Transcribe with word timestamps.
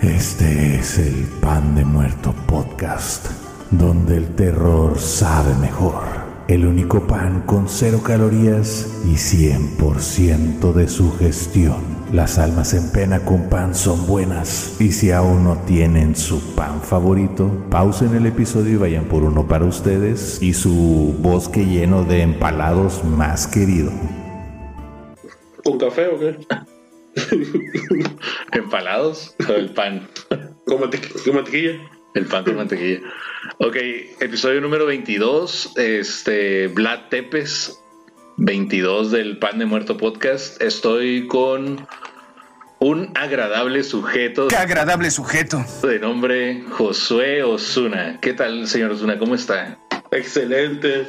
Este 0.00 0.76
es 0.76 0.98
el 0.98 1.26
Pan 1.40 1.74
de 1.74 1.84
Muerto 1.84 2.32
Podcast, 2.46 3.26
donde 3.70 4.16
el 4.18 4.34
terror 4.36 4.98
sabe 4.98 5.54
mejor. 5.54 6.21
El 6.52 6.66
único 6.66 7.06
pan 7.06 7.44
con 7.46 7.66
cero 7.66 8.02
calorías 8.04 8.86
y 9.06 9.14
100% 9.14 10.74
de 10.74 10.86
su 10.86 11.10
gestión. 11.16 11.80
Las 12.12 12.38
almas 12.38 12.74
en 12.74 12.92
pena 12.92 13.20
con 13.24 13.48
pan 13.48 13.74
son 13.74 14.06
buenas. 14.06 14.76
Y 14.78 14.92
si 14.92 15.12
aún 15.12 15.44
no 15.44 15.56
tienen 15.64 16.14
su 16.14 16.54
pan 16.54 16.82
favorito, 16.82 17.50
pausen 17.70 18.14
el 18.14 18.26
episodio 18.26 18.74
y 18.74 18.76
vayan 18.76 19.06
por 19.06 19.22
uno 19.22 19.48
para 19.48 19.64
ustedes 19.64 20.42
y 20.42 20.52
su 20.52 21.16
bosque 21.20 21.64
lleno 21.64 22.04
de 22.04 22.20
empalados 22.20 23.02
más 23.02 23.46
querido. 23.46 23.90
¿Con 25.64 25.78
café 25.78 26.08
o 26.08 26.18
qué? 26.18 26.36
¿Empalados 28.52 29.34
o 29.48 29.52
el 29.54 29.72
pan? 29.72 30.06
¿Con, 30.66 30.80
mantequ- 30.82 31.24
con 31.24 31.34
mantequilla? 31.34 31.80
El 32.14 32.26
pan 32.26 32.44
con 32.44 32.56
mantequilla. 32.56 33.00
Ok, 33.58 33.76
episodio 34.20 34.60
número 34.60 34.86
22. 34.86 35.72
Este, 35.76 36.68
Vlad 36.68 37.08
Tepes, 37.10 37.80
22 38.36 39.10
del 39.10 39.38
Pan 39.38 39.58
de 39.58 39.66
Muerto 39.66 39.96
Podcast. 39.96 40.60
Estoy 40.62 41.26
con 41.26 41.86
un 42.78 43.12
agradable 43.14 43.82
sujeto 43.84 44.48
Qué 44.48 44.56
agradable 44.56 45.10
sujeto. 45.10 45.64
de 45.82 45.98
nombre 45.98 46.62
Josué 46.70 47.42
Osuna. 47.42 48.18
¿Qué 48.20 48.32
tal, 48.32 48.66
señor 48.68 48.92
Osuna? 48.92 49.18
¿Cómo 49.18 49.34
está? 49.34 49.78
Excelente. 50.10 51.08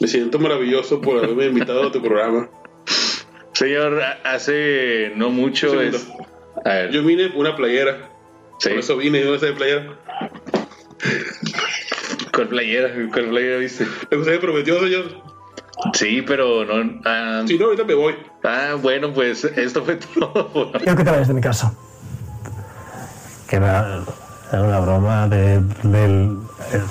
Me 0.00 0.08
siento 0.08 0.38
maravilloso 0.38 1.00
por 1.00 1.18
haberme 1.18 1.46
invitado 1.46 1.86
a 1.88 1.92
tu 1.92 2.02
programa. 2.02 2.48
Señor, 3.52 4.00
a- 4.00 4.20
hace 4.24 5.12
no 5.16 5.30
mucho 5.30 5.72
Un 5.72 5.80
es. 5.82 5.96
segundo. 6.00 6.26
A 6.64 6.68
ver, 6.70 6.90
Yo 6.90 7.02
vine 7.04 7.28
por 7.28 7.38
una 7.40 7.56
playera. 7.56 8.10
sí, 8.58 8.68
Por 8.70 8.78
eso 8.78 8.96
vine, 8.96 9.20
yo 9.20 9.32
no 9.32 9.38
sé 9.38 9.46
de 9.46 9.52
playera. 9.52 9.98
¿Cuál 12.38 12.48
playera? 12.48 12.90
¿Cuál 13.12 13.30
playera 13.30 13.56
viste? 13.58 13.82
¿Usted 13.84 14.16
me 14.32 14.38
prometió, 14.38 14.78
señor? 14.80 15.04
Sí, 15.94 16.22
pero 16.22 16.64
no. 16.64 17.00
ah, 17.04 17.42
Si 17.48 17.58
no, 17.58 17.64
ahorita 17.66 17.82
me 17.84 17.94
voy. 17.94 18.14
ah, 18.44 18.76
bueno, 18.80 19.12
pues 19.12 19.42
esto 19.44 19.84
fue 19.84 19.96
todo. 19.96 20.70
Quiero 20.72 20.96
que 20.96 21.04
te 21.04 21.10
vayas 21.10 21.26
de 21.28 21.34
mi 21.34 21.40
casa. 21.40 21.72
Que 23.48 23.56
era, 23.56 24.04
era 24.52 24.62
una 24.62 24.78
broma 24.80 25.26
de, 25.28 25.60
del... 25.82 26.36
el- 26.72 26.84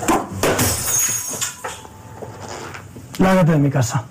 Lárgate 3.18 3.52
de 3.52 3.58
mi 3.58 3.70
casa. 3.70 4.06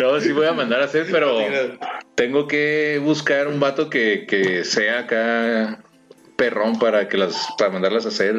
No, 0.00 0.20
sí 0.20 0.32
voy 0.32 0.46
a 0.46 0.52
mandar 0.52 0.82
a 0.82 0.84
hacer, 0.84 1.06
pero 1.10 1.38
tengo 2.14 2.46
que 2.46 3.00
buscar 3.02 3.48
un 3.48 3.60
vato 3.60 3.88
que, 3.90 4.26
que 4.28 4.64
sea 4.64 5.00
acá 5.00 5.78
perrón 6.36 6.78
para 6.78 7.08
que 7.08 7.16
las 7.16 7.48
para 7.58 7.70
mandarlas 7.70 8.04
a 8.04 8.08
hacer. 8.08 8.36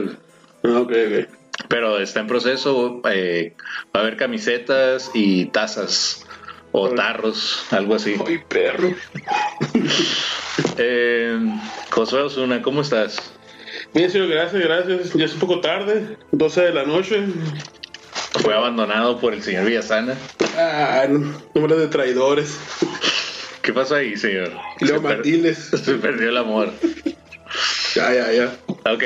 Ok, 0.63 0.91
ok. 0.91 1.38
Pero 1.67 1.99
está 1.99 2.21
en 2.21 2.27
proceso. 2.27 3.01
eh, 3.11 3.53
va 3.95 3.99
a 3.99 4.03
haber 4.03 4.17
camisetas 4.17 5.11
y 5.13 5.45
tazas 5.47 6.25
o 6.71 6.89
tarros, 6.89 7.65
algo 7.71 7.95
así. 7.95 8.15
Ay, 8.25 8.39
perro. 8.47 8.93
Eh, 10.77 11.37
Josué 11.91 12.21
Osuna, 12.21 12.61
¿cómo 12.61 12.81
estás? 12.81 13.33
Bien, 13.93 14.09
señor, 14.09 14.29
gracias, 14.29 14.61
gracias. 14.61 15.13
Ya 15.13 15.25
es 15.25 15.33
un 15.33 15.39
poco 15.39 15.59
tarde, 15.61 16.17
12 16.31 16.61
de 16.61 16.73
la 16.73 16.83
noche. 16.85 17.23
Fue 18.41 18.53
abandonado 18.53 19.19
por 19.19 19.33
el 19.33 19.41
señor 19.41 19.65
Villasana. 19.65 20.15
Ah, 20.57 21.05
no, 21.09 21.41
número 21.53 21.77
de 21.77 21.87
traidores. 21.87 22.57
¿Qué 23.61 23.73
pasó 23.73 23.95
ahí, 23.95 24.15
señor? 24.17 24.51
Leo 24.79 25.01
Se 25.01 25.07
per-. 25.07 25.55
Se 25.55 25.93
perdió 25.95 26.29
el 26.29 26.37
amor. 26.37 26.71
Ya, 27.95 28.13
ya, 28.13 28.31
ya. 28.31 28.57
Ok. 28.91 29.03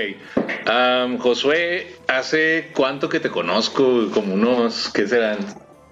Am, 0.66 1.18
Josué, 1.18 1.96
¿hace 2.08 2.72
cuánto 2.76 3.10
que 3.10 3.20
te 3.20 3.30
conozco? 3.30 4.10
Como 4.12 4.34
unos, 4.34 4.90
¿qué 4.94 5.08
serán? 5.08 5.38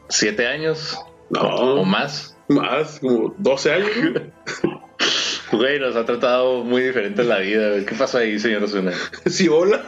¿Siete 0.09 0.47
años? 0.47 0.97
No. 1.30 1.41
¿O 1.41 1.85
más? 1.85 2.35
Más, 2.47 3.00
como 3.00 3.34
12 3.38 3.74
años. 3.74 3.90
Güey, 5.51 5.80
nos 5.80 5.97
ha 5.97 6.06
tratado 6.06 6.63
muy 6.63 6.81
diferente 6.81 7.25
la 7.25 7.40
vida. 7.40 7.85
¿Qué 7.85 7.94
pasó 7.96 8.19
ahí, 8.19 8.40
señor 8.40 8.63
Osuna? 8.63 8.94
Sí, 9.25 9.47
hola. 9.50 9.81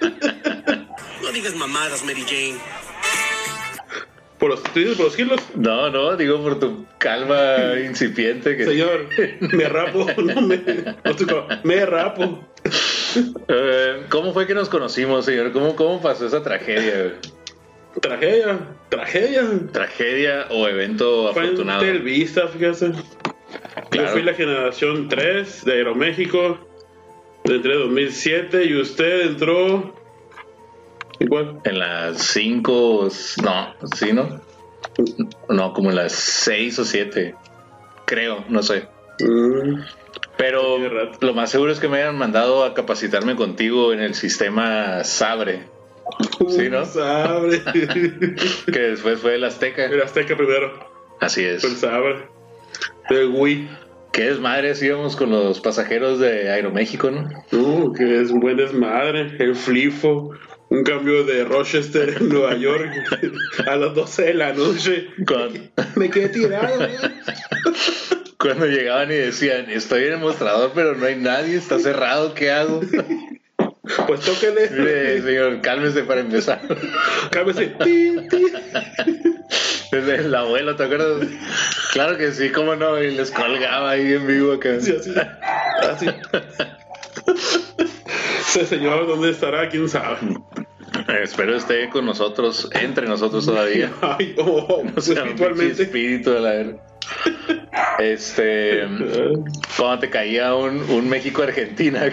No 1.22 1.32
digas 1.32 1.54
mamadas, 1.56 2.04
Mary 2.04 2.22
Jane. 2.22 2.58
¿Por 4.38 4.50
los, 4.50 4.62
¿Tú 4.62 4.80
dices 4.80 4.96
por 4.96 5.06
los 5.06 5.16
kilos? 5.16 5.40
No, 5.54 5.90
no, 5.90 6.16
digo 6.16 6.42
por 6.42 6.58
tu 6.58 6.86
calva 6.98 7.78
incipiente. 7.80 8.56
Que... 8.56 8.64
Señor, 8.64 9.08
me 9.40 9.68
rapo. 9.68 10.06
No, 10.22 10.40
me, 10.40 10.60
me 11.62 11.86
rapo. 11.86 12.44
Eh, 13.48 14.04
¿Cómo 14.08 14.32
fue 14.32 14.46
que 14.46 14.54
nos 14.54 14.68
conocimos, 14.68 15.24
señor? 15.24 15.52
¿Cómo, 15.52 15.76
cómo 15.76 16.02
pasó 16.02 16.26
esa 16.26 16.42
tragedia? 16.42 17.14
Tragedia, 18.00 18.58
tragedia. 18.88 19.42
¿Tragedia 19.72 20.46
o 20.50 20.66
evento 20.66 21.32
Fue 21.32 21.42
en 21.42 21.48
afortunado? 21.48 21.80
Televisa, 21.82 22.48
fíjese. 22.48 22.92
Claro. 23.90 24.08
Yo 24.08 24.12
fui 24.12 24.22
la 24.22 24.34
generación 24.34 25.08
3 25.08 25.64
de 25.64 25.72
Aeroméxico. 25.72 26.58
Entré 27.44 27.74
en 27.74 27.80
2007 27.80 28.64
y 28.64 28.80
usted 28.80 29.20
entró. 29.26 29.94
Igual. 31.20 31.60
En 31.64 31.78
las 31.78 32.18
cinco, 32.22 33.08
no, 33.42 33.74
¿sí, 33.96 34.12
no? 34.12 34.40
No, 35.48 35.72
como 35.72 35.90
en 35.90 35.96
las 35.96 36.12
seis 36.12 36.78
o 36.78 36.84
siete. 36.84 37.34
Creo, 38.04 38.44
no 38.48 38.62
sé. 38.62 38.88
Mm, 39.20 39.80
Pero 40.36 40.78
lo 41.20 41.34
más 41.34 41.50
seguro 41.50 41.72
es 41.72 41.78
que 41.80 41.88
me 41.88 41.98
hayan 41.98 42.18
mandado 42.18 42.64
a 42.64 42.74
capacitarme 42.74 43.36
contigo 43.36 43.92
en 43.92 44.00
el 44.00 44.14
sistema 44.14 45.04
Sabre, 45.04 45.62
Sí, 46.48 46.68
¿no? 46.68 46.84
Sabre. 46.84 47.62
que 48.72 48.78
después 48.78 49.20
fue 49.20 49.36
el 49.36 49.44
Azteca. 49.44 49.86
El 49.86 50.02
Azteca 50.02 50.36
primero. 50.36 50.72
Así 51.20 51.42
es. 51.42 51.64
El 51.64 51.76
Sabre. 51.76 52.28
El 53.10 53.28
Wii. 53.28 53.68
Qué 54.12 54.24
desmadre 54.24 54.70
hacíamos 54.70 55.16
con 55.16 55.30
los 55.30 55.60
pasajeros 55.60 56.20
de 56.20 56.50
Aeroméxico, 56.50 57.10
¿no? 57.10 57.28
Uh, 57.52 57.92
es 57.98 58.30
buen 58.30 58.56
desmadre. 58.56 59.34
El 59.38 59.56
Flifo. 59.56 60.32
Un 60.74 60.82
cambio 60.82 61.22
de 61.22 61.44
Rochester, 61.44 62.20
Nueva 62.20 62.56
York. 62.56 62.90
a 63.64 63.76
las 63.76 63.94
12 63.94 64.22
de 64.22 64.34
la 64.34 64.52
noche. 64.52 65.06
Cuando, 65.24 65.60
Me 65.94 66.10
quedé 66.10 66.30
tirado. 66.30 66.84
¿eh? 66.84 66.98
cuando 68.38 68.66
llegaban 68.66 69.08
y 69.12 69.14
decían, 69.14 69.70
estoy 69.70 70.06
en 70.06 70.14
el 70.14 70.18
mostrador, 70.18 70.72
pero 70.74 70.96
no 70.96 71.06
hay 71.06 71.14
nadie, 71.14 71.56
está 71.56 71.78
cerrado, 71.78 72.34
¿qué 72.34 72.50
hago? 72.50 72.80
Pues 74.08 74.20
tóquele. 74.20 74.68
Mire, 74.70 75.22
señor, 75.22 75.60
cálmese 75.60 76.02
para 76.02 76.22
empezar. 76.22 76.60
Cálmese. 77.30 77.66
Tin, 77.84 78.28
tin. 78.28 78.48
Desde 79.92 80.16
el 80.16 80.34
abuelo, 80.34 80.74
¿te 80.74 80.84
acuerdas? 80.84 81.28
Claro 81.92 82.18
que 82.18 82.32
sí, 82.32 82.50
cómo 82.50 82.74
no, 82.74 83.00
y 83.00 83.12
les 83.12 83.30
colgaba 83.30 83.90
ahí 83.90 84.12
en 84.14 84.26
vivo 84.26 84.54
acá. 84.54 84.80
Sí, 84.80 84.92
así. 84.98 85.14
Así. 85.88 86.06
Ese 88.48 88.66
señor, 88.66 89.06
¿dónde 89.06 89.30
estará? 89.30 89.68
¿Quién 89.68 89.88
sabe? 89.88 90.18
Espero 91.22 91.56
esté 91.56 91.88
con 91.90 92.06
nosotros, 92.06 92.68
entre 92.72 93.06
nosotros 93.06 93.44
todavía. 93.46 93.92
Ay, 94.00 94.34
oh, 94.38 94.82
O 94.96 95.00
sea, 95.00 95.14
espiritualmente. 95.16 95.82
espíritu 95.82 96.30
de 96.30 96.40
la. 96.40 96.76
Este, 97.98 98.82
cuando 99.76 99.98
te 100.00 100.10
caía 100.10 100.54
un, 100.54 100.78
un 100.90 101.08
México-Argentina, 101.08 102.10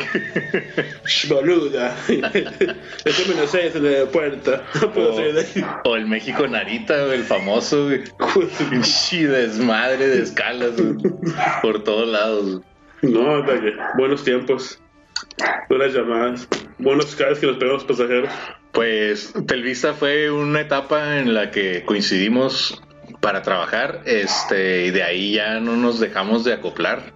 Boluda. 1.30 1.96
Este 2.08 3.26
me 3.30 3.36
lo 3.40 3.48
sé, 3.48 3.68
es 3.68 3.76
en 3.76 3.92
la 4.00 4.06
puerta. 4.08 4.64
No 4.82 4.92
puedo 4.92 5.14
o, 5.14 5.16
salir 5.16 5.34
de 5.34 5.42
ahí. 5.42 5.66
o 5.86 5.96
el 5.96 6.08
México-Narita, 6.08 7.14
el 7.14 7.24
famoso. 7.24 7.90
Pinche 8.70 9.28
desmadre 9.28 10.08
de 10.08 10.24
escalas, 10.24 10.72
por 11.62 11.84
todos 11.84 12.10
lados. 12.10 12.62
No, 13.02 13.36
hasta 13.38 13.60
que 13.62 13.74
buenos 13.98 14.24
tiempos. 14.24 14.81
Buenas 15.70 15.94
llamadas. 15.94 16.48
Buenos 16.78 17.16
cables 17.16 17.40
que 17.40 17.48
nos 17.48 17.58
pegamos 17.58 17.84
los 17.88 17.98
pasajeros. 17.98 18.30
Pues 18.72 19.34
Telvista 19.48 19.94
fue 19.94 20.32
una 20.32 20.62
etapa 20.62 21.18
en 21.20 21.34
la 21.34 21.52
que 21.52 21.84
coincidimos 21.86 22.82
para 23.20 23.42
trabajar, 23.42 24.02
este, 24.06 24.86
y 24.86 24.92
de 24.92 25.04
ahí 25.04 25.34
ya 25.34 25.60
no 25.60 25.76
nos 25.76 26.00
dejamos 26.00 26.44
de 26.44 26.54
acoplar. 26.54 27.14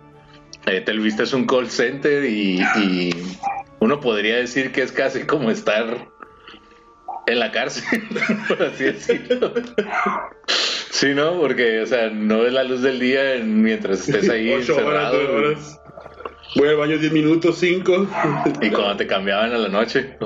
Eh, 0.65 0.81
Telvista 0.81 1.23
es 1.23 1.33
un 1.33 1.45
call 1.47 1.69
center 1.69 2.25
y, 2.25 2.59
y 2.77 3.09
uno 3.79 3.99
podría 3.99 4.35
decir 4.37 4.71
que 4.71 4.81
es 4.81 4.91
casi 4.91 5.23
como 5.23 5.49
estar 5.51 6.07
En 7.27 7.39
la 7.39 7.51
cárcel, 7.51 8.03
por 8.47 8.61
así 8.63 8.83
decirlo. 8.85 9.53
Sí, 10.91 11.13
¿no? 11.13 11.39
Porque, 11.39 11.81
o 11.81 11.85
sea, 11.87 12.09
no 12.09 12.39
ves 12.41 12.53
la 12.53 12.63
luz 12.63 12.81
del 12.81 12.99
día 12.99 13.35
en- 13.35 13.61
mientras 13.63 14.07
estés 14.07 14.29
ahí 14.29 14.51
Ocho 14.53 14.75
horas, 14.75 15.13
encerrado. 15.13 15.17
nueve 15.23 15.47
horas. 15.49 15.81
Voy 16.55 16.69
al 16.69 16.77
baño 16.77 16.97
10 16.97 17.11
minutos, 17.11 17.57
5. 17.59 18.07
Y 18.61 18.69
cuando 18.69 18.95
te 18.95 19.05
cambiaban 19.07 19.51
a 19.53 19.57
la 19.57 19.67
noche. 19.67 20.17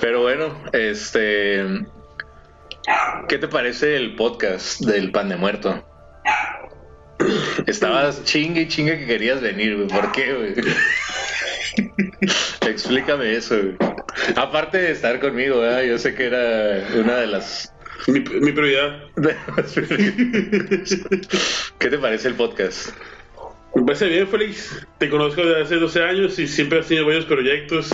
Pero 0.00 0.20
bueno, 0.20 0.54
este. 0.72 1.64
¿Qué 3.28 3.38
te 3.38 3.48
parece 3.48 3.96
el 3.96 4.16
podcast 4.16 4.80
del 4.80 5.10
pan 5.12 5.30
de 5.30 5.36
muerto? 5.36 5.82
Estabas 7.66 8.22
chingue 8.24 8.62
y 8.62 8.68
chingue 8.68 8.98
que 8.98 9.06
querías 9.06 9.40
venir, 9.40 9.76
güey. 9.76 9.88
¿Por 9.88 10.12
qué, 10.12 10.34
güey? 10.34 10.54
Explícame 12.68 13.34
eso, 13.34 13.56
güey. 13.56 13.76
Aparte 14.36 14.76
de 14.76 14.90
estar 14.92 15.18
conmigo, 15.20 15.60
¿verdad? 15.60 15.84
Yo 15.84 15.96
sé 15.96 16.14
que 16.14 16.26
era 16.26 16.86
una 17.00 17.16
de 17.16 17.28
las. 17.28 17.72
mi, 18.08 18.20
mi 18.20 18.52
prioridad. 18.52 19.04
¿Qué 21.78 21.88
te 21.88 21.98
parece 21.98 22.28
el 22.28 22.34
podcast? 22.34 22.90
Me 23.74 23.82
parece 23.82 24.06
bien, 24.08 24.28
Félix. 24.28 24.86
Te 24.98 25.08
conozco 25.08 25.42
desde 25.44 25.62
hace 25.62 25.76
12 25.76 26.02
años 26.02 26.38
y 26.38 26.46
siempre 26.46 26.80
has 26.80 26.86
tenido 26.86 27.06
varios 27.06 27.24
proyectos. 27.24 27.90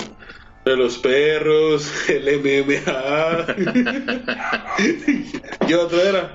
De 0.65 0.77
los 0.77 0.99
perros, 0.99 1.91
el 2.11 2.41
MMA. 2.41 3.47
y 5.69 5.73
otro 5.75 6.01
era. 6.01 6.35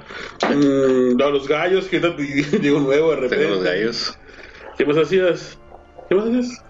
mm, 0.49 1.17
no, 1.17 1.29
los 1.29 1.47
gallos, 1.47 1.85
que 1.85 1.99
digo 2.59 2.79
nuevo 2.81 3.11
de 3.11 3.15
repente. 3.17 3.37
Tengo 3.37 3.55
los 3.55 3.63
gallos. 3.63 4.17
¿Qué 4.77 4.85
más 4.85 4.97
hacías? 4.97 5.59
¿Qué 6.09 6.15
más 6.15 6.25
hacías? 6.25 6.63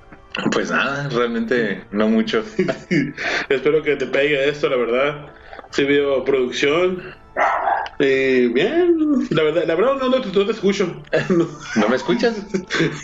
Pues 0.52 0.72
nada, 0.72 1.08
realmente 1.10 1.86
no 1.92 2.08
mucho. 2.10 2.44
Espero 3.50 3.84
que 3.84 3.96
te 3.96 4.08
pegue 4.08 4.50
esto, 4.50 4.68
la 4.68 4.78
verdad. 4.78 5.28
Sí 5.70 5.84
veo 5.84 6.24
producción. 6.26 7.14
Eh, 8.00 8.50
bien, 8.54 8.98
la 9.30 9.44
verdad, 9.44 9.64
la 9.66 9.76
verdad 9.76 9.96
no, 10.00 10.10
no, 10.10 10.22
te- 10.22 10.38
no 10.38 10.46
te 10.46 10.52
escucho. 10.52 11.04
¿No 11.76 11.88
me 11.90 11.96
escuchas? 11.96 12.46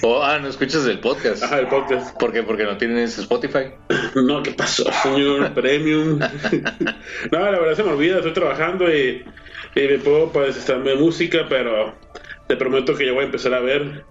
Oh, 0.01 0.21
ah, 0.23 0.39
no 0.39 0.47
escuchas 0.47 0.85
el 0.87 0.99
podcast. 0.99 1.43
Ajá, 1.43 1.59
el 1.59 1.67
podcast. 1.67 2.17
¿Por 2.17 2.31
qué? 2.33 2.43
Porque 2.43 2.63
no 2.63 2.77
tienes 2.77 3.17
Spotify. 3.17 3.71
No, 4.15 4.41
¿qué 4.43 4.51
pasó, 4.51 4.89
señor 5.03 5.53
Premium? 5.53 6.19
no, 7.31 7.39
la 7.39 7.59
verdad 7.59 7.75
se 7.75 7.83
me 7.83 7.91
olvida, 7.91 8.17
estoy 8.17 8.33
trabajando 8.33 8.93
y, 8.93 9.23
y 9.75 9.81
me 9.81 9.99
puedo 9.99 10.31
pues 10.31 10.57
música, 10.97 11.45
pero 11.47 11.95
te 12.47 12.55
prometo 12.55 12.95
que 12.95 13.05
ya 13.05 13.11
voy 13.13 13.21
a 13.23 13.25
empezar 13.25 13.53
a 13.53 13.59
ver. 13.59 14.03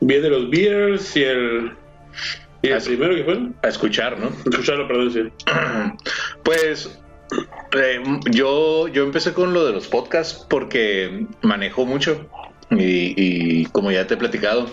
Viene 0.00 0.28
los 0.28 0.50
Beers 0.50 1.16
y 1.16 1.24
el. 1.24 1.72
¿Y 2.62 2.68
el 2.68 2.82
primero 2.82 3.14
que 3.14 3.24
fue? 3.24 3.38
A 3.62 3.68
escuchar, 3.68 4.18
¿no? 4.18 4.28
Escucharlo, 4.50 4.86
perdón, 4.86 5.10
sí. 5.12 5.22
Pues 6.42 6.99
eh, 7.72 8.02
yo, 8.30 8.88
yo 8.88 9.04
empecé 9.04 9.32
con 9.32 9.52
lo 9.52 9.64
de 9.64 9.72
los 9.72 9.88
podcasts 9.88 10.46
porque 10.48 11.26
manejo 11.42 11.86
mucho 11.86 12.26
y, 12.70 13.14
y 13.16 13.66
como 13.66 13.90
ya 13.90 14.06
te 14.06 14.14
he 14.14 14.16
platicado, 14.16 14.66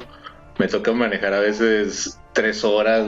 me 0.57 0.67
toca 0.67 0.91
manejar 0.91 1.33
a 1.33 1.39
veces 1.39 2.19
tres 2.33 2.63
horas 2.63 3.05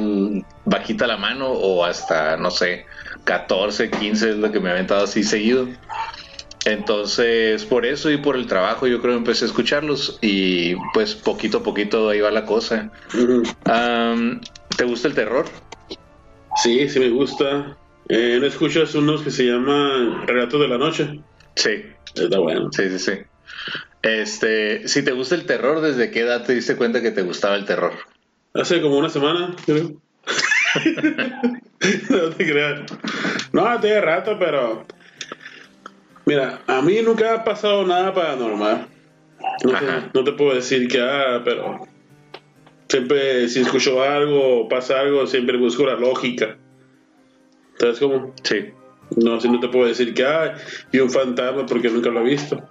bajita 0.65 1.07
la 1.07 1.17
mano 1.17 1.49
o 1.49 1.85
hasta, 1.85 2.37
no 2.37 2.51
sé, 2.51 2.85
14, 3.25 3.91
15 3.91 4.31
es 4.31 4.35
lo 4.37 4.51
que 4.51 4.59
me 4.59 4.69
ha 4.69 4.73
aventado 4.73 5.03
así 5.03 5.23
seguido. 5.23 5.67
Entonces, 6.65 7.63
por 7.65 7.85
eso 7.85 8.11
y 8.11 8.17
por 8.17 8.35
el 8.35 8.47
trabajo 8.47 8.85
yo 8.85 9.01
creo 9.01 9.15
empecé 9.15 9.45
a 9.45 9.47
escucharlos 9.47 10.19
y 10.21 10.75
pues 10.93 11.15
poquito 11.15 11.59
a 11.59 11.63
poquito 11.63 12.09
ahí 12.09 12.19
va 12.19 12.31
la 12.31 12.45
cosa. 12.45 12.91
¿Te 14.77 14.83
gusta 14.85 15.07
el 15.07 15.15
terror? 15.15 15.45
Sí, 16.55 16.89
sí 16.89 16.99
me 16.99 17.09
gusta. 17.09 17.77
Eh, 18.09 18.37
¿No 18.39 18.47
escuchas 18.47 18.93
unos 18.95 19.21
que 19.21 19.31
se 19.31 19.45
llaman 19.45 20.27
Relatos 20.27 20.59
de 20.59 20.67
la 20.67 20.77
Noche? 20.77 21.21
Sí, 21.55 21.83
Está 22.15 22.39
bueno. 22.39 22.69
Sí, 22.71 22.89
sí, 22.89 22.99
sí. 22.99 23.11
Este, 24.01 24.87
si 24.87 25.03
te 25.03 25.11
gusta 25.11 25.35
el 25.35 25.45
terror, 25.45 25.81
¿desde 25.81 26.11
qué 26.11 26.21
edad 26.21 26.45
te 26.45 26.53
diste 26.53 26.75
cuenta 26.75 27.01
que 27.01 27.11
te 27.11 27.21
gustaba 27.21 27.55
el 27.55 27.65
terror? 27.65 27.93
Hace 28.53 28.81
como 28.81 28.97
una 28.97 29.09
semana, 29.09 29.55
creo. 29.65 29.89
no 32.09 32.29
te 32.29 32.45
creas. 32.45 32.81
No, 33.51 33.79
tiene 33.79 34.01
rato, 34.01 34.37
pero. 34.39 34.85
Mira, 36.25 36.61
a 36.67 36.81
mí 36.81 36.99
nunca 37.03 37.35
ha 37.35 37.43
pasado 37.43 37.85
nada 37.85 38.13
paranormal. 38.13 38.87
No 39.63 39.71
te, 39.71 39.85
no 40.13 40.23
te 40.23 40.31
puedo 40.33 40.55
decir 40.55 40.87
que, 40.87 41.01
ah, 41.01 41.41
pero. 41.43 41.87
Siempre, 42.87 43.47
si 43.49 43.61
escucho 43.61 44.01
algo 44.01 44.61
o 44.61 44.67
pasa 44.67 44.99
algo, 44.99 45.27
siempre 45.27 45.57
busco 45.57 45.85
la 45.85 45.95
lógica. 45.95 46.57
¿Sabes 47.79 47.99
cómo? 47.99 48.33
Sí. 48.43 48.71
No, 49.15 49.39
si 49.39 49.49
no 49.49 49.59
te 49.59 49.69
puedo 49.69 49.87
decir 49.87 50.13
que, 50.13 50.23
ah, 50.23 50.55
vi 50.91 50.99
un 50.99 51.09
fantasma 51.09 51.65
porque 51.65 51.89
nunca 51.89 52.09
lo 52.09 52.21
he 52.21 52.23
visto. 52.29 52.61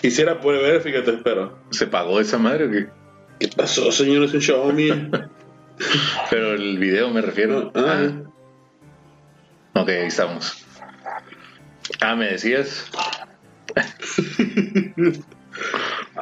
Quisiera 0.00 0.40
poder 0.40 0.62
ver, 0.62 0.80
fíjate, 0.80 1.12
pero. 1.24 1.58
¿Se 1.70 1.86
pagó 1.86 2.20
esa 2.20 2.38
madre 2.38 2.66
o 2.66 2.70
qué? 2.70 2.88
¿Qué 3.40 3.48
pasó, 3.56 3.90
señor? 3.90 4.24
Es 4.24 4.34
un 4.34 4.40
Xiaomi. 4.40 4.90
Pero 6.30 6.54
el 6.54 6.78
video 6.78 7.10
me 7.10 7.20
refiero. 7.20 7.72
Ah, 7.74 8.08
Ah, 9.74 9.80
ok, 9.80 9.88
ahí 9.88 10.06
estamos. 10.06 10.64
Ah, 12.00 12.14
me 12.14 12.26
decías. 12.26 12.88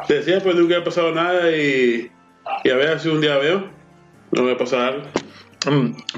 Te 0.09 0.15
decía, 0.15 0.41
pues 0.43 0.57
nunca 0.57 0.79
ha 0.79 0.85
pasado 0.85 1.15
nada 1.15 1.51
y, 1.55 2.11
y 2.65 2.71
a 2.71 2.77
ver 2.77 2.99
si 2.99 3.11
un 3.11 3.21
día 3.21 3.37
veo, 3.37 3.69
no 4.31 4.43
me 4.43 4.49
va 4.49 4.55
a 4.55 4.59
pasar. 4.59 4.95
Mm, 4.97 5.32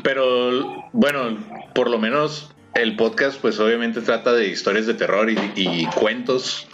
Pero 0.03 0.89
bueno, 0.93 1.37
por 1.75 1.91
lo 1.91 1.99
menos 1.99 2.55
el 2.75 2.97
podcast, 2.97 3.41
pues 3.41 3.59
obviamente 3.61 4.01
trata 4.01 4.33
de 4.33 4.49
historias 4.49 4.87
de 4.87 4.95
terror 4.95 5.31
y, 5.31 5.87
cuentos, 5.95 6.67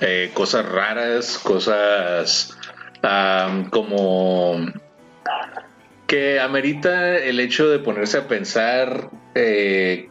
eh, 0.00 0.30
cosas 0.34 0.66
raras, 0.66 1.38
cosas 1.38 2.56
am, 3.02 3.70
como 3.70 4.66
que 6.06 6.40
amerita 6.40 7.16
el 7.18 7.40
hecho 7.40 7.68
de 7.68 7.78
ponerse 7.78 8.18
a 8.18 8.28
pensar 8.28 9.10
eh, 9.34 10.08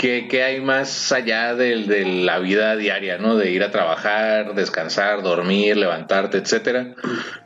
qué, 0.00 0.28
qué 0.28 0.42
hay 0.44 0.60
más 0.60 1.10
allá 1.12 1.54
del- 1.54 1.86
de, 1.88 2.04
la 2.04 2.38
vida 2.38 2.76
diaria, 2.76 3.18
¿no? 3.18 3.36
De 3.36 3.50
ir 3.50 3.62
a 3.62 3.70
trabajar, 3.70 4.54
descansar, 4.54 5.22
dormir, 5.22 5.76
levantarte, 5.76 6.38
etcétera. 6.38 6.94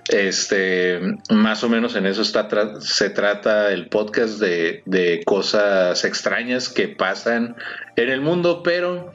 Este, 0.09 1.01
más 1.31 1.65
o 1.65 1.69
menos 1.69 1.97
en 1.97 2.07
eso 2.07 2.23
está 2.23 2.49
tra- 2.49 2.81
se 2.81 3.11
trata 3.11 3.73
el 3.73 3.89
podcast 3.89 4.39
de, 4.41 4.83
de 4.85 5.23
cosas 5.25 6.05
extrañas 6.05 6.69
que 6.69 6.89
pasan 6.89 7.57
en 7.97 8.09
el 8.11 8.21
mundo, 8.21 8.63
pero 8.63 9.13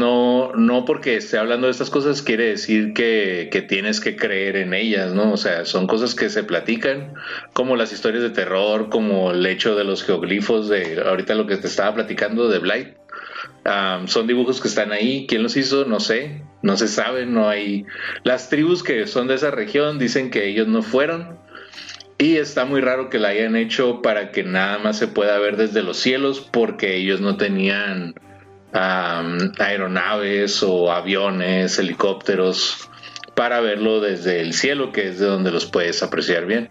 no, 0.00 0.52
no 0.54 0.86
porque 0.86 1.16
esté 1.16 1.36
hablando 1.36 1.66
de 1.66 1.72
estas 1.72 1.90
cosas 1.90 2.22
quiere 2.22 2.46
decir 2.46 2.94
que, 2.94 3.66
tienes 3.68 4.00
que 4.00 4.16
creer 4.16 4.56
en 4.56 4.72
ellas, 4.72 5.12
¿no? 5.12 5.32
O 5.32 5.36
sea, 5.36 5.66
son 5.66 5.86
cosas 5.86 6.14
que 6.14 6.30
se 6.30 6.42
platican, 6.42 7.12
como 7.52 7.76
las 7.76 7.92
historias 7.92 8.22
de 8.22 8.30
terror, 8.30 8.88
como 8.88 9.32
el 9.32 9.44
hecho 9.44 9.76
de 9.76 9.84
los 9.84 10.02
geoglifos, 10.02 10.70
de 10.70 11.02
ahorita 11.06 11.34
lo 11.34 11.46
que 11.46 11.58
te 11.58 11.66
estaba 11.66 11.94
platicando 11.94 12.48
de 12.48 12.58
Blight. 12.58 12.88
Son 14.06 14.26
dibujos 14.26 14.60
que 14.60 14.68
están 14.68 14.90
ahí. 14.90 15.26
¿Quién 15.28 15.42
los 15.42 15.56
hizo? 15.56 15.84
No 15.84 16.00
sé. 16.00 16.42
No 16.62 16.78
se 16.78 16.88
sabe. 16.88 17.26
No 17.26 17.48
hay. 17.48 17.84
Las 18.24 18.48
tribus 18.48 18.82
que 18.82 19.06
son 19.06 19.28
de 19.28 19.34
esa 19.34 19.50
región 19.50 19.98
dicen 19.98 20.30
que 20.30 20.46
ellos 20.46 20.66
no 20.66 20.82
fueron. 20.82 21.38
Y 22.16 22.36
está 22.36 22.64
muy 22.64 22.80
raro 22.80 23.10
que 23.10 23.18
la 23.18 23.28
hayan 23.28 23.54
hecho 23.54 24.00
para 24.00 24.32
que 24.32 24.44
nada 24.44 24.78
más 24.78 24.98
se 24.98 25.08
pueda 25.08 25.38
ver 25.38 25.56
desde 25.58 25.82
los 25.82 25.98
cielos 25.98 26.40
porque 26.40 26.96
ellos 26.96 27.20
no 27.20 27.36
tenían 27.36 28.14
am, 28.72 29.52
aeronaves 29.58 30.62
o 30.62 30.92
aviones, 30.92 31.78
helicópteros 31.78 32.88
para 33.34 33.60
verlo 33.60 34.00
desde 34.00 34.40
el 34.40 34.52
cielo, 34.52 34.92
que 34.92 35.08
es 35.08 35.18
de 35.18 35.26
donde 35.26 35.50
los 35.50 35.66
puedes 35.66 36.02
apreciar 36.02 36.46
bien. 36.46 36.68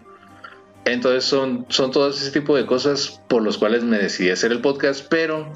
Entonces 0.84 1.24
son, 1.24 1.66
son 1.68 1.90
todo 1.90 2.08
ese 2.10 2.30
tipo 2.30 2.56
de 2.56 2.66
cosas 2.66 3.20
por 3.28 3.42
los 3.42 3.58
cuales 3.58 3.84
me 3.84 3.98
decidí 3.98 4.30
hacer 4.30 4.52
el 4.52 4.60
podcast, 4.60 5.06
pero 5.08 5.52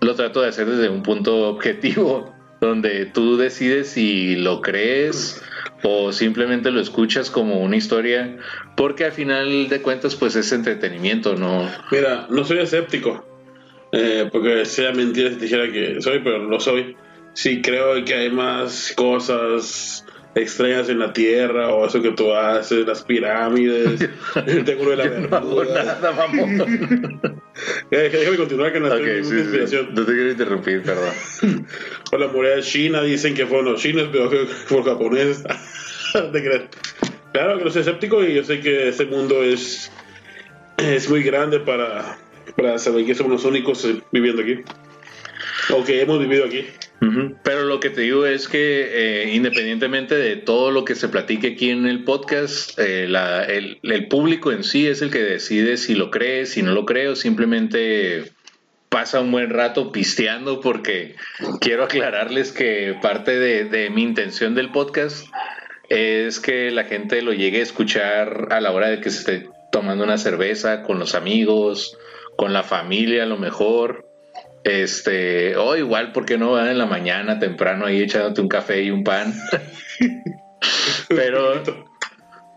lo 0.00 0.14
trato 0.14 0.42
de 0.42 0.48
hacer 0.48 0.66
desde 0.66 0.88
un 0.88 1.02
punto 1.02 1.48
objetivo, 1.48 2.32
donde 2.60 3.06
tú 3.06 3.36
decides 3.36 3.88
si 3.88 4.36
lo 4.36 4.60
crees 4.60 5.42
o 5.82 6.12
simplemente 6.12 6.70
lo 6.70 6.80
escuchas 6.80 7.30
como 7.30 7.60
una 7.60 7.76
historia, 7.76 8.36
porque 8.76 9.04
al 9.04 9.12
final 9.12 9.68
de 9.68 9.80
cuentas 9.80 10.16
pues 10.16 10.34
es 10.36 10.50
entretenimiento, 10.52 11.36
¿no? 11.36 11.68
Mira, 11.90 12.26
no 12.30 12.44
soy 12.44 12.58
escéptico, 12.58 13.24
eh, 13.92 14.28
porque 14.32 14.64
sea 14.64 14.92
mentira 14.92 15.30
si 15.30 15.36
dijera 15.36 15.70
que 15.70 16.00
soy, 16.00 16.20
pero 16.22 16.38
no 16.40 16.58
soy. 16.60 16.96
Sí 17.34 17.62
creo 17.62 18.04
que 18.04 18.14
hay 18.14 18.30
más 18.30 18.92
cosas 18.96 20.04
extrañas 20.34 20.88
en 20.88 20.98
la 21.00 21.12
Tierra, 21.12 21.68
o 21.74 21.86
eso 21.86 22.00
que 22.02 22.10
tú 22.12 22.32
haces, 22.32 22.86
las 22.86 23.02
pirámides, 23.02 24.08
el 24.46 24.64
triángulo 24.64 24.90
de 24.90 24.96
la 24.96 25.04
No 25.06 25.28
Bermuda. 25.30 25.84
nada, 25.84 26.12
mamón. 26.12 27.20
Eh, 27.90 28.08
Déjame 28.12 28.36
continuar 28.36 28.72
que 28.72 28.78
no 28.78 28.86
estoy 28.86 29.02
Ok, 29.02 29.08
en 29.08 29.24
sí, 29.24 29.30
ninguna 29.34 29.40
sí, 29.50 29.56
inspiración. 29.58 29.94
No 29.94 30.04
te 30.04 30.12
quiero 30.12 30.30
interrumpir, 30.30 30.82
perdón. 30.82 31.14
O 32.12 32.16
la 32.16 32.28
muralla 32.28 32.62
china 32.62 33.02
dicen 33.02 33.34
que 33.34 33.46
fueron 33.46 33.72
los 33.72 33.82
chinos, 33.82 34.08
pero 34.12 34.30
que 34.30 34.46
fueron 34.46 34.86
japoneses. 34.86 35.44
No. 36.14 36.30
Claro 37.32 37.58
que 37.58 37.64
no 37.64 37.70
soy 37.70 37.80
escéptico 37.80 38.22
y 38.24 38.34
yo 38.34 38.44
sé 38.44 38.60
que 38.60 38.88
este 38.88 39.06
mundo 39.06 39.42
es 39.42 39.90
es 40.76 41.10
muy 41.10 41.22
grande 41.24 41.58
para, 41.58 42.16
para 42.58 42.76
saber 42.78 43.06
que 43.06 43.14
somos 43.14 43.30
los 43.30 43.44
únicos 43.44 43.84
eh, 43.84 44.02
viviendo 44.10 44.42
aquí. 44.42 44.58
O 45.70 45.84
que 45.84 46.02
hemos 46.02 46.18
vivido 46.18 46.44
aquí. 46.44 46.66
Pero 47.44 47.64
lo 47.64 47.78
que 47.78 47.90
te 47.90 48.00
digo 48.00 48.26
es 48.26 48.48
que 48.48 48.88
eh, 48.90 49.34
independientemente 49.34 50.16
de 50.16 50.34
todo 50.34 50.72
lo 50.72 50.84
que 50.84 50.96
se 50.96 51.08
platique 51.08 51.52
aquí 51.52 51.70
en 51.70 51.86
el 51.86 52.02
podcast, 52.02 52.76
eh, 52.78 53.08
el 53.82 54.08
público 54.08 54.50
en 54.50 54.64
sí 54.64 54.88
es 54.88 55.02
el 55.02 55.10
que 55.10 55.20
decide 55.20 55.76
si 55.76 55.94
lo 55.94 56.10
cree, 56.10 56.46
si 56.46 56.62
no 56.62 56.72
lo 56.72 56.84
cree 56.84 57.08
o 57.08 57.14
simplemente 57.14 58.32
pasa 58.88 59.20
un 59.20 59.30
buen 59.30 59.50
rato 59.50 59.92
pisteando 59.92 60.60
porque 60.60 61.14
quiero 61.60 61.84
aclararles 61.84 62.50
que 62.50 62.96
parte 63.00 63.38
de, 63.38 63.66
de 63.66 63.90
mi 63.90 64.02
intención 64.02 64.56
del 64.56 64.70
podcast 64.70 65.28
es 65.88 66.40
que 66.40 66.70
la 66.72 66.84
gente 66.84 67.22
lo 67.22 67.32
llegue 67.32 67.60
a 67.60 67.62
escuchar 67.62 68.48
a 68.50 68.60
la 68.60 68.72
hora 68.72 68.88
de 68.88 69.00
que 69.00 69.10
se 69.10 69.18
esté 69.18 69.50
tomando 69.70 70.02
una 70.02 70.18
cerveza 70.18 70.82
con 70.82 70.98
los 70.98 71.14
amigos, 71.14 71.96
con 72.38 72.52
la 72.52 72.62
familia 72.62 73.24
a 73.24 73.26
lo 73.26 73.36
mejor. 73.36 74.08
Este, 74.62 75.56
o 75.56 75.76
igual, 75.76 76.12
¿por 76.12 76.24
qué 76.24 76.38
no 76.38 76.52
van 76.52 76.68
en 76.68 76.78
la 76.78 76.86
mañana 76.86 77.40
temprano 77.40 77.84
ahí 77.84 78.00
echándote 78.00 78.40
un 78.40 78.48
café 78.48 78.80
y 78.80 78.92
un 78.92 79.02
pan? 79.02 79.34
pero, 81.08 81.62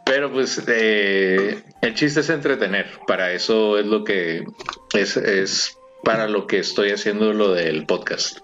pero 0.05 0.31
pues 0.31 0.63
eh, 0.67 1.63
el 1.81 1.95
chiste 1.95 2.19
es 2.19 2.29
entretener. 2.29 2.91
Para 3.07 3.31
eso 3.31 3.79
es 3.79 3.87
lo 3.87 4.03
que 4.03 4.45
es, 4.93 5.17
es 5.17 5.75
para 6.03 6.27
lo 6.27 6.45
que 6.45 6.59
estoy 6.59 6.91
haciendo 6.91 7.33
lo 7.33 7.51
del 7.51 7.87
podcast. 7.87 8.37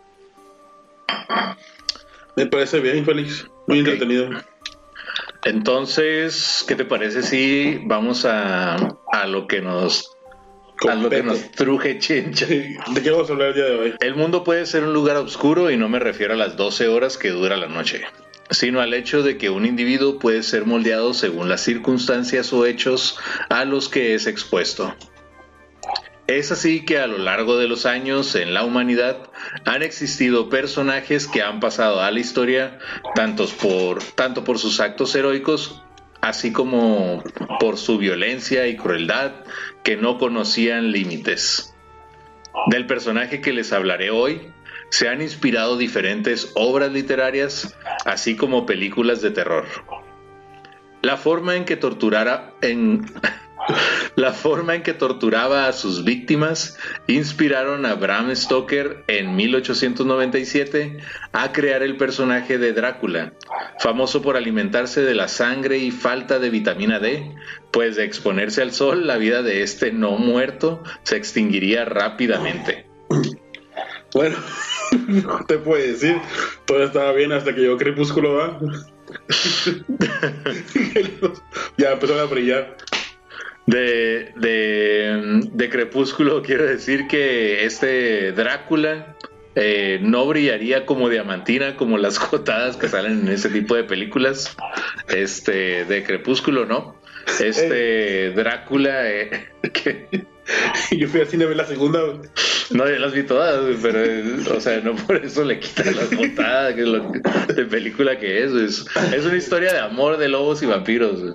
Me 2.36 2.48
parece 2.48 2.80
bien, 2.80 3.06
Félix. 3.06 3.48
Muy 3.68 3.80
entretenido. 3.80 4.30
Entonces, 5.44 6.66
¿qué 6.68 6.76
te 6.76 6.84
parece 6.84 7.22
si 7.22 7.80
vamos 7.86 8.26
a, 8.26 8.76
a 9.12 9.28
lo 9.28 9.46
que 9.46 9.62
nos 9.62 10.17
a 10.88 10.96
lo 10.96 11.10
que 11.10 11.24
nos 11.24 11.52
truje 11.52 12.00
chincha? 12.00 12.46
¿De 12.46 13.02
qué 13.02 13.12
vamos 13.12 13.30
a 13.30 13.34
hablar 13.34 13.50
el 13.50 13.56
día 13.56 13.66
de 13.66 13.76
hoy? 13.76 13.94
El 14.00 14.16
mundo 14.16 14.44
puede 14.44 14.66
ser 14.66 14.84
un 14.84 14.94
lugar 14.94 15.18
oscuro 15.18 15.72
y 15.72 15.78
no 15.78 15.90
me 15.90 16.00
refiero 16.00 16.34
a 16.34 16.38
las 16.38 16.58
12 16.58 16.88
horas 16.88 17.18
que 17.18 17.30
dura 17.30 17.58
la 17.58 17.68
noche, 17.68 18.04
sino 18.50 18.82
al 18.82 18.94
hecho 18.94 19.24
de 19.24 19.38
que 19.38 19.50
un 19.50 19.66
individuo 19.66 20.20
puede 20.20 20.44
ser 20.44 20.66
moldeado 20.66 21.14
según 21.14 21.50
las 21.50 21.62
circunstancias 21.62 22.54
o 22.54 22.66
hechos 22.66 23.18
a 23.50 23.66
los 23.66 23.90
que 23.90 24.14
es 24.14 24.28
expuesto. 24.28 24.94
Es 26.28 26.52
así 26.52 26.84
que 26.84 27.00
a 27.00 27.08
lo 27.08 27.18
largo 27.18 27.58
de 27.58 27.70
los 27.70 27.86
años 27.86 28.36
en 28.36 28.54
la 28.54 28.66
humanidad 28.66 29.30
han 29.64 29.82
existido 29.82 30.50
personajes 30.50 31.26
que 31.26 31.42
han 31.42 31.62
pasado 31.62 32.02
a 32.02 32.12
la 32.12 32.20
historia 32.20 32.80
por, 33.62 34.04
tanto 34.14 34.44
por 34.44 34.60
sus 34.60 34.82
actos 34.82 35.16
heroicos, 35.16 35.82
así 36.28 36.52
como 36.52 37.24
por 37.60 37.78
su 37.78 37.98
violencia 37.98 38.68
y 38.68 38.76
crueldad 38.76 39.32
que 39.84 39.96
no 39.96 40.18
conocían 40.18 40.92
límites. 40.92 41.74
Del 42.68 42.86
personaje 42.86 43.40
que 43.40 43.54
les 43.54 43.72
hablaré 43.72 44.10
hoy 44.10 44.52
se 44.90 45.08
han 45.08 45.22
inspirado 45.22 45.78
diferentes 45.78 46.52
obras 46.56 46.92
literarias, 46.92 47.78
así 48.06 48.36
como 48.36 48.66
películas 48.66 49.22
de 49.22 49.32
terror. 49.32 49.66
La 51.02 51.16
forma 51.16 51.56
en 51.56 51.64
que 51.64 51.78
torturara 51.78 52.54
en 52.62 53.06
la 54.16 54.34
forma 54.34 54.76
en 54.76 54.84
que 54.84 54.94
torturaba 54.94 55.68
a 55.68 55.74
sus 55.74 56.04
víctimas 56.04 56.78
inspiraron 57.08 57.86
a 57.86 57.96
Bram 57.96 58.36
Stoker 58.36 59.04
en 59.08 59.36
1897 59.36 60.98
a 61.34 61.52
crear 61.52 61.84
el 61.84 61.98
personaje 61.98 62.58
de 62.58 62.74
Drácula, 62.74 63.34
famoso 63.80 64.22
por 64.22 64.38
alimentarse 64.38 65.02
de 65.02 65.16
la 65.16 65.28
sangre 65.28 65.78
y 65.78 65.92
falta 65.92 66.40
de 66.40 66.50
vitamina 66.50 67.00
D, 67.00 67.36
pues 67.72 67.96
de 67.96 68.06
exponerse 68.06 68.62
al 68.62 68.72
sol 68.72 69.08
la 69.08 69.18
vida 69.18 69.44
de 69.44 69.64
este 69.64 69.92
no 69.92 70.18
muerto 70.18 70.84
se 71.04 71.18
extinguiría 71.18 71.86
rápidamente. 71.86 72.86
Bueno, 74.14 74.38
no 75.08 75.46
te 75.46 75.58
puedo 75.58 75.82
decir. 75.82 76.18
Todo 76.66 76.84
estaba 76.84 77.12
bien 77.12 77.32
hasta 77.32 77.54
que 77.54 77.62
llegó 77.62 77.78
Crepúsculo, 77.78 78.36
¿va? 78.36 78.58
ya 81.78 81.92
empezó 81.92 82.20
a 82.20 82.26
brillar. 82.26 82.78
De, 83.68 84.32
de, 84.38 85.42
de 85.52 85.70
Crepúsculo 85.70 86.42
quiero 86.44 86.66
decir 86.66 87.08
que 87.08 87.66
este 87.66 88.32
Drácula 88.32 89.18
eh, 89.56 90.00
no 90.02 90.26
brillaría 90.26 90.86
como 90.86 91.10
diamantina 91.10 91.76
como 91.76 91.98
las 91.98 92.18
jotadas 92.18 92.78
que 92.78 92.88
salen 92.88 93.22
en 93.22 93.30
ese 93.30 93.50
tipo 93.50 93.76
de 93.76 93.84
películas. 93.84 94.56
Este 95.10 95.84
de 95.86 96.04
Crepúsculo 96.04 96.66
no. 96.66 96.96
Este 97.40 98.32
Drácula 98.32 99.10
eh, 99.12 99.50
que 99.74 100.26
Yo 100.92 101.08
fui 101.08 101.22
al 101.22 101.28
cine 101.28 101.44
a 101.46 101.48
ver 101.48 101.58
la 101.58 101.66
segunda. 101.66 102.02
güey. 102.02 102.20
no 102.72 102.88
yo 102.90 102.98
las 103.00 103.14
vi 103.14 103.24
todas, 103.24 103.62
güey, 103.62 103.76
pero 103.82 104.04
eh, 104.04 104.24
o 104.56 104.60
sea 104.60 104.80
no 104.82 104.96
por 104.96 105.18
eso 105.18 105.44
le 105.44 105.60
quitan 105.60 105.96
las 105.96 106.14
jotadas 106.14 106.74
que 106.74 106.82
es 106.82 106.88
lo 106.88 107.12
de 107.12 107.66
película 107.66 108.18
que 108.20 108.44
es. 108.44 108.52
Es, 108.52 108.86
es 109.14 109.26
una 109.26 109.38
historia 109.38 109.74
de 109.74 109.80
amor 109.80 110.18
de 110.18 110.30
lobos 110.30 110.62
y 110.64 110.66
vampiros. 110.66 111.22
güey. 111.22 111.34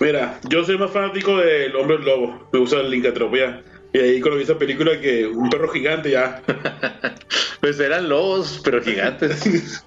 Mira, 0.00 0.40
yo 0.48 0.64
soy 0.64 0.78
más 0.78 0.90
fanático 0.90 1.36
del 1.38 1.76
hombre 1.76 1.98
lobo. 1.98 2.48
Me 2.52 2.58
gusta 2.58 2.76
la 2.78 2.88
lincatropía. 2.88 3.62
Y 3.92 3.98
ahí 3.98 4.20
cuando 4.20 4.38
vi 4.38 4.44
esa 4.44 4.58
película 4.58 4.98
que 5.00 5.26
un 5.26 5.50
perro 5.50 5.68
gigante 5.68 6.10
ya. 6.10 6.42
Pues 7.60 7.78
eran 7.78 8.08
lobos, 8.08 8.58
pero 8.64 8.82
gigantes. 8.82 9.84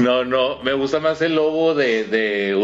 No, 0.00 0.24
no, 0.24 0.60
me 0.64 0.72
gusta 0.72 0.98
más 0.98 1.22
el 1.22 1.36
lobo 1.36 1.72
de, 1.72 2.02
de 2.02 2.56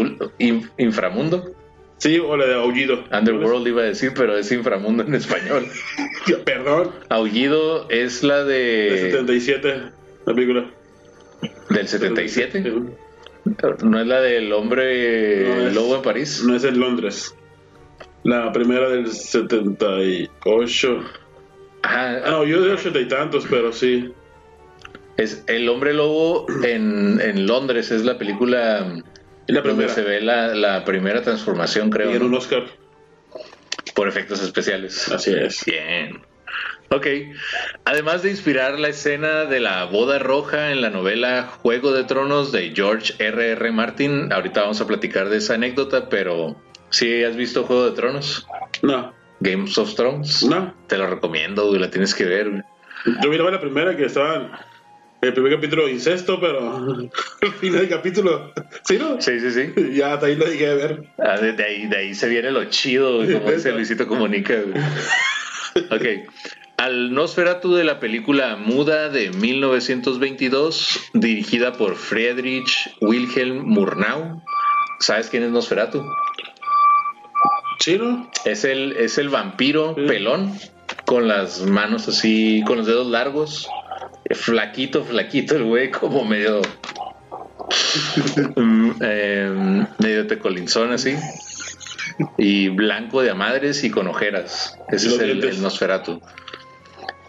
inframundo. 0.77 1.55
Sí, 1.97 2.19
o 2.19 2.35
la 2.37 2.45
de 2.45 2.55
Aullido. 2.55 3.03
Underworld 3.11 3.67
iba 3.67 3.81
a 3.81 3.85
decir, 3.85 4.11
pero 4.15 4.37
es 4.37 4.51
inframundo 4.51 5.03
en 5.03 5.15
español. 5.15 5.65
Perdón. 6.45 6.91
Aullido 7.09 7.87
es 7.89 8.21
la 8.23 8.43
De 8.43 8.53
de 8.91 8.97
77, 9.11 9.81
la 10.25 10.33
película. 10.33 10.65
del 11.69 11.87
77. 11.87 12.63
No 13.83 13.99
es 14.01 14.07
la 14.07 14.21
del 14.21 14.51
hombre 14.53 15.47
No, 15.47 15.67
es- 15.67 15.73
lobo 15.75 15.95
en 15.95 16.01
París. 16.01 16.43
No 16.45 16.55
es 16.55 16.63
en 16.63 16.79
Londres. 16.79 17.35
La 18.23 18.51
primera 18.51 18.89
del 18.89 19.07
78. 19.11 21.03
Ajá, 21.83 22.21
Ah, 22.25 22.31
no, 22.31 22.43
yo 22.45 22.61
de 22.61 22.73
ochenta 22.73 22.99
y 22.99 23.07
tantos, 23.07 23.45
pero 23.49 23.71
sí. 23.71 24.11
es 25.17 25.43
el 25.47 25.69
hombre 25.69 25.93
lobo 25.93 26.47
en, 26.63 27.21
en 27.21 27.45
Londres 27.45 27.91
es 27.91 28.03
la 28.03 28.17
película 28.17 29.01
La 29.47 29.61
donde 29.61 29.89
se 29.89 30.01
ve 30.01 30.21
la, 30.21 30.47
la 30.55 30.83
primera 30.85 31.21
transformación, 31.21 31.89
creo. 31.89 32.11
Y 32.11 32.13
en 32.15 32.19
¿no? 32.19 32.25
un 32.25 32.33
Oscar. 32.35 32.63
Por 33.93 34.07
efectos 34.07 34.41
especiales. 34.41 35.09
Así 35.11 35.31
es. 35.33 35.63
Bien. 35.65 36.21
Ok. 36.89 37.07
Además 37.85 38.23
de 38.23 38.29
inspirar 38.31 38.79
la 38.79 38.89
escena 38.89 39.45
de 39.45 39.59
la 39.59 39.85
boda 39.85 40.19
roja 40.19 40.71
en 40.71 40.81
la 40.81 40.89
novela 40.89 41.47
Juego 41.61 41.91
de 41.91 42.03
Tronos 42.03 42.51
de 42.51 42.71
George 42.75 43.13
R. 43.19 43.51
R. 43.51 43.71
Martin, 43.71 44.31
ahorita 44.33 44.61
vamos 44.61 44.81
a 44.81 44.87
platicar 44.87 45.29
de 45.29 45.37
esa 45.37 45.55
anécdota, 45.55 46.09
pero 46.09 46.55
si 46.89 47.23
has 47.23 47.35
visto 47.35 47.63
Juego 47.63 47.85
de 47.89 47.95
Tronos, 47.95 48.47
No, 48.81 49.13
Games 49.39 49.77
of 49.77 49.95
Thrones, 49.95 50.43
no. 50.43 50.73
te 50.87 50.97
lo 50.97 51.07
recomiendo, 51.07 51.67
güey, 51.67 51.79
la 51.79 51.89
tienes 51.89 52.13
que 52.13 52.25
ver. 52.25 52.49
güey. 52.49 52.63
Yo 53.23 53.29
miraba 53.29 53.51
la 53.51 53.61
primera 53.61 53.95
que 53.95 54.05
estaba 54.05 54.35
en 54.35 54.51
el 55.27 55.33
primer 55.33 55.55
capítulo 55.55 55.87
incesto, 55.89 56.39
pero 56.39 56.75
al 57.41 57.53
final 57.59 57.79
del 57.81 57.89
capítulo. 57.89 58.53
¿Sí, 58.83 58.97
no? 58.97 59.19
Sí, 59.21 59.39
sí, 59.39 59.51
sí. 59.51 59.73
Ya 59.93 60.13
hasta 60.13 60.27
ahí 60.27 60.35
lo 60.35 60.45
dejé 60.45 60.67
de 60.69 60.75
ver. 60.75 61.03
Ah, 61.17 61.37
de, 61.39 61.53
de 61.53 61.63
ahí, 61.63 61.87
de 61.87 61.97
ahí 61.97 62.13
se 62.15 62.27
viene 62.29 62.51
lo 62.51 62.65
chido, 62.65 63.17
como 63.19 63.51
dice 63.51 63.71
Luisito 63.71 64.07
Comunica. 64.07 64.55
Ok. 65.91 66.05
Al 66.77 67.13
Nosferatu 67.13 67.73
de 67.75 67.83
la 67.83 67.99
película 67.99 68.55
muda 68.55 69.09
de 69.09 69.29
1922, 69.31 71.09
dirigida 71.13 71.73
por 71.73 71.95
Friedrich 71.95 72.89
Wilhelm 73.01 73.61
Murnau. 73.65 74.41
¿Sabes 74.99 75.29
quién 75.29 75.43
es 75.43 75.51
Nosferatu? 75.51 76.01
¿Sí, 77.79 77.97
no? 77.97 78.29
Es 78.45 78.63
el, 78.63 78.93
es 78.93 79.17
el 79.17 79.29
vampiro 79.29 79.95
Sí. 79.97 80.05
pelón, 80.07 80.53
con 81.05 81.27
las 81.27 81.61
manos 81.61 82.07
así, 82.07 82.63
con 82.65 82.77
los 82.77 82.87
dedos 82.87 83.07
largos. 83.07 83.67
Flaquito, 84.31 85.03
flaquito 85.05 85.55
el 85.55 85.63
güey, 85.63 85.91
como 85.91 86.25
medio. 86.25 86.61
mm, 88.55 88.91
eh, 89.01 89.85
medio 89.99 90.27
tecolinzón 90.27 90.91
así. 90.93 91.15
Y 92.37 92.69
blanco 92.69 93.21
de 93.21 93.31
a 93.31 93.35
madres 93.35 93.83
y 93.83 93.89
con 93.91 94.07
ojeras. 94.07 94.77
Ese 94.89 95.09
es 95.09 95.19
el, 95.19 95.61
Nosferatu. 95.61 96.21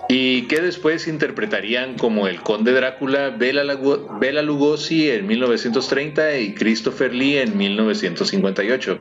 Y 0.09 0.43
que 0.43 0.61
después 0.61 1.09
interpretarían 1.09 1.97
como 1.99 2.29
el 2.29 2.41
conde 2.41 2.73
Drácula 2.73 3.31
Bela 3.31 4.43
Lugosi 4.43 5.11
en 5.11 5.27
1930 5.27 6.39
y 6.39 6.55
Christopher 6.55 7.13
Lee 7.13 7.39
en 7.39 7.57
1958. 7.57 9.01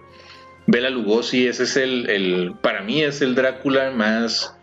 Bela 0.67 0.89
Lugosi, 0.89 1.45
ese 1.47 1.63
es 1.63 1.77
el, 1.77 2.09
el- 2.09 2.53
para 2.61 2.81
mí 2.81 3.03
es 3.03 3.21
el 3.21 3.35
Drácula 3.35 3.91
más, 3.91 4.54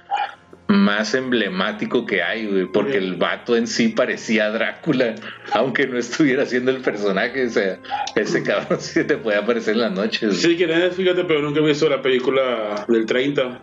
más 0.73 1.15
emblemático 1.15 2.07
que 2.07 2.23
hay, 2.23 2.47
güey, 2.47 2.67
porque 2.67 2.97
el 2.97 3.17
vato 3.17 3.57
en 3.57 3.67
sí 3.67 3.89
parecía 3.89 4.51
Drácula, 4.51 5.15
aunque 5.53 5.87
no 5.87 5.99
estuviera 5.99 6.45
haciendo 6.45 6.71
el 6.71 6.79
personaje, 6.79 7.47
o 7.47 7.51
sea, 7.51 7.79
ese 8.17 8.43
cabrón 8.43 8.81
sí 8.81 9.05
te 9.05 9.17
puede 9.17 9.39
aparecer 9.39 9.75
en 9.75 9.81
las 9.81 9.93
noches. 9.93 10.41
Sí, 10.41 10.57
que 10.57 10.67
nada, 10.67 10.91
fíjate, 10.91 11.25
pero 11.25 11.43
nunca 11.43 11.61
he 11.61 11.65
visto 11.65 11.89
la 11.89 12.01
película 12.01 12.85
del 12.89 13.07
30. 13.07 13.61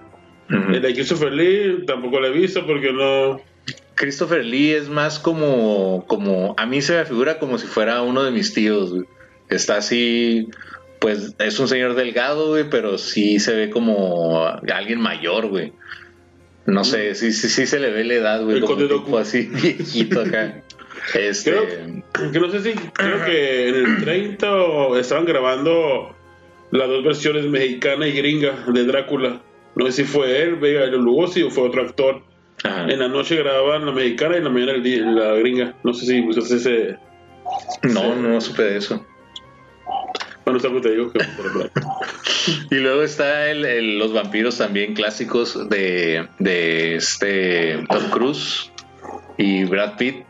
Ujú. 0.49 0.71
El 0.71 0.81
de 0.81 0.93
Christopher 0.93 1.31
Lee 1.31 1.85
tampoco 1.85 2.19
la 2.19 2.27
he 2.27 2.31
visto 2.31 2.65
porque 2.65 2.93
no. 2.93 3.41
Christopher 3.95 4.45
Lee 4.45 4.71
es 4.71 4.87
más 4.87 5.19
como, 5.19 6.05
como, 6.07 6.55
a 6.57 6.65
mí 6.65 6.81
se 6.81 6.95
me 6.95 7.05
figura 7.05 7.39
como 7.39 7.57
si 7.57 7.67
fuera 7.67 8.01
uno 8.01 8.23
de 8.23 8.31
mis 8.31 8.53
tíos, 8.53 8.91
güey. 8.91 9.05
Está 9.49 9.77
así, 9.77 10.47
pues 10.99 11.35
es 11.39 11.59
un 11.59 11.67
señor 11.67 11.95
delgado, 11.95 12.49
güey, 12.49 12.69
pero 12.69 12.97
sí 12.97 13.39
se 13.39 13.55
ve 13.55 13.69
como 13.69 14.47
alguien 14.71 15.01
mayor, 15.01 15.47
güey. 15.47 15.73
No 16.69 16.83
sé, 16.83 17.15
sí, 17.15 17.31
sí, 17.31 17.49
sí 17.49 17.65
se 17.65 17.79
le 17.79 17.91
ve 17.91 18.03
la 18.03 18.13
edad, 18.15 18.43
güey, 18.43 18.57
El 18.57 18.63
como 18.63 18.87
tipo 18.87 19.17
así 19.17 19.41
viejito 19.51 20.21
acá. 20.21 20.61
Este, 21.13 21.51
Creo, 21.51 22.31
que 22.31 22.39
no 22.39 22.51
sé 22.51 22.61
si, 22.61 22.73
creo 22.73 23.25
que 23.25 23.69
en 23.69 23.75
el 23.75 24.03
30 24.03 24.51
o 24.53 24.97
estaban 24.97 25.25
grabando 25.25 26.15
las 26.71 26.87
dos 26.87 27.03
versiones 27.03 27.45
mexicana 27.45 28.07
y 28.07 28.11
gringa 28.11 28.65
de 28.67 28.83
Drácula. 28.85 29.41
No 29.75 29.85
sé 29.87 29.91
si 29.91 30.03
fue 30.03 30.41
él, 30.43 30.55
Vega 30.55 30.85
Lugosi 30.87 31.41
o 31.43 31.49
fue 31.49 31.63
otro 31.63 31.83
actor. 31.83 32.21
ajá. 32.63 32.83
En 32.83 32.99
la 32.99 33.07
noche 33.07 33.37
grababan 33.37 33.85
la 33.85 33.91
mexicana 33.91 34.35
y 34.35 34.37
en 34.39 34.43
la 34.43 34.49
mañana 34.49 34.73
la 34.73 35.33
gringa. 35.35 35.75
No 35.83 35.93
sé 35.93 36.05
si 36.05 36.21
pues, 36.21 36.37
ese. 36.51 36.97
no, 37.83 38.15
no 38.15 38.41
supe 38.41 38.63
de 38.63 38.77
eso. 38.77 39.05
Bueno, 40.51 40.81
te 40.81 40.91
digo 40.91 41.11
que. 41.11 41.19
Y 42.71 42.75
luego 42.75 43.03
está 43.03 43.49
el, 43.51 43.65
el- 43.65 43.99
los 43.99 44.13
vampiros 44.13 44.57
también 44.57 44.93
clásicos 44.95 45.69
de, 45.69 46.27
de 46.39 46.95
este 46.95 47.83
Tom 47.89 48.09
Cruise 48.09 48.71
y 49.37 49.65
Brad 49.65 49.97
Pitt. 49.97 50.23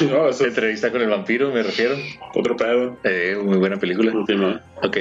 No, 0.00 0.28
eso 0.28 0.42
es 0.44 0.48
Entrevista 0.48 0.90
con 0.90 1.00
el 1.02 1.08
vampiro, 1.08 1.52
me 1.52 1.62
refiero. 1.62 1.96
otro 2.34 2.56
pedo. 2.56 2.98
Eh, 3.04 3.38
muy 3.40 3.58
buena 3.58 3.76
película. 3.78 4.12
Última. 4.12 4.60
Ok. 4.82 4.96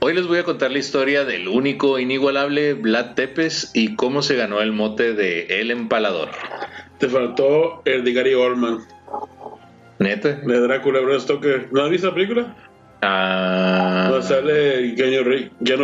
Hoy 0.00 0.14
les 0.14 0.26
voy 0.26 0.38
a 0.38 0.44
contar 0.44 0.70
la 0.70 0.78
historia 0.78 1.24
del 1.24 1.48
único, 1.48 1.98
inigualable 1.98 2.74
Vlad 2.74 3.14
Tepes 3.14 3.70
y 3.72 3.94
cómo 3.96 4.20
se 4.22 4.36
ganó 4.36 4.60
el 4.60 4.72
mote 4.72 5.14
de 5.14 5.60
El 5.60 5.70
Empalador. 5.70 6.30
Te 6.98 7.08
faltó 7.08 7.82
el 7.86 8.04
de 8.04 8.12
Gary 8.12 8.34
Oldman, 8.34 8.80
¿Neta? 9.98 10.32
de 10.34 10.60
Drácula, 10.60 11.00
Bram 11.00 11.20
Stoker. 11.20 11.68
¿No 11.72 11.84
has 11.84 11.90
visto 11.90 12.08
la 12.08 12.14
película? 12.14 12.56
Ah, 13.02 14.08
No 14.10 14.22
sale 14.22 14.94
Keanu 14.94 15.22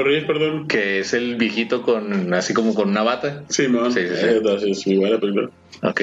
Reeves, 0.04 0.24
perdón. 0.24 0.66
que 0.66 1.00
es 1.00 1.12
el 1.14 1.36
viejito 1.36 1.82
con 1.82 2.32
así 2.34 2.54
como 2.54 2.74
con 2.74 2.88
una 2.90 3.02
bata. 3.02 3.44
Sí, 3.48 3.68
man. 3.68 3.92
Sí, 3.92 4.00
sí, 4.08 4.14
sí. 4.16 4.26
Eh, 4.26 4.40
no, 4.42 4.58
sí, 4.58 4.70
es 4.70 4.86
muy 4.86 4.96
buena 4.98 5.18
película. 5.18 5.50
Ok. 5.82 6.00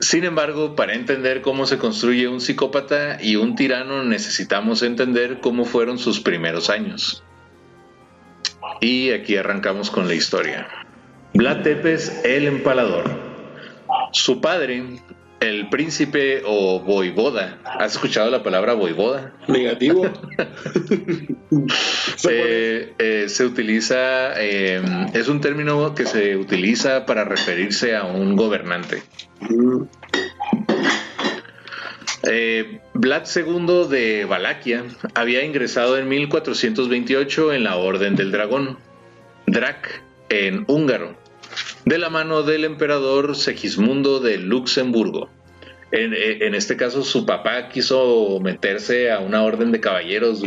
Sin 0.00 0.24
embargo, 0.24 0.76
para 0.76 0.94
entender 0.94 1.42
cómo 1.42 1.66
se 1.66 1.76
construye 1.78 2.26
un 2.26 2.40
psicópata 2.40 3.18
y 3.22 3.36
un 3.36 3.54
tirano, 3.54 4.02
necesitamos 4.02 4.82
entender 4.82 5.40
cómo 5.40 5.64
fueron 5.66 5.98
sus 5.98 6.20
primeros 6.20 6.70
años. 6.70 7.22
Y 8.80 9.10
aquí 9.10 9.36
arrancamos 9.36 9.90
con 9.90 10.08
la 10.08 10.14
historia. 10.14 10.66
Vlad 11.34 11.62
Tepes, 11.62 12.24
el 12.24 12.46
empalador. 12.46 13.10
Su 14.12 14.40
padre, 14.40 14.82
el 15.40 15.68
príncipe 15.70 16.42
o 16.44 16.80
voivoda. 16.80 17.58
¿Has 17.64 17.92
escuchado 17.92 18.30
la 18.30 18.42
palabra 18.42 18.74
voivoda? 18.74 19.32
Negativo. 19.48 20.04
Se, 22.16 22.92
eh, 22.98 23.28
se 23.28 23.44
utiliza, 23.44 24.40
eh, 24.40 24.82
es 25.14 25.28
un 25.28 25.40
término 25.40 25.94
que 25.94 26.04
se 26.04 26.36
utiliza 26.36 27.06
para 27.06 27.24
referirse 27.24 27.96
a 27.96 28.04
un 28.04 28.36
gobernante. 28.36 29.02
Eh, 32.24 32.80
Vlad 32.92 33.24
II 33.34 33.88
de 33.88 34.26
Valaquia 34.26 34.84
había 35.14 35.42
ingresado 35.44 35.96
en 35.96 36.08
1428 36.08 37.54
en 37.54 37.64
la 37.64 37.76
Orden 37.76 38.16
del 38.16 38.30
Dragón, 38.30 38.78
Drac, 39.46 40.02
en 40.28 40.64
húngaro, 40.68 41.16
de 41.84 41.98
la 41.98 42.10
mano 42.10 42.42
del 42.42 42.64
emperador 42.64 43.36
Segismundo 43.36 44.20
de 44.20 44.38
Luxemburgo. 44.38 45.30
En, 45.92 46.14
eh, 46.14 46.46
en 46.46 46.54
este 46.54 46.76
caso, 46.76 47.02
su 47.02 47.26
papá 47.26 47.68
quiso 47.68 48.38
meterse 48.40 49.10
a 49.10 49.18
una 49.18 49.42
orden 49.42 49.72
de 49.72 49.80
caballeros, 49.80 50.42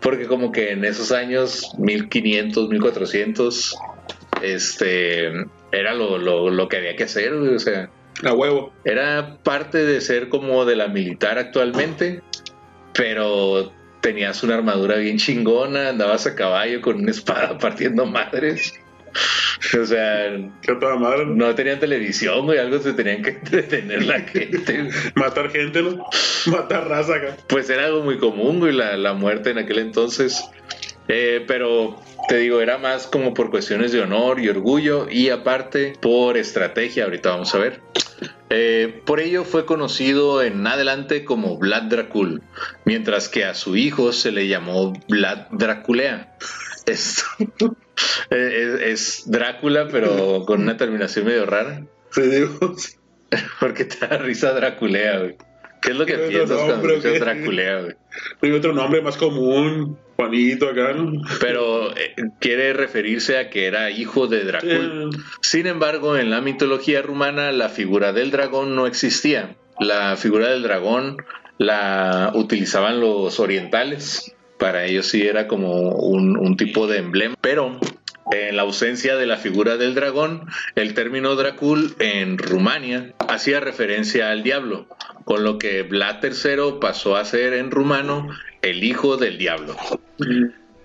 porque 0.00 0.26
como 0.26 0.52
que 0.52 0.72
en 0.72 0.84
esos 0.84 1.12
años, 1.12 1.72
1500, 1.78 2.68
1400, 2.68 3.76
este, 4.42 5.26
era 5.72 5.94
lo, 5.94 6.18
lo, 6.18 6.50
lo 6.50 6.68
que 6.68 6.78
había 6.78 6.96
que 6.96 7.04
hacer, 7.04 7.32
o 7.34 7.58
sea, 7.58 7.90
A 8.24 8.32
huevo. 8.32 8.72
era 8.84 9.38
parte 9.42 9.84
de 9.84 10.00
ser 10.00 10.28
como 10.28 10.64
de 10.64 10.76
la 10.76 10.88
militar 10.88 11.38
actualmente, 11.38 12.22
pero 12.94 13.72
tenías 14.00 14.42
una 14.42 14.54
armadura 14.54 14.96
bien 14.96 15.18
chingona, 15.18 15.90
andabas 15.90 16.26
a 16.26 16.34
caballo 16.34 16.80
con 16.80 16.96
una 16.96 17.10
espada 17.10 17.58
partiendo 17.60 18.06
madres. 18.06 18.74
O 19.80 19.84
sea, 19.84 20.30
madre. 20.98 21.26
no 21.26 21.54
tenían 21.54 21.78
televisión, 21.78 22.46
güey, 22.46 22.58
algo 22.58 22.78
se 22.78 22.92
tenían 22.92 23.22
que 23.22 23.30
entretener 23.42 24.04
la 24.04 24.20
gente. 24.20 24.88
Matar 25.14 25.50
gente, 25.50 25.82
¿no? 25.82 26.06
Matar 26.46 26.88
raza 26.88 27.16
acá. 27.16 27.36
Pues 27.46 27.68
era 27.70 27.86
algo 27.86 28.02
muy 28.02 28.18
común, 28.18 28.58
güey, 28.58 28.72
la, 28.72 28.96
la 28.96 29.12
muerte 29.12 29.50
en 29.50 29.58
aquel 29.58 29.78
entonces. 29.78 30.44
Eh, 31.08 31.44
pero 31.46 32.00
te 32.28 32.36
digo, 32.36 32.60
era 32.60 32.78
más 32.78 33.06
como 33.06 33.34
por 33.34 33.50
cuestiones 33.50 33.90
de 33.90 34.00
honor 34.00 34.40
y 34.40 34.48
orgullo 34.48 35.08
y 35.10 35.30
aparte 35.30 35.94
por 36.00 36.36
estrategia, 36.36 37.04
ahorita 37.04 37.30
vamos 37.30 37.54
a 37.54 37.58
ver. 37.58 37.80
Eh, 38.48 39.02
por 39.04 39.20
ello 39.20 39.44
fue 39.44 39.64
conocido 39.64 40.42
en 40.42 40.66
adelante 40.66 41.24
como 41.24 41.56
Vlad 41.56 41.84
Dracul, 41.84 42.42
mientras 42.84 43.28
que 43.28 43.44
a 43.44 43.54
su 43.54 43.76
hijo 43.76 44.12
se 44.12 44.32
le 44.32 44.48
llamó 44.48 44.92
Vlad 45.08 45.46
Draculea. 45.50 46.36
Es, 46.90 47.24
es, 48.30 48.80
es 48.80 49.22
Drácula, 49.30 49.88
pero 49.90 50.44
con 50.46 50.62
una 50.62 50.76
terminación 50.76 51.26
medio 51.26 51.46
rara. 51.46 51.84
Sí, 52.10 52.22
digo. 52.22 52.58
Porque 53.60 53.84
te 53.84 54.06
da 54.06 54.18
risa 54.18 54.52
Draculea, 54.52 55.18
güey. 55.18 55.36
¿Qué 55.80 55.92
es 55.92 55.96
lo 55.96 56.04
que 56.04 56.14
¿Qué 56.14 56.18
otro 56.18 56.28
piensas 56.28 56.56
cuando 56.56 56.74
nombre, 56.74 56.96
escuchas? 56.96 57.20
Draculea, 57.20 57.80
güey? 57.80 57.94
Hay 58.42 58.52
otro 58.52 58.72
nombre 58.72 59.00
más 59.00 59.16
común. 59.16 59.98
Juanito 60.16 60.68
acá, 60.68 60.92
¿no? 60.92 61.22
Pero 61.40 61.96
eh, 61.96 62.14
quiere 62.40 62.74
referirse 62.74 63.38
a 63.38 63.48
que 63.48 63.64
era 63.66 63.90
hijo 63.90 64.26
de 64.26 64.44
Dracul. 64.44 65.10
Eh, 65.14 65.18
Sin 65.40 65.66
embargo, 65.66 66.18
en 66.18 66.28
la 66.28 66.42
mitología 66.42 67.00
rumana 67.00 67.52
la 67.52 67.70
figura 67.70 68.12
del 68.12 68.30
dragón 68.30 68.76
no 68.76 68.86
existía. 68.86 69.56
La 69.78 70.16
figura 70.18 70.48
del 70.48 70.62
dragón 70.62 71.16
la 71.56 72.32
utilizaban 72.34 73.00
los 73.00 73.40
orientales. 73.40 74.34
Para 74.60 74.84
ellos 74.84 75.08
sí 75.08 75.26
era 75.26 75.48
como 75.48 75.72
un, 75.90 76.56
tipo 76.56 76.86
de 76.86 76.98
emblema. 76.98 77.34
Pero 77.40 77.80
en 78.30 78.56
la 78.56 78.62
ausencia 78.62 79.16
de 79.16 79.26
la 79.26 79.38
figura 79.38 79.78
del 79.78 79.94
dragón, 79.94 80.46
el 80.76 80.94
término 80.94 81.34
Dracul 81.34 81.96
en 81.98 82.38
Rumania 82.38 83.14
hacía 83.26 83.58
referencia 83.58 84.30
al 84.30 84.42
diablo, 84.42 84.86
con 85.24 85.42
lo 85.42 85.58
que 85.58 85.82
Vlad 85.82 86.22
III 86.22 86.78
pasó 86.80 87.16
a 87.16 87.24
ser 87.24 87.54
en 87.54 87.70
rumano 87.70 88.28
el 88.60 88.84
hijo 88.84 89.16
del 89.16 89.38
diablo. 89.38 89.76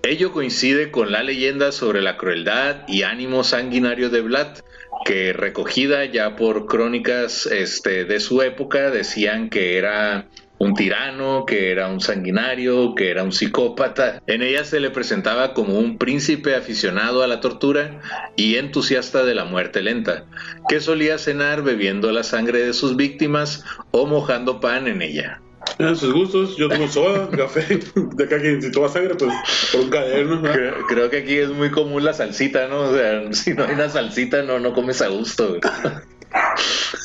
Ello 0.04 0.32
coincide 0.32 0.92
con 0.92 1.12
la 1.12 1.24
leyenda 1.24 1.72
sobre 1.72 2.02
la 2.02 2.16
crueldad 2.16 2.88
y 2.88 3.04
ánimo 3.04 3.44
sanguinario 3.44 4.10
de 4.10 4.22
Vlad, 4.22 4.60
que 5.04 5.34
recogida 5.34 6.06
ya 6.06 6.36
por 6.36 6.68
crónicas 6.68 7.46
este, 7.48 8.06
de 8.06 8.20
su 8.20 8.42
época 8.42 8.90
decían 8.92 9.50
que 9.50 9.78
era 9.78 10.28
un 10.58 10.74
tirano, 10.74 11.46
que 11.46 11.72
era 11.72 11.88
un 11.88 12.00
sanguinario, 12.00 12.96
que 12.96 13.12
era 13.12 13.24
un 13.24 13.32
psicópata. 13.32 14.22
En 14.28 14.42
ella 14.42 14.64
se 14.64 14.80
le 14.80 14.90
presentaba 14.90 15.54
como 15.54 15.78
un 15.78 15.98
príncipe 15.98 16.56
aficionado 16.56 17.24
a 17.24 17.28
la 17.28 17.42
tortura 17.42 18.02
y 18.36 18.56
entusiasta 18.56 19.26
de 19.26 19.36
la 19.36 19.46
muerte 19.46 19.82
lenta, 19.82 20.26
que 20.70 20.80
solía 20.80 21.18
cenar 21.18 21.62
bebiendo 21.64 22.12
la 22.12 22.24
sangre 22.24 22.66
de 22.66 22.74
sus 22.74 22.96
víctimas 22.96 23.64
o 23.92 24.06
mojando 24.06 24.60
pan 24.60 24.88
en 24.88 25.02
ella. 25.02 25.42
eran 25.78 25.96
sus 25.98 26.14
gustos. 26.14 26.56
Yo 26.56 26.70
tomo 26.70 26.88
soda, 26.88 27.30
café. 27.38 27.80
De 28.16 28.24
acá 28.24 28.42
que 28.42 28.62
si 28.62 28.72
toma 28.72 28.88
sangre, 28.88 29.16
pues 29.16 29.34
por 29.72 29.82
un 29.82 29.90
caderno. 29.90 30.40
¿no? 30.40 30.52
Creo, 30.52 30.74
creo 30.88 31.10
que 31.10 31.18
aquí 31.18 31.38
es 31.38 31.50
muy 31.50 31.70
común 31.70 32.06
la 32.06 32.14
salsita, 32.14 32.68
¿no? 32.68 32.82
O 32.82 32.96
sea, 32.96 33.22
si 33.34 33.54
no 33.54 33.66
hay 33.66 33.74
una 33.74 33.90
salsita, 33.90 34.44
no, 34.44 34.60
no 34.60 34.74
comes 34.74 35.02
a 35.02 35.10
gusto. 35.10 35.58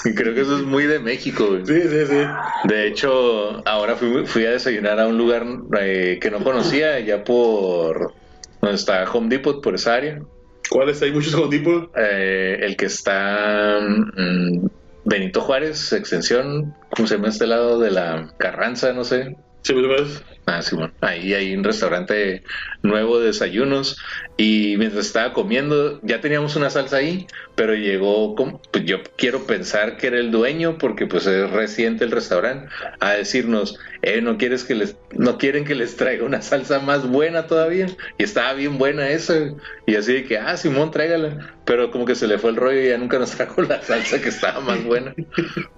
creo 0.14 0.34
que 0.34 0.40
eso 0.40 0.56
es 0.56 0.62
muy 0.64 0.84
de 0.86 0.98
México. 0.98 1.46
güey. 1.48 1.66
Sí, 1.66 1.82
sí, 1.82 2.06
sí. 2.06 2.22
De 2.64 2.86
hecho, 2.86 3.66
ahora 3.66 3.96
fui, 3.96 4.26
fui 4.26 4.44
a 4.46 4.50
desayunar 4.50 5.00
a 5.00 5.06
un 5.06 5.18
lugar 5.18 5.46
eh, 5.78 6.18
que 6.20 6.30
no 6.30 6.42
conocía, 6.42 6.98
ya 7.00 7.24
por 7.24 8.14
donde 8.60 8.76
está 8.76 9.04
Home 9.10 9.28
Depot, 9.28 9.62
por 9.62 9.74
esa 9.74 9.94
área. 9.94 10.20
¿Cuáles 10.68 11.02
hay 11.02 11.10
muchos 11.12 11.34
con 11.34 11.50
tipo? 11.50 11.90
Eh, 11.96 12.58
el 12.62 12.76
que 12.76 12.86
está 12.86 13.80
mm, 13.80 14.66
Benito 15.04 15.40
Juárez, 15.40 15.92
extensión, 15.92 16.74
¿cómo 16.94 17.08
se 17.08 17.16
llama 17.16 17.28
este 17.28 17.46
lado 17.46 17.78
de 17.80 17.90
la 17.90 18.32
Carranza? 18.38 18.92
No 18.92 19.04
sé. 19.04 19.36
Sí, 19.62 19.74
pues, 19.74 20.22
Ah, 20.46 20.62
sí, 20.62 20.74
bueno. 20.74 20.92
Ahí 21.00 21.32
hay 21.32 21.54
un 21.54 21.62
restaurante 21.62 22.42
nuevo 22.82 23.20
de 23.20 23.26
desayunos 23.26 23.96
y 24.36 24.74
mientras 24.78 25.06
estaba 25.06 25.32
comiendo 25.32 26.00
ya 26.02 26.20
teníamos 26.20 26.56
una 26.56 26.70
salsa 26.70 26.96
ahí, 26.96 27.26
pero 27.54 27.74
llegó, 27.74 28.34
como- 28.34 28.60
pues 28.72 28.84
yo 28.84 28.98
quiero 29.16 29.46
pensar 29.46 29.96
que 29.96 30.08
era 30.08 30.18
el 30.18 30.32
dueño 30.32 30.76
porque 30.78 31.06
pues 31.06 31.26
es 31.26 31.48
reciente 31.50 32.04
el 32.04 32.10
restaurante 32.10 32.66
a 32.98 33.12
decirnos, 33.12 33.78
eh, 34.02 34.22
no 34.22 34.38
quieres 34.38 34.64
que 34.64 34.74
les, 34.74 34.98
no 35.12 35.38
quieren 35.38 35.64
que 35.64 35.76
les 35.76 35.94
traiga 35.96 36.24
una 36.24 36.42
salsa 36.42 36.80
más 36.80 37.06
buena 37.08 37.46
todavía 37.46 37.86
y 38.18 38.24
estaba 38.24 38.52
bien 38.54 38.76
buena 38.76 39.08
esa 39.10 39.34
y 39.86 39.94
así 39.94 40.14
de 40.14 40.24
que, 40.24 40.38
ah, 40.38 40.56
Simón, 40.56 40.90
tráigala, 40.90 41.60
pero 41.64 41.92
como 41.92 42.06
que 42.06 42.16
se 42.16 42.26
le 42.26 42.38
fue 42.38 42.50
el 42.50 42.56
rollo 42.56 42.80
y 42.82 42.88
ya 42.88 42.98
nunca 42.98 43.18
nos 43.20 43.30
trajo 43.36 43.62
la 43.62 43.82
salsa 43.82 44.20
que 44.20 44.30
estaba 44.30 44.60
más 44.60 44.82
buena, 44.82 45.14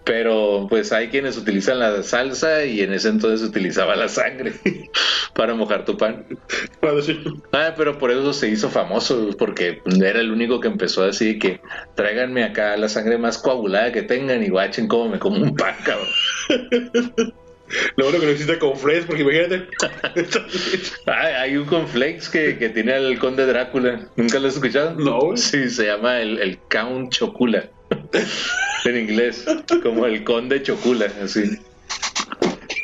pero 0.05 0.66
pues 0.68 0.92
hay 0.92 1.09
quienes 1.09 1.37
utilizan 1.37 1.79
la 1.79 2.03
salsa 2.03 2.64
y 2.64 2.81
en 2.81 2.92
ese 2.92 3.09
entonces 3.09 3.46
utilizaba 3.48 3.96
la 3.96 4.09
sangre 4.09 4.52
para 5.35 5.55
mojar 5.55 5.85
tu 5.85 5.97
pan. 5.97 6.25
Ah, 7.53 7.75
pero 7.77 7.99
por 7.99 8.11
eso 8.11 8.33
se 8.33 8.49
hizo 8.49 8.71
famoso, 8.71 9.31
porque 9.38 9.81
era 10.03 10.21
el 10.21 10.31
único 10.31 10.61
que 10.61 10.69
empezó 10.69 11.05
así 11.05 11.38
que 11.38 11.61
tráiganme 11.95 12.45
acá 12.45 12.77
la 12.77 12.88
sangre 12.88 13.19
más 13.19 13.38
coagulada 13.38 13.93
que 13.93 14.03
tengan 14.03 14.43
y 14.43 14.49
guachen 14.49 14.88
cómo 14.88 15.09
me 15.09 15.19
como 15.19 15.37
un 15.37 15.55
pan, 15.57 15.75
cabrón. 15.85 16.09
Lo 17.97 18.05
bueno 18.05 18.21
que 18.21 18.27
no 18.27 18.33
existe 18.33 18.59
con 18.59 18.77
Fresh, 18.77 19.07
porque 19.07 19.23
imagínate. 19.23 19.67
Ah, 21.07 21.41
hay 21.41 21.57
un 21.57 21.65
conflex 21.65 22.29
que, 22.29 22.59
que 22.59 22.69
tiene 22.69 22.93
al 22.93 23.19
conde 23.19 23.47
Drácula. 23.47 24.09
¿Nunca 24.17 24.38
lo 24.38 24.49
has 24.49 24.55
escuchado? 24.55 24.95
No. 24.95 25.37
Sí, 25.37 25.69
se 25.71 25.87
llama 25.87 26.21
el, 26.21 26.38
el 26.38 26.59
Count 26.71 27.12
Chocula. 27.12 27.71
en 28.85 28.97
inglés. 28.97 29.45
Como 29.83 30.07
el 30.07 30.23
conde 30.25 30.62
Chocula, 30.62 31.07
así. 31.23 31.59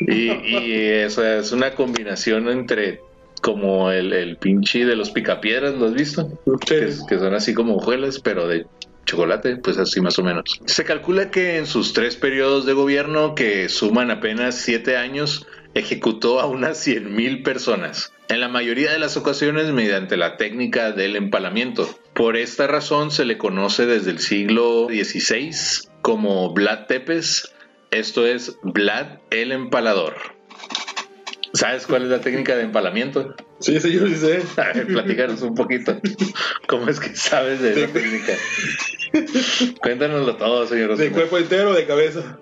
Y, 0.00 0.30
y 0.30 0.72
es 0.72 1.52
una 1.52 1.74
combinación 1.74 2.48
entre 2.48 3.00
como 3.40 3.90
el, 3.90 4.12
el 4.12 4.36
pinche 4.36 4.84
de 4.84 4.96
los 4.96 5.10
picapiedras, 5.10 5.74
¿lo 5.74 5.86
has 5.86 5.94
visto? 5.94 6.28
que, 6.66 6.92
que 7.08 7.18
son 7.18 7.34
así 7.34 7.54
como 7.54 7.76
hojuelas, 7.76 8.18
pero 8.18 8.48
de 8.48 8.66
chocolate, 9.04 9.56
pues 9.56 9.78
así 9.78 10.00
más 10.00 10.18
o 10.18 10.22
menos. 10.22 10.60
Se 10.66 10.84
calcula 10.84 11.30
que 11.30 11.56
en 11.56 11.66
sus 11.66 11.92
tres 11.92 12.16
periodos 12.16 12.66
de 12.66 12.74
gobierno, 12.74 13.34
que 13.34 13.68
suman 13.68 14.10
apenas 14.10 14.56
siete 14.56 14.96
años, 14.96 15.46
ejecutó 15.74 16.40
a 16.40 16.46
unas 16.46 16.86
100.000 16.86 17.42
personas, 17.42 18.12
en 18.28 18.40
la 18.40 18.48
mayoría 18.48 18.92
de 18.92 18.98
las 18.98 19.16
ocasiones 19.16 19.72
mediante 19.72 20.16
la 20.16 20.36
técnica 20.36 20.92
del 20.92 21.16
empalamiento. 21.16 21.88
Por 22.14 22.36
esta 22.36 22.66
razón 22.66 23.10
se 23.10 23.24
le 23.24 23.38
conoce 23.38 23.86
desde 23.86 24.10
el 24.10 24.18
siglo 24.18 24.88
XVI 24.88 25.88
como 26.02 26.52
Vlad 26.52 26.86
Tepes, 26.86 27.54
esto 27.90 28.26
es 28.26 28.58
Vlad 28.62 29.18
el 29.30 29.52
Empalador. 29.52 30.14
¿Sabes 31.54 31.86
cuál 31.86 32.02
es 32.02 32.08
la 32.08 32.20
técnica 32.20 32.56
de 32.56 32.62
empalamiento? 32.62 33.34
Sí, 33.60 33.80
sí, 33.80 33.92
yo 33.92 34.06
sí 34.06 34.16
sé. 34.16 34.42
A 34.60 34.72
ver, 34.72 34.86
platícanos 34.86 35.42
un 35.42 35.54
poquito. 35.54 35.98
¿Cómo 36.68 36.88
es 36.88 37.00
que 37.00 37.14
sabes 37.16 37.60
de 37.60 37.72
esa 37.72 37.92
técnica? 37.92 38.32
Cuéntanoslo 39.80 40.36
todo, 40.36 40.66
señor. 40.66 40.96
¿De 40.96 41.10
cuerpo 41.10 41.38
entero 41.38 41.70
o 41.70 41.74
de 41.74 41.86
cabeza? 41.86 42.38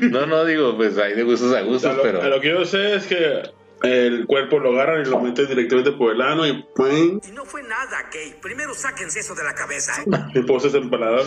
No, 0.00 0.24
no, 0.26 0.44
digo, 0.44 0.76
pues 0.76 0.96
hay 0.96 1.14
de 1.14 1.22
gustos 1.22 1.54
a 1.54 1.58
A 1.58 1.62
gustos, 1.62 1.96
lo, 1.96 2.02
pero... 2.02 2.22
a 2.22 2.28
lo 2.28 2.40
que 2.40 2.48
yo 2.48 2.64
sé 2.64 2.94
es 2.94 3.06
que 3.06 3.42
el 3.82 4.26
cuerpo 4.26 4.58
lo 4.58 4.72
agarran 4.72 5.02
y 5.02 5.08
lo 5.08 5.20
meten 5.20 5.46
directamente 5.48 5.92
por 5.92 6.14
el 6.14 6.22
ano 6.22 6.46
y 6.46 6.64
¡pum! 6.74 7.20
Y 7.26 7.32
no 7.32 7.44
fue 7.44 7.62
nada, 7.62 8.04
Kate. 8.04 8.38
Primero 8.40 8.74
sáquense 8.74 9.20
eso 9.20 9.34
de 9.34 9.44
la 9.44 9.54
cabeza. 9.54 9.92
y 10.34 10.40
poses 10.40 10.74
empalador. 10.74 11.26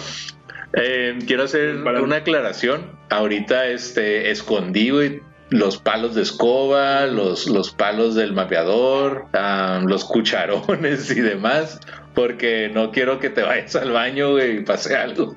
Eh, 0.74 1.20
quiero 1.28 1.44
hacer 1.44 1.76
una 1.76 2.18
aclaración. 2.18 2.92
Ahorita 3.10 3.68
este, 3.68 4.32
escondí, 4.32 4.90
güey, 4.90 5.22
los 5.50 5.78
palos 5.78 6.16
de 6.16 6.24
escoba, 6.24 7.06
los, 7.06 7.48
los 7.48 7.72
palos 7.72 8.16
del 8.16 8.34
mapeador, 8.34 9.28
ah, 9.34 9.82
los 9.86 10.04
cucharones 10.04 11.12
y 11.12 11.22
demás, 11.22 11.80
porque 12.16 12.72
no 12.74 12.92
quiero 12.92 13.20
que 13.20 13.30
te 13.30 13.44
vayas 13.44 13.76
al 13.76 13.92
baño, 13.92 14.32
güey, 14.32 14.58
y 14.58 14.64
pase 14.64 14.96
algo. 14.96 15.36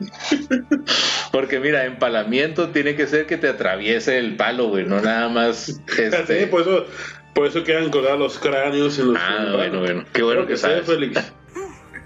porque 1.32 1.60
mira, 1.60 1.84
empalamiento 1.84 2.70
tiene 2.70 2.94
que 2.94 3.06
ser 3.06 3.26
que 3.26 3.36
te 3.36 3.48
atraviese 3.48 4.18
el 4.18 4.36
palo, 4.36 4.68
güey, 4.68 4.86
no 4.86 5.02
nada 5.02 5.28
más... 5.28 5.80
Este... 5.98 6.40
Sí, 6.40 6.46
por 6.46 6.62
eso, 6.62 6.86
por 7.34 7.46
eso 7.46 7.62
quedan 7.62 7.90
colgados 7.90 8.18
los 8.18 8.38
cráneos 8.38 8.98
en 8.98 9.12
los. 9.12 9.18
Ah, 9.20 9.52
bueno, 9.54 9.80
bueno. 9.80 10.04
Qué 10.14 10.22
bueno 10.22 10.46
Creo 10.46 10.48
que 10.48 10.56
sé, 10.56 10.62
sabes. 10.62 10.86
Félix. 10.86 11.32